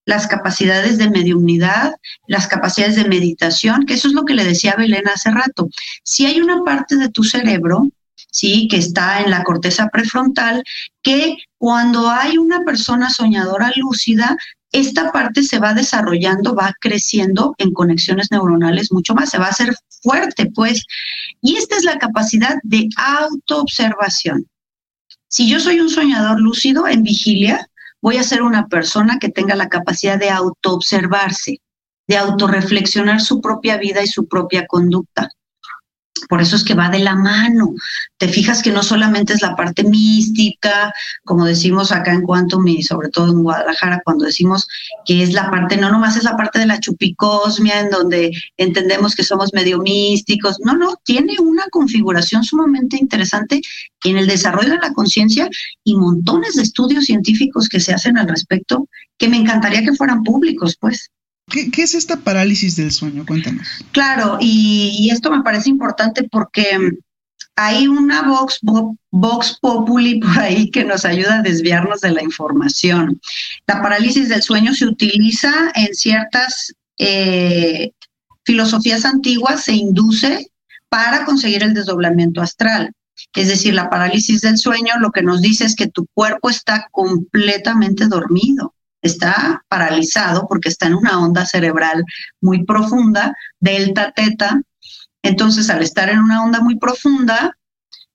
las 0.04 0.26
capacidades 0.26 0.98
de 0.98 1.08
mediunidad, 1.08 1.94
las 2.26 2.46
capacidades 2.46 2.96
de 2.96 3.08
meditación, 3.08 3.86
que 3.86 3.94
eso 3.94 4.08
es 4.08 4.12
lo 4.12 4.26
que 4.26 4.34
le 4.34 4.44
decía 4.44 4.74
Belén 4.76 5.08
hace 5.08 5.30
rato. 5.30 5.70
Si 6.04 6.26
hay 6.26 6.42
una 6.42 6.62
parte 6.62 6.96
de 6.96 7.08
tu 7.08 7.24
cerebro, 7.24 7.88
sí, 8.30 8.68
que 8.68 8.76
está 8.76 9.22
en 9.22 9.30
la 9.30 9.44
corteza 9.44 9.88
prefrontal, 9.88 10.62
que 11.00 11.38
cuando 11.56 12.10
hay 12.10 12.36
una 12.36 12.64
persona 12.64 13.08
soñadora 13.08 13.72
lúcida, 13.76 14.36
esta 14.72 15.10
parte 15.10 15.42
se 15.42 15.58
va 15.58 15.74
desarrollando, 15.74 16.54
va 16.54 16.74
creciendo 16.80 17.54
en 17.58 17.72
conexiones 17.72 18.28
neuronales 18.30 18.92
mucho 18.92 19.14
más, 19.14 19.30
se 19.30 19.38
va 19.38 19.46
a 19.46 19.50
hacer 19.50 19.74
fuerte, 20.02 20.50
pues. 20.54 20.84
Y 21.40 21.56
esta 21.56 21.76
es 21.76 21.84
la 21.84 21.98
capacidad 21.98 22.56
de 22.62 22.88
autoobservación. 22.96 24.46
Si 25.28 25.48
yo 25.48 25.60
soy 25.60 25.80
un 25.80 25.90
soñador 25.90 26.40
lúcido 26.40 26.86
en 26.86 27.02
vigilia, 27.02 27.68
voy 28.00 28.16
a 28.16 28.24
ser 28.24 28.42
una 28.42 28.66
persona 28.68 29.18
que 29.18 29.28
tenga 29.28 29.54
la 29.54 29.68
capacidad 29.68 30.18
de 30.18 30.30
autoobservarse, 30.30 31.60
de 32.06 32.16
autorreflexionar 32.16 33.20
su 33.20 33.40
propia 33.40 33.76
vida 33.76 34.02
y 34.02 34.06
su 34.06 34.26
propia 34.26 34.66
conducta. 34.66 35.28
Por 36.28 36.40
eso 36.40 36.56
es 36.56 36.64
que 36.64 36.74
va 36.74 36.88
de 36.88 36.98
la 36.98 37.14
mano. 37.14 37.74
Te 38.18 38.28
fijas 38.28 38.62
que 38.62 38.70
no 38.70 38.82
solamente 38.82 39.32
es 39.32 39.42
la 39.42 39.56
parte 39.56 39.84
mística, 39.84 40.92
como 41.24 41.44
decimos 41.44 41.92
acá 41.92 42.12
en 42.12 42.22
Quantum 42.22 42.66
y 42.68 42.82
sobre 42.82 43.08
todo 43.08 43.32
en 43.32 43.42
Guadalajara, 43.42 44.02
cuando 44.04 44.24
decimos 44.24 44.66
que 45.04 45.22
es 45.22 45.32
la 45.32 45.50
parte, 45.50 45.76
no 45.76 45.90
nomás 45.90 46.16
es 46.16 46.24
la 46.24 46.36
parte 46.36 46.58
de 46.58 46.66
la 46.66 46.80
chupicosmia, 46.80 47.80
en 47.80 47.90
donde 47.90 48.32
entendemos 48.56 49.14
que 49.14 49.24
somos 49.24 49.52
medio 49.52 49.78
místicos. 49.78 50.58
No, 50.64 50.76
no, 50.76 50.96
tiene 51.04 51.36
una 51.40 51.64
configuración 51.70 52.44
sumamente 52.44 52.96
interesante 52.98 53.60
en 54.04 54.16
el 54.16 54.26
desarrollo 54.26 54.70
de 54.70 54.78
la 54.78 54.92
conciencia 54.92 55.48
y 55.84 55.96
montones 55.96 56.54
de 56.54 56.62
estudios 56.62 57.04
científicos 57.04 57.68
que 57.68 57.80
se 57.80 57.92
hacen 57.92 58.18
al 58.18 58.28
respecto, 58.28 58.88
que 59.18 59.28
me 59.28 59.36
encantaría 59.36 59.82
que 59.82 59.94
fueran 59.94 60.22
públicos, 60.22 60.76
pues. 60.80 61.10
¿Qué, 61.50 61.82
es 61.82 61.94
esta 61.94 62.16
parálisis 62.16 62.76
del 62.76 62.92
sueño? 62.92 63.26
Cuéntanos. 63.26 63.66
Claro, 63.92 64.38
y, 64.40 65.08
esto 65.12 65.30
me 65.30 65.42
parece 65.42 65.68
importante 65.68 66.28
porque 66.30 66.78
hay 67.56 67.88
una 67.88 68.22
Vox, 68.22 69.58
Populi 69.60 70.20
por 70.20 70.38
ahí 70.38 70.70
que 70.70 70.84
nos 70.84 71.04
ayuda 71.04 71.38
a 71.38 71.42
desviarnos 71.42 72.00
de 72.00 72.12
la 72.12 72.22
información. 72.22 73.20
La 73.66 73.82
parálisis 73.82 74.28
del 74.28 74.42
sueño 74.42 74.72
se 74.74 74.86
utiliza 74.86 75.52
en 75.74 75.94
ciertas 75.94 76.72
eh, 76.98 77.92
filosofías 78.44 79.04
antiguas, 79.04 79.64
se 79.64 79.74
induce 79.74 80.50
para 80.88 81.24
conseguir 81.24 81.62
el 81.62 81.74
desdoblamiento 81.74 82.40
astral. 82.40 82.92
Es 83.34 83.48
decir, 83.48 83.74
la 83.74 83.90
parálisis 83.90 84.40
del 84.40 84.56
sueño 84.56 84.94
lo 85.00 85.10
que 85.10 85.22
nos 85.22 85.42
dice 85.42 85.64
es 85.64 85.76
que 85.76 85.88
tu 85.88 86.06
cuerpo 86.14 86.48
está 86.48 86.88
completamente 86.90 88.06
dormido 88.06 88.74
está 89.02 89.62
paralizado 89.68 90.46
porque 90.48 90.68
está 90.68 90.86
en 90.86 90.94
una 90.94 91.20
onda 91.20 91.46
cerebral 91.46 92.04
muy 92.40 92.64
profunda, 92.64 93.34
delta, 93.58 94.12
teta. 94.12 94.60
Entonces, 95.22 95.70
al 95.70 95.82
estar 95.82 96.08
en 96.08 96.18
una 96.18 96.42
onda 96.42 96.60
muy 96.60 96.78
profunda, 96.78 97.56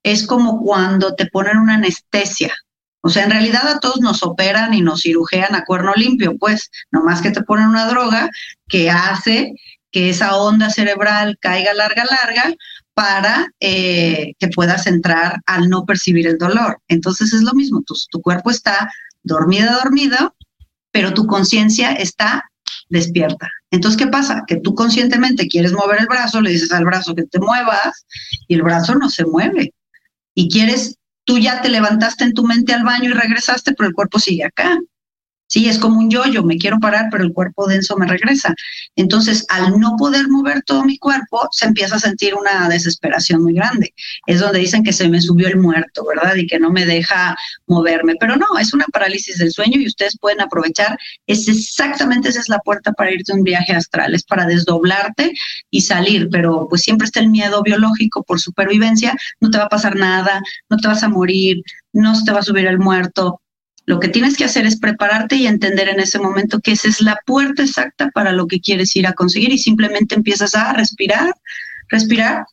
es 0.04 0.26
como 0.26 0.62
cuando 0.62 1.16
te 1.16 1.28
ponen 1.28 1.58
una 1.58 1.76
anestesia. 1.76 2.54
O 3.02 3.10
sea, 3.10 3.24
en 3.24 3.32
realidad 3.32 3.68
a 3.68 3.80
todos 3.80 4.02
nos 4.02 4.24
operan 4.24 4.74
y 4.74 4.82
nos 4.82 5.02
cirujean 5.02 5.54
a 5.54 5.64
cuerno 5.64 5.94
limpio, 5.96 6.38
pues, 6.38 6.72
nomás 6.92 7.22
que 7.22 7.32
te 7.32 7.44
ponen 7.44 7.68
una 7.68 7.88
droga 7.88 8.30
que 8.68 8.90
hace 8.90 9.54
que 9.92 10.10
esa 10.10 10.36
onda 10.36 10.70
cerebral 10.70 11.38
caiga 11.40 11.74
larga, 11.74 12.04
larga, 12.06 12.54
para 12.96 13.48
eh, 13.60 14.34
que 14.40 14.48
puedas 14.48 14.88
entrar 14.88 15.42
al 15.46 15.70
no 15.70 15.86
percibir 15.86 16.28
el 16.28 16.38
dolor. 16.38 16.80
Entonces 16.88 17.34
es 17.34 17.42
lo 17.44 17.54
mismo, 17.54 17.84
tu, 17.86 17.94
tu 18.10 18.22
cuerpo 18.22 18.50
está 18.50 18.90
dormido, 19.22 19.72
dormido, 19.84 20.34
pero 20.96 21.14
tu 21.14 21.28
conciencia 21.28 21.92
está 21.92 22.50
despierta. 22.88 23.52
Entonces, 23.70 24.00
¿qué 24.00 24.08
pasa? 24.08 24.46
Que 24.48 24.62
tú 24.62 24.74
conscientemente 24.74 25.50
quieres 25.50 25.74
mover 25.74 26.00
el 26.00 26.06
brazo, 26.06 26.40
le 26.40 26.52
dices 26.52 26.72
al 26.72 26.86
brazo 26.86 27.14
que 27.14 27.24
te 27.24 27.38
muevas 27.38 28.06
y 28.48 28.56
el 28.56 28.62
brazo 28.62 28.96
no 28.96 29.10
se 29.10 29.26
mueve. 29.26 29.74
Y 30.36 30.48
quieres, 30.48 30.96
tú 31.26 31.38
ya 31.38 31.62
te 31.62 31.68
levantaste 31.68 32.24
en 32.24 32.34
tu 32.34 32.46
mente 32.46 32.74
al 32.74 32.86
baño 32.86 33.10
y 33.10 33.14
regresaste, 33.14 33.74
pero 33.74 33.90
el 33.90 33.94
cuerpo 33.94 34.20
sigue 34.20 34.46
acá. 34.46 34.80
Sí, 35.48 35.70
es 35.70 35.78
como 35.78 36.00
un 36.00 36.10
yo-yo, 36.10 36.44
me 36.44 36.58
quiero 36.58 36.80
parar, 36.80 37.08
pero 37.12 37.24
el 37.24 37.32
cuerpo 37.32 37.68
denso 37.68 37.96
me 37.98 38.08
regresa. 38.08 38.56
Entonces, 38.96 39.46
al 39.50 39.80
no 39.80 39.96
poder 39.96 40.28
mover 40.28 40.64
todo 40.64 40.84
mi 40.84 40.98
cuerpo, 40.98 41.48
se 41.52 41.66
empieza 41.66 41.96
a 41.96 42.00
sentir 42.00 42.34
una 42.34 42.68
desesperación 42.68 43.44
muy 43.44 43.54
grande. 43.54 43.94
Es 44.26 44.40
donde 44.40 44.60
dicen 44.60 44.84
que 44.84 44.92
se 44.92 45.08
me 45.08 45.22
subió 45.22 45.48
el 45.48 45.58
muerto, 45.58 46.04
¿verdad? 46.06 46.36
Y 46.36 46.48
que 46.48 46.60
no 46.60 46.72
me 46.72 46.86
deja 46.86 47.36
moverme. 47.68 48.16
Pero 48.20 48.36
no, 48.38 48.58
es 48.60 48.74
una 48.74 48.86
parálisis 48.92 49.38
del 49.38 49.52
sueño 49.52 49.80
y 49.80 49.88
ustedes 49.88 50.18
pueden 50.20 50.42
aprovechar. 50.42 50.98
Es 51.28 51.48
exactamente 51.48 52.30
esa 52.30 52.40
es 52.40 52.50
la 52.50 52.60
puerta 52.60 52.92
para 52.94 53.14
irte 53.14 53.32
a 53.32 53.36
un 53.36 53.44
viaje 53.44 53.74
astral, 53.74 54.16
es 54.16 54.24
para 54.24 54.46
desdoblarte 54.48 55.32
y 55.70 55.82
salir. 55.82 56.28
Pero 56.32 56.68
pues 56.70 56.82
siempre 56.82 57.06
está 57.06 57.20
el 57.20 57.30
miedo 57.30 57.62
biológico 57.62 58.24
por 58.24 58.40
supervivencia. 58.42 59.16
No 59.40 59.52
te 59.52 59.60
va 59.60 59.66
a 59.66 59.70
pasar 59.70 59.96
nada, 59.96 60.42
no 60.70 60.78
te 60.78 60.88
vas 60.88 61.04
a 61.04 61.10
morir, 61.10 61.62
no 61.94 62.16
se 62.16 62.26
te 62.26 62.32
va 62.32 62.40
a 62.40 62.44
subir 62.44 62.66
el 62.66 62.80
muerto 62.80 63.42
lo 63.86 64.00
que 64.00 64.08
tienes 64.08 64.36
que 64.36 64.46
hacer 64.46 64.66
es 64.66 64.80
prepararte 64.80 65.36
y 65.36 65.48
entender 65.48 65.90
en 65.90 66.00
ese 66.00 66.20
momento 66.20 66.60
que 66.60 66.72
esa 66.72 66.88
es 66.88 67.02
la 67.02 67.18
puerta 67.26 67.64
exacta 67.64 68.10
para 68.14 68.32
lo 68.32 68.48
que 68.48 68.60
quieres 68.60 68.96
ir 68.96 69.06
a 69.06 69.14
conseguir 69.14 69.52
y 69.52 69.60
simplemente 69.60 70.16
empiezas 70.16 70.56
a 70.56 70.74
respirar, 70.74 71.34
respirar 71.90 72.46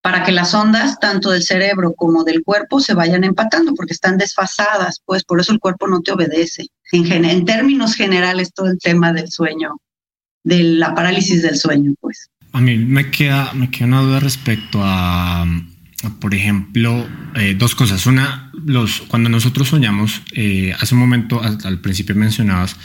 para 0.00 0.22
que 0.22 0.30
las 0.30 0.54
ondas, 0.54 1.00
tanto 1.00 1.30
del 1.30 1.42
cerebro 1.42 1.92
como 1.92 2.22
del 2.22 2.44
cuerpo, 2.44 2.80
se 2.80 2.94
vayan 2.94 3.24
empatando, 3.24 3.74
porque 3.74 3.92
están 3.92 4.16
desfasadas, 4.16 5.02
pues 5.04 5.24
por 5.24 5.40
eso 5.40 5.52
el 5.52 5.58
cuerpo 5.58 5.88
no 5.88 6.00
te 6.00 6.12
obedece. 6.12 6.68
En, 6.92 7.44
términos 7.44 7.96
generales, 7.96 8.52
todo 8.54 8.68
el 8.68 8.78
tema 8.78 9.12
del 9.12 9.32
sueño, 9.32 9.80
de 10.44 10.62
la 10.62 10.94
parálisis 10.94 11.42
del 11.42 11.56
sueño, 11.56 11.92
pues. 12.00 12.30
A 12.52 12.60
mí 12.60 12.78
me 12.78 13.10
queda, 13.10 13.52
me 13.52 13.68
queda 13.68 13.88
una 13.88 14.02
duda 14.02 14.20
respecto 14.20 14.78
a, 14.80 15.44
por 16.20 16.34
ejemplo, 16.34 17.08
eh, 17.34 17.54
dos 17.58 17.74
cosas. 17.74 18.06
Una, 18.06 18.50
los, 18.64 19.02
cuando 19.08 19.28
nosotros 19.28 19.68
soñamos, 19.68 20.22
eh, 20.32 20.74
hace 20.78 20.94
un 20.94 21.00
momento, 21.00 21.42
al, 21.42 21.80
principio 21.80 22.14
mencionabas 22.14 22.76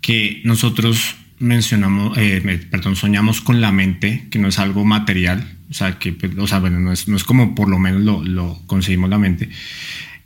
que 0.00 0.40
nosotros 0.44 1.16
mencionamos, 1.38 2.16
eh, 2.18 2.40
perdón, 2.70 2.96
soñamos 2.96 3.40
con 3.40 3.60
la 3.60 3.72
mente, 3.72 4.28
que 4.30 4.38
no 4.38 4.48
es 4.48 4.58
algo 4.58 4.84
material, 4.84 5.58
o 5.70 5.74
sea, 5.74 5.98
que, 5.98 6.12
pues, 6.12 6.32
o 6.38 6.46
sea, 6.46 6.60
bueno, 6.60 6.78
no 6.78 6.92
es, 6.92 7.08
no 7.08 7.16
es 7.16 7.24
como 7.24 7.54
por 7.54 7.68
lo 7.68 7.78
menos 7.78 8.02
lo, 8.02 8.22
lo 8.24 8.60
conseguimos 8.66 9.10
la 9.10 9.18
mente. 9.18 9.48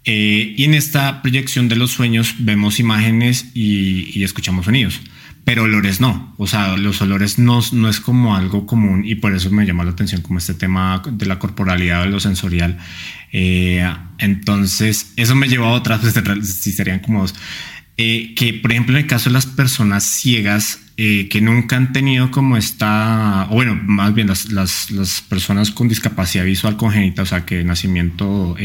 y 0.04 0.62
en 0.62 0.74
esta 0.74 1.22
proyección 1.22 1.68
de 1.68 1.76
los 1.76 1.90
sueños 1.90 2.36
vemos 2.38 2.78
imágenes 2.78 3.50
y, 3.54 4.12
y 4.18 4.24
escuchamos 4.24 4.66
sonidos 4.66 5.00
pero 5.46 5.62
olores 5.62 6.00
no. 6.00 6.34
O 6.38 6.48
sea, 6.48 6.76
los 6.76 7.00
olores 7.00 7.38
no, 7.38 7.60
no 7.70 7.88
es 7.88 8.00
como 8.00 8.34
algo 8.34 8.66
común 8.66 9.04
y 9.04 9.14
por 9.14 9.32
eso 9.32 9.48
me 9.52 9.64
llama 9.64 9.84
la 9.84 9.92
atención 9.92 10.20
como 10.20 10.40
este 10.40 10.54
tema 10.54 11.00
de 11.08 11.24
la 11.24 11.38
corporalidad, 11.38 12.02
de 12.02 12.10
lo 12.10 12.18
sensorial. 12.18 12.78
Eh, 13.30 13.88
entonces, 14.18 15.12
eso 15.14 15.36
me 15.36 15.46
lleva 15.46 15.68
a 15.68 15.74
otras, 15.74 16.00
si 16.42 16.72
serían 16.72 16.98
como 16.98 17.20
dos. 17.20 17.36
Eh, 17.96 18.34
que 18.34 18.54
por 18.54 18.72
ejemplo 18.72 18.96
en 18.96 19.04
el 19.04 19.06
caso 19.06 19.30
de 19.30 19.34
las 19.34 19.46
personas 19.46 20.02
ciegas 20.02 20.80
eh, 20.96 21.28
que 21.28 21.40
nunca 21.40 21.76
han 21.76 21.92
tenido 21.92 22.30
como 22.30 22.56
esta, 22.56 23.46
o 23.50 23.54
bueno, 23.54 23.78
más 23.84 24.14
bien 24.14 24.28
las, 24.28 24.50
las, 24.52 24.90
las 24.90 25.20
personas 25.22 25.70
con 25.70 25.88
discapacidad 25.88 26.44
visual 26.44 26.76
congénita, 26.76 27.22
o 27.22 27.26
sea 27.26 27.44
que 27.44 27.56
de 27.56 27.64
nacimiento 27.64 28.56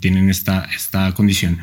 tienen 0.00 0.30
esta, 0.30 0.68
esta 0.74 1.12
condición, 1.14 1.58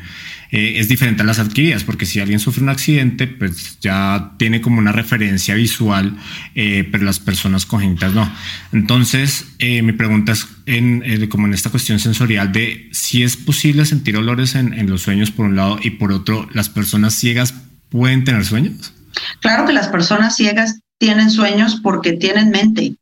eh, 0.50 0.78
es 0.78 0.88
diferente 0.88 1.22
a 1.22 1.26
las 1.26 1.38
adquiridas, 1.38 1.84
porque 1.84 2.06
si 2.06 2.20
alguien 2.20 2.38
sufre 2.38 2.62
un 2.62 2.68
accidente, 2.68 3.26
pues 3.26 3.78
ya 3.80 4.32
tiene 4.38 4.60
como 4.60 4.78
una 4.78 4.92
referencia 4.92 5.54
visual, 5.54 6.16
eh, 6.54 6.88
pero 6.90 7.04
las 7.04 7.18
personas 7.18 7.66
congénitas 7.66 8.14
no. 8.14 8.30
Entonces, 8.72 9.46
eh, 9.58 9.82
mi 9.82 9.92
pregunta 9.92 10.32
es 10.32 10.46
en, 10.66 11.26
como 11.28 11.46
en 11.46 11.54
esta 11.54 11.70
cuestión 11.70 11.98
sensorial 11.98 12.52
de 12.52 12.88
si 12.92 13.22
es 13.22 13.36
posible 13.36 13.84
sentir 13.84 14.16
olores 14.16 14.54
en, 14.54 14.72
en 14.72 14.88
los 14.88 15.02
sueños 15.02 15.30
por 15.30 15.46
un 15.46 15.56
lado 15.56 15.78
y 15.82 15.90
por 15.90 16.12
otro, 16.12 16.48
¿las 16.52 16.68
personas 16.68 17.14
ciegas 17.14 17.54
pueden 17.90 18.24
tener 18.24 18.44
sueños? 18.44 18.95
Claro 19.40 19.66
que 19.66 19.72
las 19.72 19.88
personas 19.88 20.36
ciegas 20.36 20.80
tienen 20.98 21.30
sueños 21.30 21.80
porque 21.82 22.14
tienen 22.14 22.50
mente. 22.50 22.96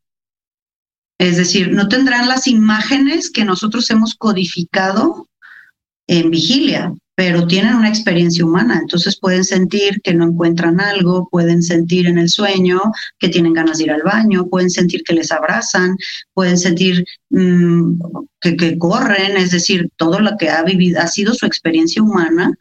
Es 1.19 1.37
decir, 1.37 1.73
no 1.73 1.89
tendrán 1.89 2.29
las 2.29 2.47
imágenes 2.47 3.31
que 3.31 3.45
nosotros 3.45 3.89
hemos 3.91 4.15
codificado 4.15 5.29
en 6.07 6.31
vigilia 6.31 6.93
pero 7.17 7.47
tienen 7.47 7.77
una 7.77 7.89
experiencia 7.89 8.45
humana, 8.45 8.79
entonces 8.81 9.19
pueden 9.19 9.45
sentir 9.45 10.01
que 10.03 10.15
no 10.15 10.25
encuentran 10.25 10.81
algo, 10.81 11.29
pueden 11.31 11.62
sentir 11.62 12.07
en 12.07 12.19
el 12.19 12.29
sueño 12.29 12.81
que 13.19 13.29
tienen 13.29 13.53
ganas 13.53 13.79
de 13.79 13.85
ir 13.85 13.93
al 13.93 14.03
baño, 14.03 14.49
pueden 14.49 14.71
sentir 14.71 15.03
que 15.05 15.15
les 15.15 15.31
abrazan, 15.31 15.97
pueden 16.33 16.59
sentir 16.59 17.05
mm, 17.31 18.01
que, 18.41 18.79
corren, 18.79 19.37
es 19.37 19.53
decir, 19.53 19.91
todo 19.97 20.19
lo 20.19 20.37
que 20.37 20.51
ha 20.51 20.62
vivido, 20.65 21.01
ha 21.01 21.07
sido 21.07 21.35
su 21.35 21.47
experiencia 21.47 22.03
humana, 22.03 22.53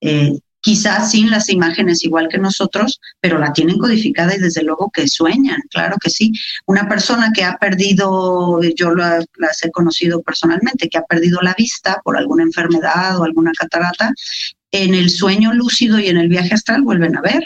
eh, 0.00 0.38
quizás 0.66 1.12
sin 1.12 1.30
las 1.30 1.48
imágenes 1.48 2.02
igual 2.02 2.26
que 2.28 2.38
nosotros, 2.38 3.00
pero 3.20 3.38
la 3.38 3.52
tienen 3.52 3.78
codificada 3.78 4.34
y 4.34 4.40
desde 4.40 4.64
luego 4.64 4.90
que 4.92 5.06
sueñan, 5.06 5.60
claro 5.70 5.96
que 6.02 6.10
sí. 6.10 6.32
Una 6.66 6.88
persona 6.88 7.30
que 7.32 7.44
ha 7.44 7.56
perdido, 7.56 8.60
yo 8.74 8.92
las, 8.92 9.28
he 9.62 9.70
conocido 9.70 10.22
personalmente, 10.22 10.88
que 10.88 10.98
ha 10.98 11.04
perdido 11.04 11.38
la 11.40 11.54
vista 11.56 12.00
por 12.02 12.16
alguna 12.16 12.42
enfermedad 12.42 13.16
o 13.16 13.22
alguna 13.22 13.52
catarata, 13.56 14.10
en 14.72 14.94
el 14.94 15.08
sueño 15.10 15.54
lúcido 15.54 16.00
y 16.00 16.08
en 16.08 16.16
el 16.16 16.28
viaje 16.28 16.54
astral 16.54 16.82
vuelven 16.82 17.16
a 17.16 17.20
ver. 17.20 17.44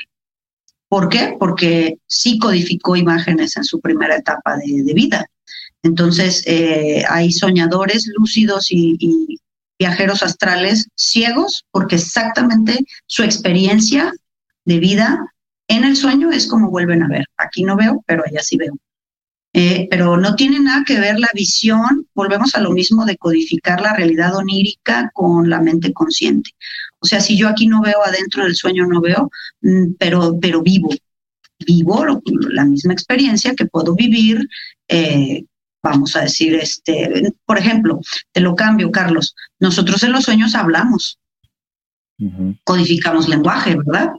¿Por 0.88 1.10
qué? 1.10 1.36
Porque 1.38 1.98
sí 2.06 2.38
codificó 2.38 2.96
imágenes 2.96 3.54
en 3.58 3.64
su 3.64 3.82
primera 3.82 4.16
etapa 4.16 4.56
de, 4.56 4.94
vida. 4.94 5.26
Entonces, 5.82 6.42
eh, 6.46 7.04
hay 7.06 7.32
soñadores 7.32 8.10
lúcidos 8.16 8.68
y 8.70 9.38
viajeros 9.80 10.22
astrales 10.22 10.88
ciegos 10.94 11.64
porque 11.72 11.96
exactamente 11.96 12.84
su 13.06 13.22
experiencia 13.24 14.12
de 14.66 14.78
vida 14.78 15.18
en 15.68 15.84
el 15.84 15.96
sueño 15.96 16.30
es 16.30 16.46
como 16.46 16.70
vuelven 16.70 17.02
a 17.02 17.08
ver. 17.08 17.24
Aquí 17.38 17.64
no 17.64 17.76
veo, 17.76 18.04
pero 18.06 18.22
allá 18.24 18.42
sí 18.42 18.58
veo. 18.58 18.74
Eh, 19.52 19.88
pero 19.90 20.16
no 20.16 20.36
tiene 20.36 20.60
nada 20.60 20.84
que 20.86 21.00
ver 21.00 21.18
la 21.18 21.30
visión, 21.34 22.06
volvemos 22.14 22.54
a 22.54 22.60
lo 22.60 22.70
mismo 22.70 23.04
de 23.04 23.16
codificar 23.16 23.80
la 23.80 23.94
realidad 23.94 24.36
onírica 24.36 25.10
con 25.14 25.48
la 25.48 25.60
mente 25.60 25.92
consciente. 25.92 26.50
O 27.00 27.06
sea, 27.06 27.20
si 27.20 27.36
yo 27.36 27.48
aquí 27.48 27.66
no 27.66 27.80
veo 27.80 28.04
adentro 28.04 28.44
del 28.44 28.54
sueño, 28.54 28.86
no 28.86 29.00
veo, 29.00 29.30
mm, 29.62 29.94
pero, 29.98 30.38
pero 30.40 30.62
vivo, 30.62 30.90
vivo 31.66 32.04
la 32.50 32.64
misma 32.64 32.92
experiencia 32.92 33.54
que 33.54 33.66
puedo 33.66 33.94
vivir 33.94 34.46
eh, 34.88 35.44
vamos 35.82 36.16
a 36.16 36.22
decir, 36.22 36.54
este, 36.54 37.32
por 37.44 37.58
ejemplo, 37.58 38.00
te 38.32 38.40
lo 38.40 38.54
cambio, 38.54 38.90
Carlos, 38.90 39.34
nosotros 39.58 40.02
en 40.02 40.12
los 40.12 40.24
sueños 40.24 40.54
hablamos, 40.54 41.18
codificamos 42.64 43.28
lenguaje, 43.28 43.76
¿verdad? 43.76 44.10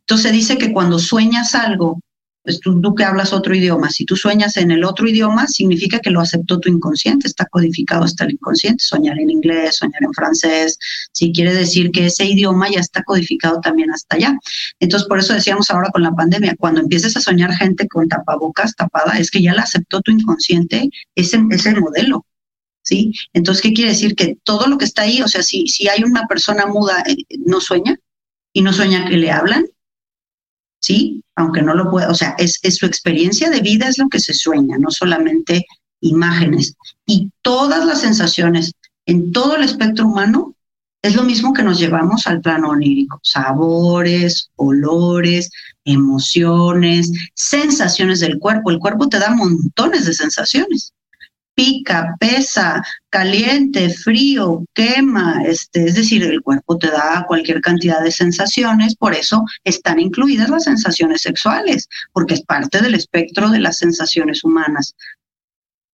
Entonces 0.00 0.32
dice 0.32 0.58
que 0.58 0.72
cuando 0.72 0.98
sueñas 0.98 1.54
algo 1.54 2.00
pues 2.46 2.60
tú, 2.60 2.94
que 2.94 3.02
hablas 3.02 3.32
otro 3.32 3.56
idioma, 3.56 3.90
si 3.90 4.04
tú 4.04 4.14
sueñas 4.14 4.56
en 4.56 4.70
el 4.70 4.84
otro 4.84 5.08
idioma, 5.08 5.48
significa 5.48 5.98
que 5.98 6.10
lo 6.10 6.20
aceptó 6.20 6.60
tu 6.60 6.68
inconsciente, 6.68 7.26
está 7.26 7.44
codificado 7.46 8.04
hasta 8.04 8.24
el 8.24 8.34
inconsciente, 8.34 8.84
soñar 8.84 9.18
en 9.18 9.30
inglés, 9.30 9.78
soñar 9.78 10.00
en 10.00 10.12
francés, 10.12 10.78
si 11.10 11.32
quiere 11.32 11.52
decir 11.52 11.90
que 11.90 12.06
ese 12.06 12.24
idioma 12.24 12.70
ya 12.70 12.78
está 12.78 13.02
codificado 13.02 13.60
también 13.60 13.90
hasta 13.90 14.14
allá. 14.14 14.38
Entonces, 14.78 15.08
por 15.08 15.18
eso 15.18 15.34
decíamos 15.34 15.72
ahora 15.72 15.90
con 15.90 16.04
la 16.04 16.12
pandemia, 16.12 16.54
cuando 16.56 16.80
empieces 16.80 17.16
a 17.16 17.20
soñar 17.20 17.52
gente 17.52 17.88
con 17.88 18.08
tapabocas 18.08 18.76
tapada, 18.76 19.18
es 19.18 19.32
que 19.32 19.42
ya 19.42 19.52
la 19.52 19.62
aceptó 19.62 20.00
tu 20.00 20.12
inconsciente 20.12 20.88
ese, 21.16 21.42
ese 21.50 21.74
modelo. 21.74 22.24
¿Sí? 22.82 23.12
Entonces, 23.32 23.60
¿qué 23.60 23.72
quiere 23.72 23.90
decir? 23.90 24.14
Que 24.14 24.38
todo 24.44 24.68
lo 24.68 24.78
que 24.78 24.84
está 24.84 25.02
ahí, 25.02 25.20
o 25.20 25.26
sea, 25.26 25.42
si, 25.42 25.66
si 25.66 25.88
hay 25.88 26.04
una 26.04 26.28
persona 26.28 26.66
muda, 26.66 27.02
eh, 27.08 27.16
no 27.44 27.60
sueña 27.60 27.98
y 28.52 28.62
no 28.62 28.72
sueña 28.72 29.08
que 29.08 29.16
le 29.16 29.32
hablan, 29.32 29.66
¿sí? 30.80 31.22
Aunque 31.36 31.62
no 31.62 31.74
lo 31.74 31.90
pueda, 31.90 32.10
o 32.10 32.14
sea, 32.14 32.34
es, 32.38 32.60
su 32.76 32.86
experiencia 32.86 33.50
de 33.50 33.60
vida 33.60 33.88
es 33.88 33.98
lo 33.98 34.08
que 34.08 34.20
se 34.20 34.34
sueña, 34.34 34.76
no 34.78 34.90
solamente 34.90 35.66
imágenes. 36.00 36.74
Y 37.06 37.30
todas 37.42 37.84
las 37.86 38.00
sensaciones 38.00 38.72
en 39.06 39.32
todo 39.32 39.56
el 39.56 39.64
espectro 39.64 40.06
humano 40.06 40.54
es 41.02 41.14
lo 41.14 41.22
mismo 41.22 41.52
que 41.52 41.62
nos 41.62 41.78
llevamos 41.78 42.26
al 42.26 42.40
plano 42.40 42.70
onírico. 42.70 43.20
Sabores, 43.22 44.50
olores, 44.56 45.50
emociones, 45.84 47.12
sensaciones 47.34 48.20
del 48.20 48.38
cuerpo. 48.38 48.70
El 48.70 48.78
cuerpo 48.78 49.08
te 49.08 49.18
da 49.18 49.30
montones 49.30 50.06
de 50.06 50.14
sensaciones 50.14 50.92
pica, 51.56 52.14
pesa, 52.20 52.84
caliente, 53.08 53.88
frío, 53.88 54.62
quema, 54.74 55.42
este, 55.44 55.86
es 55.86 55.94
decir, 55.94 56.22
el 56.22 56.42
cuerpo 56.42 56.76
te 56.76 56.88
da 56.88 57.24
cualquier 57.26 57.62
cantidad 57.62 58.02
de 58.02 58.12
sensaciones, 58.12 58.94
por 58.94 59.14
eso 59.14 59.42
están 59.64 59.98
incluidas 59.98 60.50
las 60.50 60.64
sensaciones 60.64 61.22
sexuales, 61.22 61.88
porque 62.12 62.34
es 62.34 62.42
parte 62.42 62.82
del 62.82 62.94
espectro 62.94 63.48
de 63.48 63.60
las 63.60 63.78
sensaciones 63.78 64.44
humanas. 64.44 64.94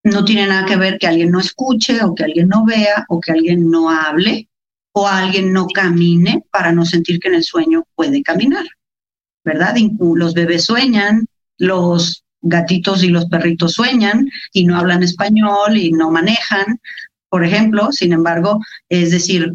No 0.02 0.24
tiene 0.24 0.48
nada 0.48 0.66
que 0.66 0.76
ver 0.76 0.98
que 0.98 1.06
alguien 1.06 1.30
no 1.30 1.38
escuche 1.38 2.02
o 2.02 2.12
que 2.12 2.24
alguien 2.24 2.48
no 2.48 2.64
vea 2.64 3.06
o 3.08 3.20
que 3.20 3.30
alguien 3.30 3.70
no 3.70 3.88
hable 3.88 4.48
o 4.92 5.06
alguien 5.06 5.52
no 5.52 5.68
camine 5.68 6.44
para 6.50 6.72
no 6.72 6.84
sentir 6.84 7.20
que 7.20 7.28
en 7.28 7.36
el 7.36 7.44
sueño 7.44 7.86
puede 7.94 8.24
caminar, 8.24 8.66
¿verdad? 9.44 9.76
Los 10.00 10.34
bebés 10.34 10.64
sueñan, 10.64 11.26
los 11.56 12.21
gatitos 12.42 13.02
y 13.02 13.08
los 13.08 13.26
perritos 13.26 13.72
sueñan 13.72 14.28
y 14.52 14.64
no 14.64 14.76
hablan 14.76 15.02
español 15.02 15.76
y 15.76 15.92
no 15.92 16.10
manejan, 16.10 16.80
por 17.28 17.44
ejemplo. 17.44 17.92
Sin 17.92 18.12
embargo, 18.12 18.60
es 18.88 19.10
decir, 19.10 19.54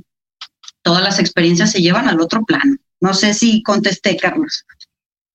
todas 0.82 1.04
las 1.04 1.20
experiencias 1.20 1.72
se 1.72 1.82
llevan 1.82 2.08
al 2.08 2.22
otro 2.22 2.44
plano. 2.44 2.76
No 3.00 3.14
sé 3.14 3.34
si 3.34 3.62
contesté, 3.62 4.18
Carlos. 4.18 4.66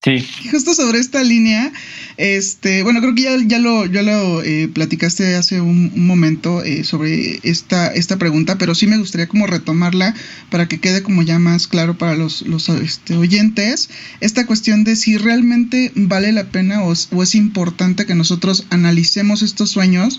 Sí. 0.02 0.26
Justo 0.50 0.74
sobre 0.74 0.98
esta 0.98 1.22
línea, 1.22 1.72
este, 2.16 2.82
bueno, 2.82 3.00
creo 3.00 3.14
que 3.14 3.22
ya, 3.22 3.36
ya 3.46 3.60
lo, 3.60 3.86
ya 3.86 4.02
lo 4.02 4.42
eh, 4.42 4.66
platicaste 4.66 5.36
hace 5.36 5.60
un, 5.60 5.92
momento 5.94 6.64
eh, 6.64 6.82
sobre 6.82 7.38
esta, 7.44 7.86
esta 7.86 8.16
pregunta, 8.16 8.58
pero 8.58 8.74
sí 8.74 8.88
me 8.88 8.98
gustaría 8.98 9.28
como 9.28 9.46
retomarla 9.46 10.12
para 10.50 10.66
que 10.66 10.80
quede 10.80 11.04
como 11.04 11.22
ya 11.22 11.38
más 11.38 11.68
claro 11.68 11.96
para 11.98 12.16
los, 12.16 12.42
los 12.42 12.68
este, 12.68 13.14
oyentes 13.14 13.90
esta 14.18 14.44
cuestión 14.44 14.82
de 14.82 14.96
si 14.96 15.18
realmente 15.18 15.92
vale 15.94 16.32
la 16.32 16.50
pena 16.50 16.82
o, 16.82 16.92
o 17.12 17.22
es 17.22 17.34
importante 17.36 18.04
que 18.04 18.16
nosotros 18.16 18.66
analicemos 18.70 19.42
estos 19.42 19.70
sueños 19.70 20.18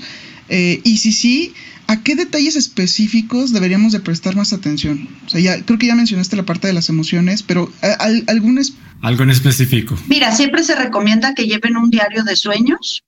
eh, 0.49 0.81
y 0.83 0.97
si 0.97 1.13
sí, 1.13 1.53
¿A 1.93 2.01
qué 2.01 2.15
detalles 2.15 2.55
específicos 2.55 3.53
deberíamos 3.53 3.91
de 3.91 3.99
prestar 3.99 4.35
más 4.35 4.51
atención? 4.51 5.07
O 5.27 5.29
sea, 5.29 5.39
ya 5.39 5.63
creo 5.63 5.77
que 5.77 5.85
ya 5.85 5.93
mencionaste 5.93 6.35
la 6.35 6.41
parte 6.41 6.65
de 6.65 6.73
las 6.73 6.89
emociones, 6.89 7.43
pero 7.43 7.71
¿al, 7.99 8.23
algún 8.25 8.59
algo 9.03 9.21
en 9.21 9.29
específico. 9.29 9.95
Mira, 10.07 10.31
siempre 10.31 10.63
se 10.63 10.73
recomienda 10.73 11.35
que 11.35 11.45
lleven 11.45 11.77
un 11.77 11.91
diario 11.91 12.23
de 12.23 12.35
sueños, 12.35 13.03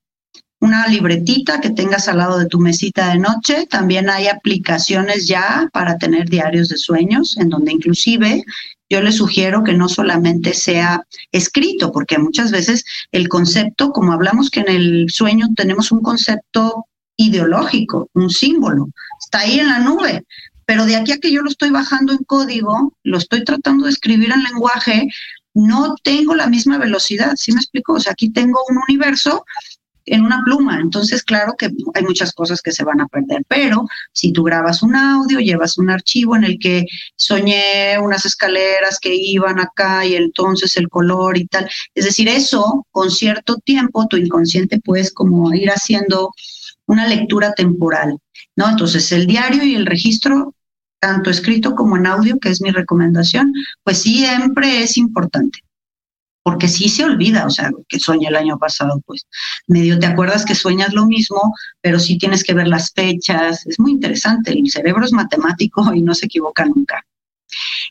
una 0.60 0.88
libretita 0.88 1.62
que 1.62 1.72
tengas 1.72 2.08
al 2.08 2.20
lado 2.20 2.38
de 2.38 2.46
tu 2.46 2.60
mesita 2.60 3.10
de 3.10 3.18
noche. 3.18 3.66
También 3.66 4.08
hay 4.08 4.28
aplicaciones 4.28 5.26
ya 5.26 5.68
para 5.74 5.98
tener 5.98 6.30
diarios 6.30 6.70
de 6.70 6.78
sueños, 6.78 7.38
en 7.40 7.50
donde 7.50 7.72
inclusive 7.72 8.44
yo 8.88 9.02
les 9.02 9.16
sugiero 9.16 9.64
que 9.64 9.74
no 9.74 9.90
solamente 9.90 10.54
sea 10.54 11.02
escrito, 11.32 11.92
porque 11.92 12.20
muchas 12.20 12.52
veces 12.52 12.86
el 13.12 13.30
concepto, 13.30 13.90
como 13.90 14.14
hablamos 14.14 14.52
que 14.52 14.60
en 14.60 14.70
el 14.70 15.10
sueño 15.10 15.48
tenemos 15.56 15.92
un 15.92 16.04
concepto 16.04 16.86
ideológico, 17.18 18.09
un 18.13 18.30
símbolo, 18.30 18.89
está 19.20 19.39
ahí 19.39 19.59
en 19.59 19.68
la 19.68 19.80
nube, 19.80 20.24
pero 20.66 20.86
de 20.86 20.95
aquí 20.95 21.11
a 21.11 21.20
que 21.20 21.32
yo 21.32 21.41
lo 21.41 21.49
estoy 21.49 21.70
bajando 21.70 22.13
en 22.13 22.24
código, 22.26 22.93
lo 23.03 23.18
estoy 23.18 23.43
tratando 23.43 23.86
de 23.86 23.91
escribir 23.91 24.32
en 24.32 24.43
lenguaje, 24.43 25.07
no 25.53 25.95
tengo 26.03 26.36
la 26.36 26.47
misma 26.47 26.78
velocidad, 26.78 27.34
¿sí 27.36 27.53
me 27.53 27.59
explico? 27.59 27.93
O 27.93 27.99
sea, 27.99 28.13
aquí 28.13 28.30
tengo 28.30 28.59
un 28.70 28.80
universo 28.88 29.45
en 30.05 30.24
una 30.24 30.41
pluma. 30.43 30.80
Entonces, 30.80 31.24
claro 31.24 31.55
que 31.57 31.70
hay 31.93 32.03
muchas 32.03 32.32
cosas 32.34 32.61
que 32.61 32.72
se 32.72 32.84
van 32.84 33.01
a 33.01 33.07
perder, 33.07 33.43
pero 33.47 33.86
si 34.11 34.32
tú 34.32 34.43
grabas 34.43 34.84
un 34.84 34.95
audio, 34.95 35.39
llevas 35.39 35.78
un 35.78 35.89
archivo 35.89 36.36
en 36.36 36.43
el 36.43 36.59
que 36.59 36.86
soñé 37.16 37.97
unas 37.99 38.26
escaleras 38.26 38.99
que 38.99 39.16
iban 39.16 39.59
acá 39.59 40.05
y 40.05 40.16
entonces 40.16 40.78
el 40.78 40.89
color 40.89 41.38
y 41.38 41.47
tal, 41.47 41.70
es 41.93 42.05
decir, 42.05 42.28
eso 42.28 42.86
con 42.91 43.09
cierto 43.09 43.57
tiempo 43.57 44.07
tu 44.07 44.18
inconsciente 44.18 44.80
puedes 44.80 45.11
como 45.11 45.53
ir 45.53 45.70
haciendo 45.70 46.32
una 46.88 47.08
lectura 47.08 47.54
temporal, 47.54 48.18
¿no? 48.56 48.70
Entonces, 48.70 49.12
el 49.12 49.28
diario 49.28 49.64
y 49.64 49.76
el 49.76 49.86
registro 49.86 50.54
tanto 51.00 51.30
escrito 51.30 51.76
como 51.76 51.98
en 51.98 52.08
audio, 52.08 52.40
que 52.40 52.50
es 52.50 52.62
mi 52.62 52.72
recomendación, 52.72 53.54
pues 53.84 54.02
siempre 54.02 54.82
es 54.82 54.98
importante 54.98 55.60
porque 56.46 56.68
sí 56.68 56.90
se 56.90 57.04
olvida, 57.04 57.48
o 57.48 57.50
sea, 57.50 57.72
que 57.90 58.00
sueña 58.00 58.30
el 58.30 58.36
año 58.36 58.60
pasado, 58.60 59.02
pues 59.08 59.26
medio 59.66 59.98
te 59.98 60.06
acuerdas 60.06 60.46
que 60.46 60.54
sueñas 60.54 60.94
lo 60.94 61.08
mismo, 61.08 61.52
pero 61.82 62.00
sí 62.00 62.20
tienes 62.20 62.44
que 62.44 62.54
ver 62.54 62.68
las 62.68 62.92
fechas, 62.94 63.66
es 63.66 63.80
muy 63.80 63.94
interesante, 63.94 64.52
el 64.52 64.70
cerebro 64.70 65.04
es 65.04 65.12
matemático 65.12 65.92
y 65.96 66.04
no 66.04 66.14
se 66.14 66.28
equivoca 66.28 66.64
nunca. 66.66 67.04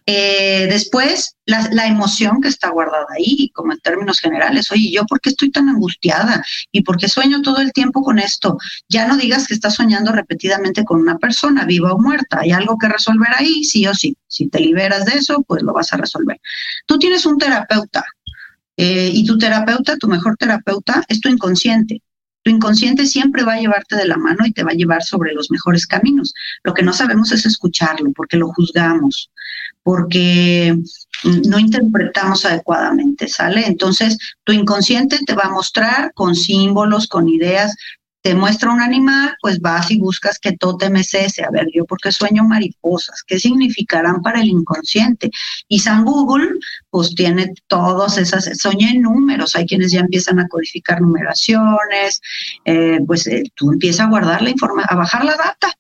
Eh, 0.07 0.67
después, 0.69 1.37
la, 1.47 1.87
emoción 1.87 2.41
que 2.41 2.49
está 2.49 2.71
guardada 2.71 3.07
ahí, 3.17 3.51
como 3.55 3.73
en 3.73 3.79
términos 3.81 4.19
generales, 4.21 4.71
oye, 4.71 4.91
¿yo 4.91 5.05
por 5.07 5.21
qué 5.21 5.31
estoy 5.31 5.51
tan 5.51 5.69
angustiada? 5.69 6.45
¿Y 6.73 6.83
por 6.83 6.97
qué 6.97 7.09
sueño 7.09 7.43
todo 7.43 7.59
el 7.59 7.73
tiempo 7.73 8.03
con 8.03 8.19
esto? 8.19 8.59
Ya 8.89 9.07
no 9.07 9.17
digas 9.17 9.47
que 9.47 9.55
estás 9.55 9.75
soñando 9.75 10.13
repetidamente 10.13 10.85
con 10.85 11.01
una 11.01 11.19
persona, 11.19 11.65
viva 11.65 11.93
o 11.93 11.99
muerta. 11.99 12.41
Hay 12.41 12.53
algo 12.53 12.77
que 12.79 12.89
resolver 12.89 13.29
ahí, 13.37 13.65
sí 13.65 13.87
o 13.87 13.95
sí. 13.95 14.17
Si 14.27 14.49
te 14.49 14.61
liberas 14.61 15.05
de 15.05 15.15
eso, 15.19 15.43
pues 15.47 15.63
lo 15.63 15.73
vas 15.73 15.93
a 15.93 15.97
resolver. 15.97 16.41
Tú 16.87 16.99
tienes 16.99 17.25
un 17.27 17.39
terapeuta, 17.39 18.05
eh, 18.77 19.11
y 19.13 19.25
tu 19.25 19.39
terapeuta, 19.39 19.97
tu 19.97 20.09
mejor 20.09 20.37
terapeuta, 20.37 21.05
es 21.09 21.21
tu 21.21 21.29
inconsciente. 21.29 22.03
Tu 22.45 22.51
inconsciente 22.51 23.07
siempre 23.07 23.43
va 23.43 23.55
a 23.55 23.61
llevarte 23.61 23.97
de 23.97 24.07
la 24.07 24.19
mano 24.19 24.45
y 24.45 24.53
te 24.53 24.63
va 24.63 24.73
a 24.73 24.75
llevar 24.75 25.03
sobre 25.03 25.33
los 25.33 25.51
mejores 25.51 25.87
caminos. 25.87 26.35
Lo 26.63 26.75
que 26.75 26.83
no 26.83 26.93
sabemos 26.93 27.33
es 27.33 27.47
escucharlo, 27.47 28.13
porque 28.13 28.37
lo 28.37 28.49
juzgamos, 28.49 29.31
porque 29.83 30.77
no 31.47 31.59
interpretamos 31.59 32.45
adecuadamente, 32.45 33.29
¿sale? 33.29 33.67
Entonces, 33.67 34.19
tu 34.45 34.53
inconsciente 34.53 35.19
te 35.27 35.35
va 35.35 35.45
a 35.45 35.51
mostrar 35.51 36.13
con 36.15 36.37
símbolos, 36.37 37.09
con 37.09 37.29
ideas, 37.31 37.75
te 38.25 38.35
muestra 38.35 38.73
un 38.73 38.81
animal, 38.81 39.37
pues 39.43 39.61
vas 39.61 39.91
y 39.91 39.99
buscas 39.99 40.39
que 40.39 40.53
tótem 40.53 40.97
es 40.97 41.13
ese. 41.13 41.45
A 41.45 41.51
ver, 41.51 41.67
yo 41.75 41.85
porque 41.85 42.11
sueño 42.11 42.43
mariposas, 42.43 43.23
¿qué 43.27 43.39
significarán 43.39 44.23
para 44.23 44.41
el 44.41 44.49
inconsciente? 44.49 45.31
Y 45.69 45.81
San 45.81 46.07
Google, 46.07 46.49
pues 46.89 47.15
tiene 47.15 47.53
todas 47.67 48.17
esas, 48.17 48.49
soñé 48.59 48.95
números, 48.99 49.55
hay 49.55 49.67
quienes 49.67 49.93
ya 49.93 50.01
empiezan 50.01 50.39
a 50.39 50.49
codificar 50.49 51.03
numeraciones, 51.03 52.23
eh, 52.65 52.99
pues 53.07 53.27
eh, 53.27 53.43
tú 53.57 53.73
empiezas 53.73 54.07
a 54.07 54.09
guardar 54.09 54.41
la 54.41 54.51
información, 54.51 54.89
a 54.91 54.97
bajar 54.97 55.23
la 55.23 55.37
data 55.37 55.75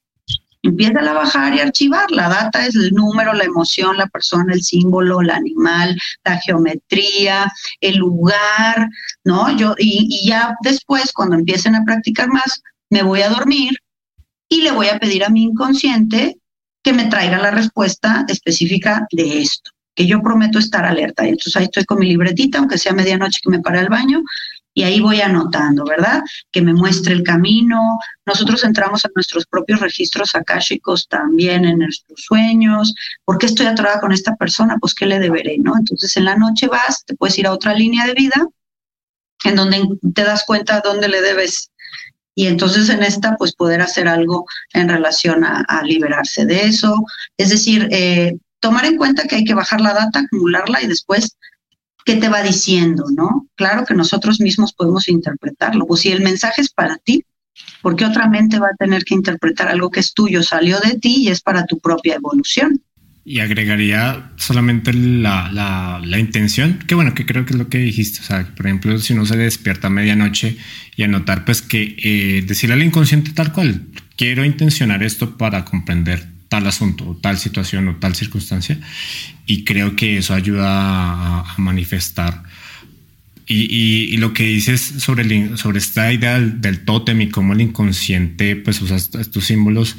empieza 0.68 1.00
a 1.00 1.12
bajar 1.12 1.54
y 1.54 1.60
archivar. 1.60 2.10
La 2.10 2.28
data 2.28 2.66
es 2.66 2.74
el 2.74 2.90
número, 2.92 3.32
la 3.32 3.44
emoción, 3.44 3.96
la 3.96 4.06
persona, 4.06 4.52
el 4.52 4.62
símbolo, 4.62 5.20
el 5.20 5.30
animal, 5.30 5.98
la 6.24 6.38
geometría, 6.38 7.52
el 7.80 7.96
lugar, 7.96 8.88
¿no? 9.24 9.54
Yo, 9.56 9.74
y, 9.78 10.08
y 10.10 10.28
ya 10.28 10.54
después, 10.62 11.12
cuando 11.12 11.36
empiecen 11.36 11.74
a 11.74 11.84
practicar 11.84 12.28
más, 12.28 12.62
me 12.90 13.02
voy 13.02 13.22
a 13.22 13.28
dormir 13.28 13.78
y 14.48 14.62
le 14.62 14.70
voy 14.72 14.88
a 14.88 14.98
pedir 14.98 15.24
a 15.24 15.30
mi 15.30 15.42
inconsciente 15.42 16.38
que 16.82 16.92
me 16.92 17.06
traiga 17.06 17.38
la 17.38 17.50
respuesta 17.50 18.24
específica 18.28 19.06
de 19.10 19.40
esto, 19.40 19.70
que 19.94 20.06
yo 20.06 20.20
prometo 20.22 20.58
estar 20.58 20.84
alerta. 20.84 21.24
Entonces 21.24 21.56
ahí 21.56 21.64
estoy 21.64 21.84
con 21.84 21.98
mi 21.98 22.06
libretita, 22.06 22.58
aunque 22.58 22.78
sea 22.78 22.92
medianoche 22.92 23.40
que 23.42 23.50
me 23.50 23.60
pare 23.60 23.80
al 23.80 23.88
baño, 23.88 24.22
y 24.74 24.82
ahí 24.82 25.00
voy 25.00 25.20
anotando, 25.20 25.84
¿verdad? 25.84 26.22
Que 26.50 26.60
me 26.60 26.74
muestre 26.74 27.14
el 27.14 27.22
camino. 27.22 27.98
Nosotros 28.26 28.64
entramos 28.64 29.04
a 29.04 29.10
nuestros 29.14 29.46
propios 29.46 29.80
registros 29.80 30.34
akáshicos 30.34 31.06
también 31.08 31.64
en 31.64 31.78
nuestros 31.78 32.20
sueños. 32.20 32.92
¿Por 33.24 33.38
qué 33.38 33.46
estoy 33.46 33.66
atorada 33.66 34.00
con 34.00 34.12
esta 34.12 34.34
persona? 34.34 34.76
Pues 34.80 34.94
qué 34.94 35.06
le 35.06 35.20
deberé, 35.20 35.58
¿no? 35.58 35.76
Entonces 35.78 36.16
en 36.16 36.24
la 36.24 36.36
noche 36.36 36.66
vas, 36.66 37.04
te 37.06 37.14
puedes 37.14 37.38
ir 37.38 37.46
a 37.46 37.52
otra 37.52 37.72
línea 37.72 38.04
de 38.06 38.14
vida 38.14 38.46
en 39.44 39.56
donde 39.56 39.86
te 40.12 40.24
das 40.24 40.44
cuenta 40.44 40.80
dónde 40.80 41.08
le 41.08 41.20
debes 41.20 41.70
y 42.34 42.46
entonces 42.46 42.88
en 42.88 43.02
esta 43.02 43.36
pues 43.36 43.54
poder 43.54 43.80
hacer 43.80 44.08
algo 44.08 44.46
en 44.72 44.88
relación 44.88 45.44
a, 45.44 45.82
liberarse 45.84 46.44
de 46.46 46.64
eso. 46.64 47.04
Es 47.36 47.50
decir, 47.50 47.88
eh, 47.92 48.38
tomar 48.58 48.86
en 48.86 48.96
cuenta 48.96 49.24
que 49.24 49.36
hay 49.36 49.44
que 49.44 49.54
bajar 49.54 49.80
la 49.80 49.94
data, 49.94 50.20
acumularla 50.20 50.82
y 50.82 50.88
después 50.88 51.36
qué 52.04 52.16
te 52.16 52.28
va 52.28 52.42
diciendo, 52.42 53.04
¿no? 53.16 53.48
Claro 53.56 53.84
que 53.84 53.94
nosotros 53.94 54.40
mismos 54.40 54.72
podemos 54.72 55.08
interpretarlo. 55.08 55.86
Pues 55.86 56.02
si 56.02 56.10
el 56.10 56.22
mensaje 56.22 56.60
es 56.60 56.70
para 56.70 56.98
ti, 56.98 57.24
¿por 57.82 57.96
qué 57.96 58.04
otra 58.04 58.28
mente 58.28 58.58
va 58.58 58.68
a 58.68 58.76
tener 58.76 59.04
que 59.04 59.14
interpretar 59.14 59.68
algo 59.68 59.90
que 59.90 60.00
es 60.00 60.12
tuyo, 60.12 60.42
salió 60.42 60.78
de 60.80 60.98
ti 60.98 61.22
y 61.22 61.28
es 61.28 61.40
para 61.40 61.64
tu 61.64 61.78
propia 61.78 62.16
evolución? 62.16 62.82
Y 63.26 63.40
agregaría 63.40 64.32
solamente 64.36 64.92
la, 64.92 65.50
la, 66.04 66.18
intención, 66.18 66.78
que 66.86 66.94
bueno, 66.94 67.14
que 67.14 67.24
creo 67.24 67.46
que 67.46 67.54
es 67.54 67.58
lo 67.58 67.70
que 67.70 67.78
dijiste. 67.78 68.20
O 68.20 68.22
sea, 68.22 68.46
por 68.54 68.66
ejemplo, 68.66 68.98
si 68.98 69.14
uno 69.14 69.24
se 69.24 69.38
despierta 69.38 69.86
a 69.86 69.90
medianoche 69.90 70.58
y 70.94 71.04
anotar, 71.04 71.46
pues 71.46 71.62
que 71.62 71.96
eh, 71.98 72.44
decirle 72.46 72.74
al 72.74 72.82
inconsciente 72.82 73.32
tal 73.32 73.50
cual, 73.52 73.86
quiero 74.16 74.44
intencionar 74.44 75.02
esto 75.02 75.38
para 75.38 75.64
comprender 75.64 76.33
tal 76.48 76.66
asunto 76.66 77.08
o 77.08 77.16
tal 77.16 77.38
situación 77.38 77.88
o 77.88 77.96
tal 77.96 78.14
circunstancia 78.14 78.78
y 79.46 79.64
creo 79.64 79.96
que 79.96 80.18
eso 80.18 80.34
ayuda 80.34 80.66
a, 80.68 81.54
manifestar 81.58 82.42
y, 83.46 84.16
lo 84.16 84.32
que 84.32 84.44
dices 84.44 84.80
sobre, 84.80 85.56
sobre 85.56 85.78
esta 85.78 86.12
idea 86.12 86.34
del, 86.34 86.60
del, 86.60 86.80
tótem 86.84 87.20
y 87.20 87.28
cómo 87.28 87.52
el 87.52 87.60
inconsciente 87.60 88.56
pues 88.56 88.80
usa 88.80 88.96
estos 88.96 89.44
símbolos 89.44 89.96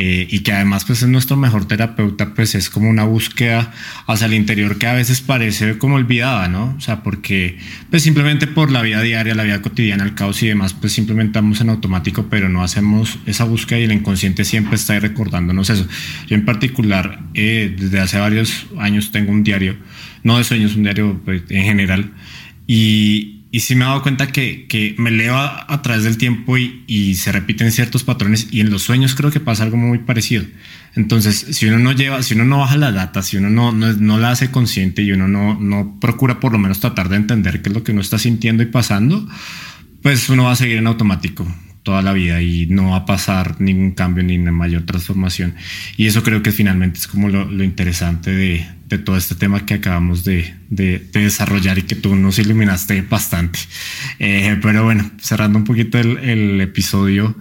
eh, 0.00 0.28
y 0.30 0.40
que 0.40 0.52
además 0.52 0.84
pues 0.84 1.02
es 1.02 1.08
nuestro 1.08 1.36
mejor 1.36 1.66
terapeuta, 1.66 2.32
pues 2.34 2.54
es 2.54 2.70
como 2.70 2.88
una 2.88 3.02
búsqueda 3.02 3.72
hacia 4.06 4.26
el 4.26 4.34
interior 4.34 4.78
que 4.78 4.86
a 4.86 4.92
veces 4.92 5.20
parece 5.20 5.76
como 5.76 5.96
olvidada, 5.96 6.46
¿no? 6.46 6.74
O 6.76 6.80
sea, 6.80 7.02
porque 7.02 7.58
pues 7.90 8.04
simplemente 8.04 8.46
por 8.46 8.70
la 8.70 8.82
vida 8.82 9.02
diaria, 9.02 9.34
la 9.34 9.42
vida 9.42 9.60
cotidiana, 9.60 10.04
el 10.04 10.14
caos 10.14 10.40
y 10.44 10.46
demás, 10.46 10.72
pues 10.72 10.92
simplemente 10.92 11.30
estamos 11.30 11.60
en 11.60 11.70
automático, 11.70 12.26
pero 12.30 12.48
no 12.48 12.62
hacemos 12.62 13.18
esa 13.26 13.42
búsqueda 13.42 13.80
y 13.80 13.84
el 13.84 13.92
inconsciente 13.92 14.44
siempre 14.44 14.76
está 14.76 14.92
ahí 14.92 15.00
recordándonos 15.00 15.68
eso. 15.68 15.86
Yo 16.28 16.36
en 16.36 16.44
particular, 16.44 17.20
eh, 17.34 17.74
desde 17.76 17.98
hace 17.98 18.18
varios 18.18 18.66
años 18.78 19.10
tengo 19.10 19.32
un 19.32 19.42
diario, 19.42 19.76
no 20.22 20.38
de 20.38 20.44
sueños, 20.44 20.76
un 20.76 20.84
diario 20.84 21.20
pues, 21.24 21.42
en 21.48 21.64
general, 21.64 22.12
y, 22.68 23.46
y 23.50 23.60
sí 23.60 23.74
me 23.74 23.84
he 23.84 23.88
dado 23.88 24.02
cuenta 24.02 24.26
que, 24.28 24.94
me 24.98 25.10
leo 25.10 25.36
a, 25.36 25.82
través 25.82 26.04
del 26.04 26.18
tiempo 26.18 26.58
y, 26.58 26.84
y, 26.86 27.14
se 27.14 27.32
repiten 27.32 27.72
ciertos 27.72 28.04
patrones 28.04 28.48
y 28.52 28.60
en 28.60 28.70
los 28.70 28.82
sueños 28.82 29.14
creo 29.14 29.30
que 29.30 29.40
pasa 29.40 29.64
algo 29.64 29.78
muy 29.78 29.98
parecido. 29.98 30.44
Entonces, 30.94 31.46
si 31.50 31.66
uno 31.66 31.78
no 31.78 31.92
lleva, 31.92 32.22
si 32.22 32.34
uno 32.34 32.44
no 32.44 32.58
baja 32.58 32.76
la 32.76 32.92
data, 32.92 33.22
si 33.22 33.38
uno 33.38 33.48
no, 33.48 33.72
no, 33.72 33.94
no 33.94 34.18
la 34.18 34.30
hace 34.30 34.50
consciente 34.50 35.02
y 35.02 35.12
uno 35.12 35.26
no, 35.26 35.58
no 35.58 35.98
procura 35.98 36.40
por 36.40 36.52
lo 36.52 36.58
menos 36.58 36.78
tratar 36.78 37.08
de 37.08 37.16
entender 37.16 37.62
qué 37.62 37.70
es 37.70 37.74
lo 37.74 37.82
que 37.82 37.92
uno 37.92 38.02
está 38.02 38.18
sintiendo 38.18 38.62
y 38.62 38.66
pasando, 38.66 39.26
pues 40.02 40.28
uno 40.28 40.44
va 40.44 40.52
a 40.52 40.56
seguir 40.56 40.76
en 40.76 40.86
automático 40.86 41.46
toda 41.88 42.02
la 42.02 42.12
vida 42.12 42.42
y 42.42 42.66
no 42.66 42.90
va 42.90 42.96
a 42.96 43.06
pasar 43.06 43.62
ningún 43.62 43.92
cambio 43.92 44.22
ni 44.22 44.36
una 44.36 44.52
mayor 44.52 44.82
transformación. 44.82 45.54
Y 45.96 46.04
eso 46.06 46.22
creo 46.22 46.42
que 46.42 46.52
finalmente 46.52 46.98
es 46.98 47.06
como 47.06 47.30
lo, 47.30 47.46
lo 47.50 47.64
interesante 47.64 48.30
de, 48.30 48.66
de, 48.90 48.98
todo 48.98 49.16
este 49.16 49.34
tema 49.34 49.64
que 49.64 49.72
acabamos 49.72 50.22
de, 50.22 50.54
de, 50.68 50.98
desarrollar 50.98 51.78
y 51.78 51.84
que 51.84 51.94
tú 51.94 52.14
nos 52.14 52.38
iluminaste 52.38 53.00
bastante. 53.00 53.58
Eh, 54.18 54.58
pero 54.60 54.84
bueno, 54.84 55.10
cerrando 55.18 55.58
un 55.58 55.64
poquito 55.64 55.98
el, 55.98 56.18
el 56.18 56.60
episodio 56.60 57.34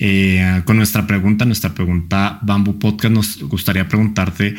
eh, 0.00 0.62
con 0.64 0.78
nuestra 0.78 1.06
pregunta, 1.06 1.44
nuestra 1.44 1.72
pregunta 1.72 2.40
Bamboo 2.42 2.80
Podcast, 2.80 3.14
nos 3.14 3.38
gustaría 3.44 3.86
preguntarte 3.86 4.56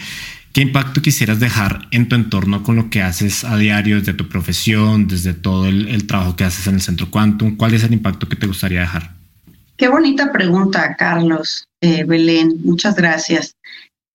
¿Qué 0.53 0.61
impacto 0.61 1.01
quisieras 1.01 1.41
dejar 1.41 1.89
en 1.91 2.07
tu 2.07 2.15
entorno 2.15 2.63
con 2.63 2.77
lo 2.77 2.89
que 2.89 3.01
haces 3.01 3.43
a 3.43 3.57
diario, 3.57 3.99
desde 3.99 4.13
tu 4.13 4.29
profesión, 4.29 5.07
desde 5.07 5.33
todo 5.33 5.67
el, 5.67 5.89
el 5.89 6.07
trabajo 6.07 6.37
que 6.37 6.45
haces 6.45 6.67
en 6.67 6.75
el 6.75 6.81
Centro 6.81 7.11
Quantum? 7.11 7.57
¿Cuál 7.57 7.73
es 7.73 7.83
el 7.83 7.91
impacto 7.91 8.29
que 8.29 8.37
te 8.37 8.47
gustaría 8.47 8.81
dejar? 8.81 9.22
Qué 9.75 9.87
bonita 9.87 10.31
pregunta, 10.31 10.95
Carlos, 10.97 11.67
eh, 11.81 12.03
Belén. 12.03 12.61
Muchas 12.63 12.95
gracias. 12.95 13.55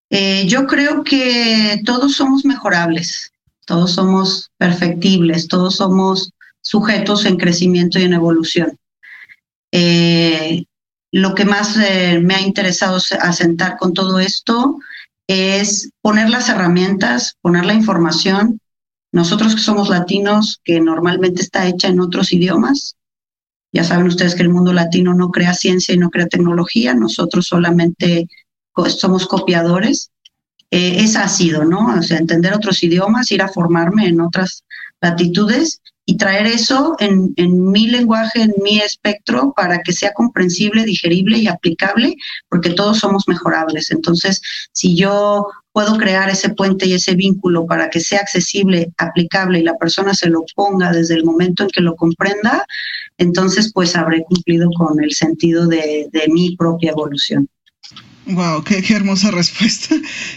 Eh, 0.08 0.46
yo 0.46 0.66
creo 0.66 1.02
que 1.02 1.82
todos 1.84 2.14
somos 2.14 2.44
mejorables, 2.44 3.32
todos 3.66 3.92
somos 3.92 4.50
perfectibles, 4.56 5.48
todos 5.48 5.76
somos 5.76 6.32
sujetos 6.62 7.24
en 7.24 7.36
crecimiento 7.36 7.98
y 7.98 8.04
en 8.04 8.12
evolución. 8.12 8.78
Eh, 9.72 10.64
lo 11.10 11.34
que 11.34 11.44
más 11.44 11.76
me 11.76 12.34
ha 12.34 12.40
interesado 12.40 12.98
asentar 13.20 13.78
con 13.78 13.94
todo 13.94 14.20
esto 14.20 14.78
es 15.26 15.90
poner 16.02 16.30
las 16.30 16.48
herramientas, 16.48 17.36
poner 17.40 17.66
la 17.66 17.74
información. 17.74 18.60
Nosotros 19.10 19.54
que 19.54 19.60
somos 19.62 19.88
latinos, 19.88 20.60
que 20.64 20.80
normalmente 20.80 21.42
está 21.42 21.66
hecha 21.66 21.88
en 21.88 22.00
otros 22.00 22.32
idiomas, 22.32 22.97
ya 23.72 23.84
saben 23.84 24.06
ustedes 24.06 24.34
que 24.34 24.42
el 24.42 24.48
mundo 24.48 24.72
latino 24.72 25.14
no 25.14 25.30
crea 25.30 25.54
ciencia 25.54 25.94
y 25.94 25.98
no 25.98 26.10
crea 26.10 26.26
tecnología, 26.26 26.94
nosotros 26.94 27.46
solamente 27.46 28.26
somos 28.88 29.26
copiadores. 29.26 30.10
Eh, 30.70 31.02
esa 31.02 31.24
ha 31.24 31.28
sido, 31.28 31.64
¿no? 31.64 31.94
O 31.98 32.02
sea, 32.02 32.18
entender 32.18 32.54
otros 32.54 32.82
idiomas, 32.82 33.30
ir 33.32 33.42
a 33.42 33.48
formarme 33.48 34.06
en 34.06 34.20
otras 34.20 34.64
latitudes 35.00 35.80
y 36.04 36.16
traer 36.16 36.46
eso 36.46 36.96
en, 36.98 37.32
en, 37.36 37.70
mi 37.70 37.86
lenguaje, 37.86 38.42
en 38.42 38.54
mi 38.62 38.78
espectro, 38.78 39.52
para 39.54 39.80
que 39.82 39.92
sea 39.92 40.12
comprensible, 40.14 40.84
digerible 40.84 41.38
y 41.38 41.48
aplicable, 41.48 42.16
porque 42.48 42.70
todos 42.70 42.98
somos 42.98 43.28
mejorables. 43.28 43.90
Entonces, 43.90 44.40
si 44.72 44.96
yo 44.96 45.46
puedo 45.72 45.96
crear 45.98 46.30
ese 46.30 46.48
puente 46.50 46.86
y 46.86 46.94
ese 46.94 47.14
vínculo 47.14 47.66
para 47.66 47.90
que 47.90 48.00
sea 48.00 48.20
accesible, 48.20 48.90
aplicable 48.96 49.58
y 49.58 49.62
la 49.62 49.76
persona 49.76 50.14
se 50.14 50.28
lo 50.28 50.44
ponga 50.54 50.90
desde 50.92 51.14
el 51.14 51.24
momento 51.24 51.62
en 51.62 51.68
que 51.68 51.82
lo 51.82 51.94
comprenda, 51.94 52.64
entonces 53.18 53.72
pues 53.72 53.94
habré 53.96 54.22
cumplido 54.22 54.70
con 54.76 55.02
el 55.02 55.12
sentido 55.12 55.66
de, 55.66 56.08
de 56.12 56.28
mi 56.28 56.56
propia 56.56 56.92
evolución. 56.92 57.48
Wow, 58.30 58.62
qué, 58.62 58.84
hermosa 58.90 59.30
respuesta. 59.32 59.96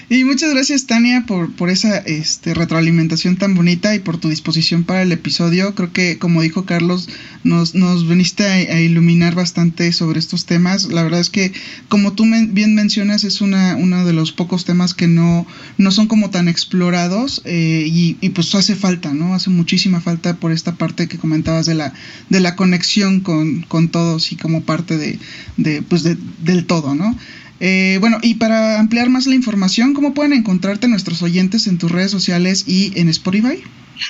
Y 0.10 0.24
muchas 0.24 0.52
gracias, 0.52 0.88
Tania, 0.88 1.26
por, 1.28 1.52
por 1.52 1.70
esa 1.70 1.98
este, 1.98 2.54
retroalimentación 2.54 3.36
tan 3.36 3.54
bonita 3.54 3.94
y 3.94 4.00
por 4.00 4.18
tu 4.18 4.30
disposición 4.30 4.86
para 4.86 5.02
el 5.02 5.12
episodio. 5.12 5.76
Creo 5.76 5.92
que, 5.92 6.18
como 6.18 6.42
dijo 6.42 6.66
Carlos, 6.66 7.10
nos, 7.44 7.76
nos 7.76 8.08
viniste 8.08 8.46
a, 8.46 8.80
iluminar 8.80 9.36
bastante 9.36 9.92
sobre 9.92 10.20
estos 10.20 10.46
temas. 10.46 10.86
La 10.86 11.04
verdad 11.04 11.20
es 11.20 11.30
que, 11.30 11.52
como 11.90 12.14
tú 12.14 12.24
bien 12.48 12.76
mencionas, 12.76 13.26
es 13.26 13.42
una, 13.42 13.76
uno 13.76 14.06
de 14.06 14.14
los 14.14 14.32
pocos 14.32 14.64
temas 14.64 14.94
que 14.94 15.10
no, 15.10 15.46
no 15.78 15.92
son 15.92 16.08
como 16.08 16.30
tan 16.30 16.48
explorados 16.48 17.42
eh, 17.44 17.84
y, 17.86 18.16
y, 18.22 18.30
pues 18.30 18.56
hace 18.56 18.76
falta, 18.76 19.14
¿no? 19.14 19.36
Hace 19.36 19.50
muchísima 19.50 20.00
falta 20.00 20.38
por 20.38 20.54
esta 20.54 20.76
parte 20.76 21.10
que 21.10 21.18
comentabas 21.18 21.66
de 21.66 21.76
la, 21.76 21.94
de 22.30 22.40
la 22.40 22.56
conexión 22.56 23.20
con, 23.20 23.64
con 23.64 23.90
todos 23.90 24.32
y 24.32 24.38
como 24.38 24.62
parte 24.62 24.98
de, 24.98 25.20
de 25.58 25.82
pues 25.82 26.04
de, 26.04 26.16
del 26.40 26.66
todo, 26.66 26.96
¿no? 26.96 27.18
Eh, 27.64 28.00
bueno, 28.02 28.18
y 28.24 28.36
para 28.36 28.80
ampliar 28.80 29.10
más 29.10 29.28
la 29.28 29.36
información, 29.36 29.94
¿cómo 29.94 30.16
pueden 30.16 30.34
encontrarte 30.34 30.88
nuestros 30.88 31.22
oyentes 31.22 31.68
en 31.68 31.78
tus 31.78 31.92
redes 31.92 32.10
sociales 32.10 32.64
y 32.68 32.92
en 33.00 33.08
Spotify? 33.08 33.62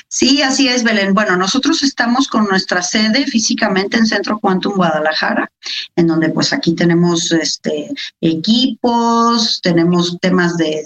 Sí, 0.07 0.41
así 0.41 0.67
es, 0.67 0.83
Belén. 0.83 1.13
Bueno, 1.13 1.35
nosotros 1.35 1.83
estamos 1.83 2.27
con 2.27 2.45
nuestra 2.45 2.81
sede 2.81 3.25
físicamente 3.25 3.97
en 3.97 4.05
Centro 4.05 4.39
Quantum 4.39 4.75
Guadalajara, 4.75 5.51
en 5.95 6.07
donde 6.07 6.29
pues 6.29 6.53
aquí 6.53 6.73
tenemos 6.73 7.31
este, 7.31 7.89
equipos, 8.19 9.59
tenemos 9.61 10.17
temas 10.19 10.57
de, 10.57 10.85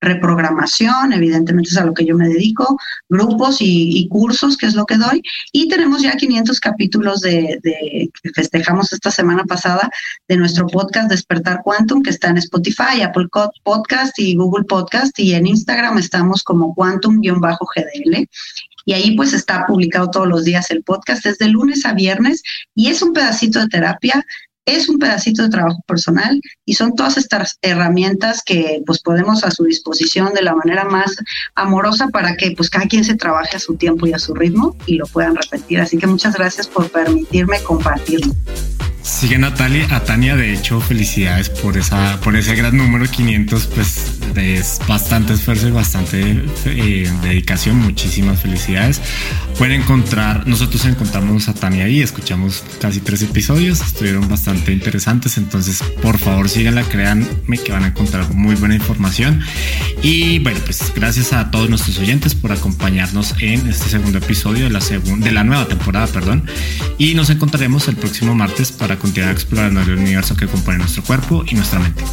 reprogramación, 0.00 1.14
evidentemente 1.14 1.70
es 1.70 1.78
a 1.78 1.84
lo 1.86 1.94
que 1.94 2.04
yo 2.04 2.14
me 2.14 2.28
dedico, 2.28 2.76
grupos 3.08 3.56
y, 3.60 4.06
cursos, 4.08 4.58
que 4.58 4.66
es 4.66 4.74
lo 4.74 4.84
que 4.84 4.98
doy, 4.98 5.22
y 5.50 5.66
tenemos 5.68 6.02
ya 6.02 6.12
500 6.12 6.60
capítulos 6.60 7.22
de, 7.22 7.58
que 7.62 8.30
festejamos 8.34 8.92
esta 8.92 9.10
semana 9.10 9.44
pasada 9.44 9.88
de 10.28 10.36
nuestro 10.36 10.66
podcast 10.66 11.08
Despertar 11.08 11.62
Quantum, 11.64 12.02
que 12.02 12.10
está 12.10 12.28
en 12.28 12.36
Spotify, 12.36 13.00
Apple 13.02 13.28
Podcast 13.62 14.18
y 14.18 14.36
Google 14.36 14.64
Podcast, 14.64 15.18
y 15.18 15.32
en 15.32 15.46
Instagram 15.46 15.96
estamos 15.96 16.42
como 16.42 16.74
Quantum-GD. 16.74 17.93
Y 18.86 18.92
ahí 18.92 19.16
pues 19.16 19.32
está 19.32 19.66
publicado 19.66 20.10
todos 20.10 20.28
los 20.28 20.44
días 20.44 20.70
el 20.70 20.82
podcast, 20.82 21.24
desde 21.24 21.48
lunes 21.48 21.86
a 21.86 21.94
viernes, 21.94 22.42
y 22.74 22.88
es 22.88 23.02
un 23.02 23.12
pedacito 23.12 23.60
de 23.60 23.68
terapia, 23.68 24.24
es 24.66 24.88
un 24.88 24.98
pedacito 24.98 25.42
de 25.42 25.50
trabajo 25.50 25.82
personal 25.86 26.40
y 26.64 26.74
son 26.74 26.94
todas 26.94 27.16
estas 27.16 27.58
herramientas 27.62 28.42
que 28.44 28.82
pues 28.86 29.00
podemos 29.00 29.44
a 29.44 29.50
su 29.50 29.64
disposición 29.64 30.32
de 30.32 30.42
la 30.42 30.54
manera 30.54 30.84
más 30.84 31.16
amorosa 31.54 32.08
para 32.08 32.36
que 32.36 32.52
pues 32.52 32.70
cada 32.70 32.86
quien 32.86 33.04
se 33.04 33.16
trabaje 33.16 33.56
a 33.56 33.60
su 33.60 33.76
tiempo 33.76 34.06
y 34.06 34.12
a 34.12 34.18
su 34.18 34.34
ritmo 34.34 34.76
y 34.86 34.96
lo 34.96 35.06
puedan 35.06 35.36
repetir. 35.36 35.80
Así 35.80 35.98
que 35.98 36.06
muchas 36.06 36.34
gracias 36.34 36.66
por 36.66 36.90
permitirme 36.90 37.60
compartirlo. 37.62 38.34
Sigue 39.04 39.36
Natalia, 39.36 39.86
a 39.94 40.00
Tania, 40.00 40.34
de 40.34 40.54
hecho, 40.54 40.80
felicidades 40.80 41.50
por 41.50 41.76
esa, 41.76 42.18
por 42.22 42.36
ese 42.36 42.54
gran 42.54 42.74
número 42.74 43.04
500, 43.06 43.66
pues 43.66 44.18
es 44.34 44.80
bastante 44.88 45.34
esfuerzo 45.34 45.68
y 45.68 45.72
bastante 45.72 46.42
eh, 46.64 47.12
dedicación, 47.22 47.76
muchísimas 47.76 48.40
felicidades. 48.40 49.02
Pueden 49.58 49.82
encontrar, 49.82 50.46
nosotros 50.46 50.86
encontramos 50.86 51.48
a 51.50 51.54
Tania 51.54 51.84
ahí, 51.84 52.00
escuchamos 52.00 52.64
casi 52.80 53.00
tres 53.00 53.20
episodios, 53.20 53.82
estuvieron 53.82 54.26
bastante 54.26 54.53
interesantes, 54.72 55.36
entonces 55.36 55.82
por 56.02 56.18
favor 56.18 56.48
síganla, 56.48 56.82
créanme 56.82 57.58
que 57.58 57.72
van 57.72 57.84
a 57.84 57.88
encontrar 57.88 58.32
muy 58.34 58.54
buena 58.54 58.74
información. 58.74 59.40
Y 60.02 60.38
bueno, 60.40 60.60
pues 60.64 60.92
gracias 60.94 61.32
a 61.32 61.50
todos 61.50 61.68
nuestros 61.68 61.98
oyentes 61.98 62.34
por 62.34 62.52
acompañarnos 62.52 63.34
en 63.40 63.66
este 63.68 63.88
segundo 63.88 64.18
episodio 64.18 64.64
de 64.64 64.70
la, 64.70 64.80
de 64.80 65.32
la 65.32 65.44
nueva 65.44 65.66
temporada, 65.66 66.06
perdón, 66.06 66.44
y 66.98 67.14
nos 67.14 67.30
encontraremos 67.30 67.88
el 67.88 67.96
próximo 67.96 68.34
martes 68.34 68.72
para 68.72 68.98
continuar 68.98 69.32
explorando 69.32 69.80
el 69.80 69.98
universo 69.98 70.36
que 70.36 70.46
compone 70.46 70.78
nuestro 70.78 71.02
cuerpo 71.02 71.44
y 71.48 71.54
nuestra 71.54 71.78
mente. 71.78 72.04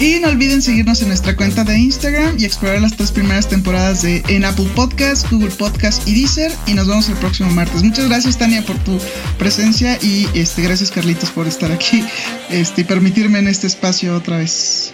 Y 0.00 0.20
no 0.20 0.28
olviden 0.28 0.62
seguirnos 0.62 1.02
en 1.02 1.08
nuestra 1.08 1.34
cuenta 1.34 1.64
de 1.64 1.76
Instagram 1.76 2.38
y 2.38 2.44
explorar 2.44 2.80
las 2.80 2.96
tres 2.96 3.10
primeras 3.10 3.48
temporadas 3.48 4.02
de 4.02 4.22
en 4.28 4.44
Apple 4.44 4.68
Podcast, 4.76 5.28
Google 5.28 5.50
Podcast 5.50 6.06
y 6.06 6.14
Deezer. 6.14 6.52
Y 6.66 6.74
nos 6.74 6.86
vemos 6.86 7.08
el 7.08 7.16
próximo 7.16 7.50
martes. 7.50 7.82
Muchas 7.82 8.06
gracias, 8.06 8.38
Tania, 8.38 8.64
por 8.64 8.76
tu 8.84 9.00
presencia 9.38 9.98
y 10.00 10.28
este, 10.34 10.62
gracias, 10.62 10.92
Carlitos, 10.92 11.30
por 11.30 11.48
estar 11.48 11.72
aquí 11.72 11.87
este, 12.50 12.84
permitirme 12.84 13.38
en 13.38 13.48
este 13.48 13.66
espacio 13.66 14.14
otra 14.16 14.38
vez. 14.38 14.92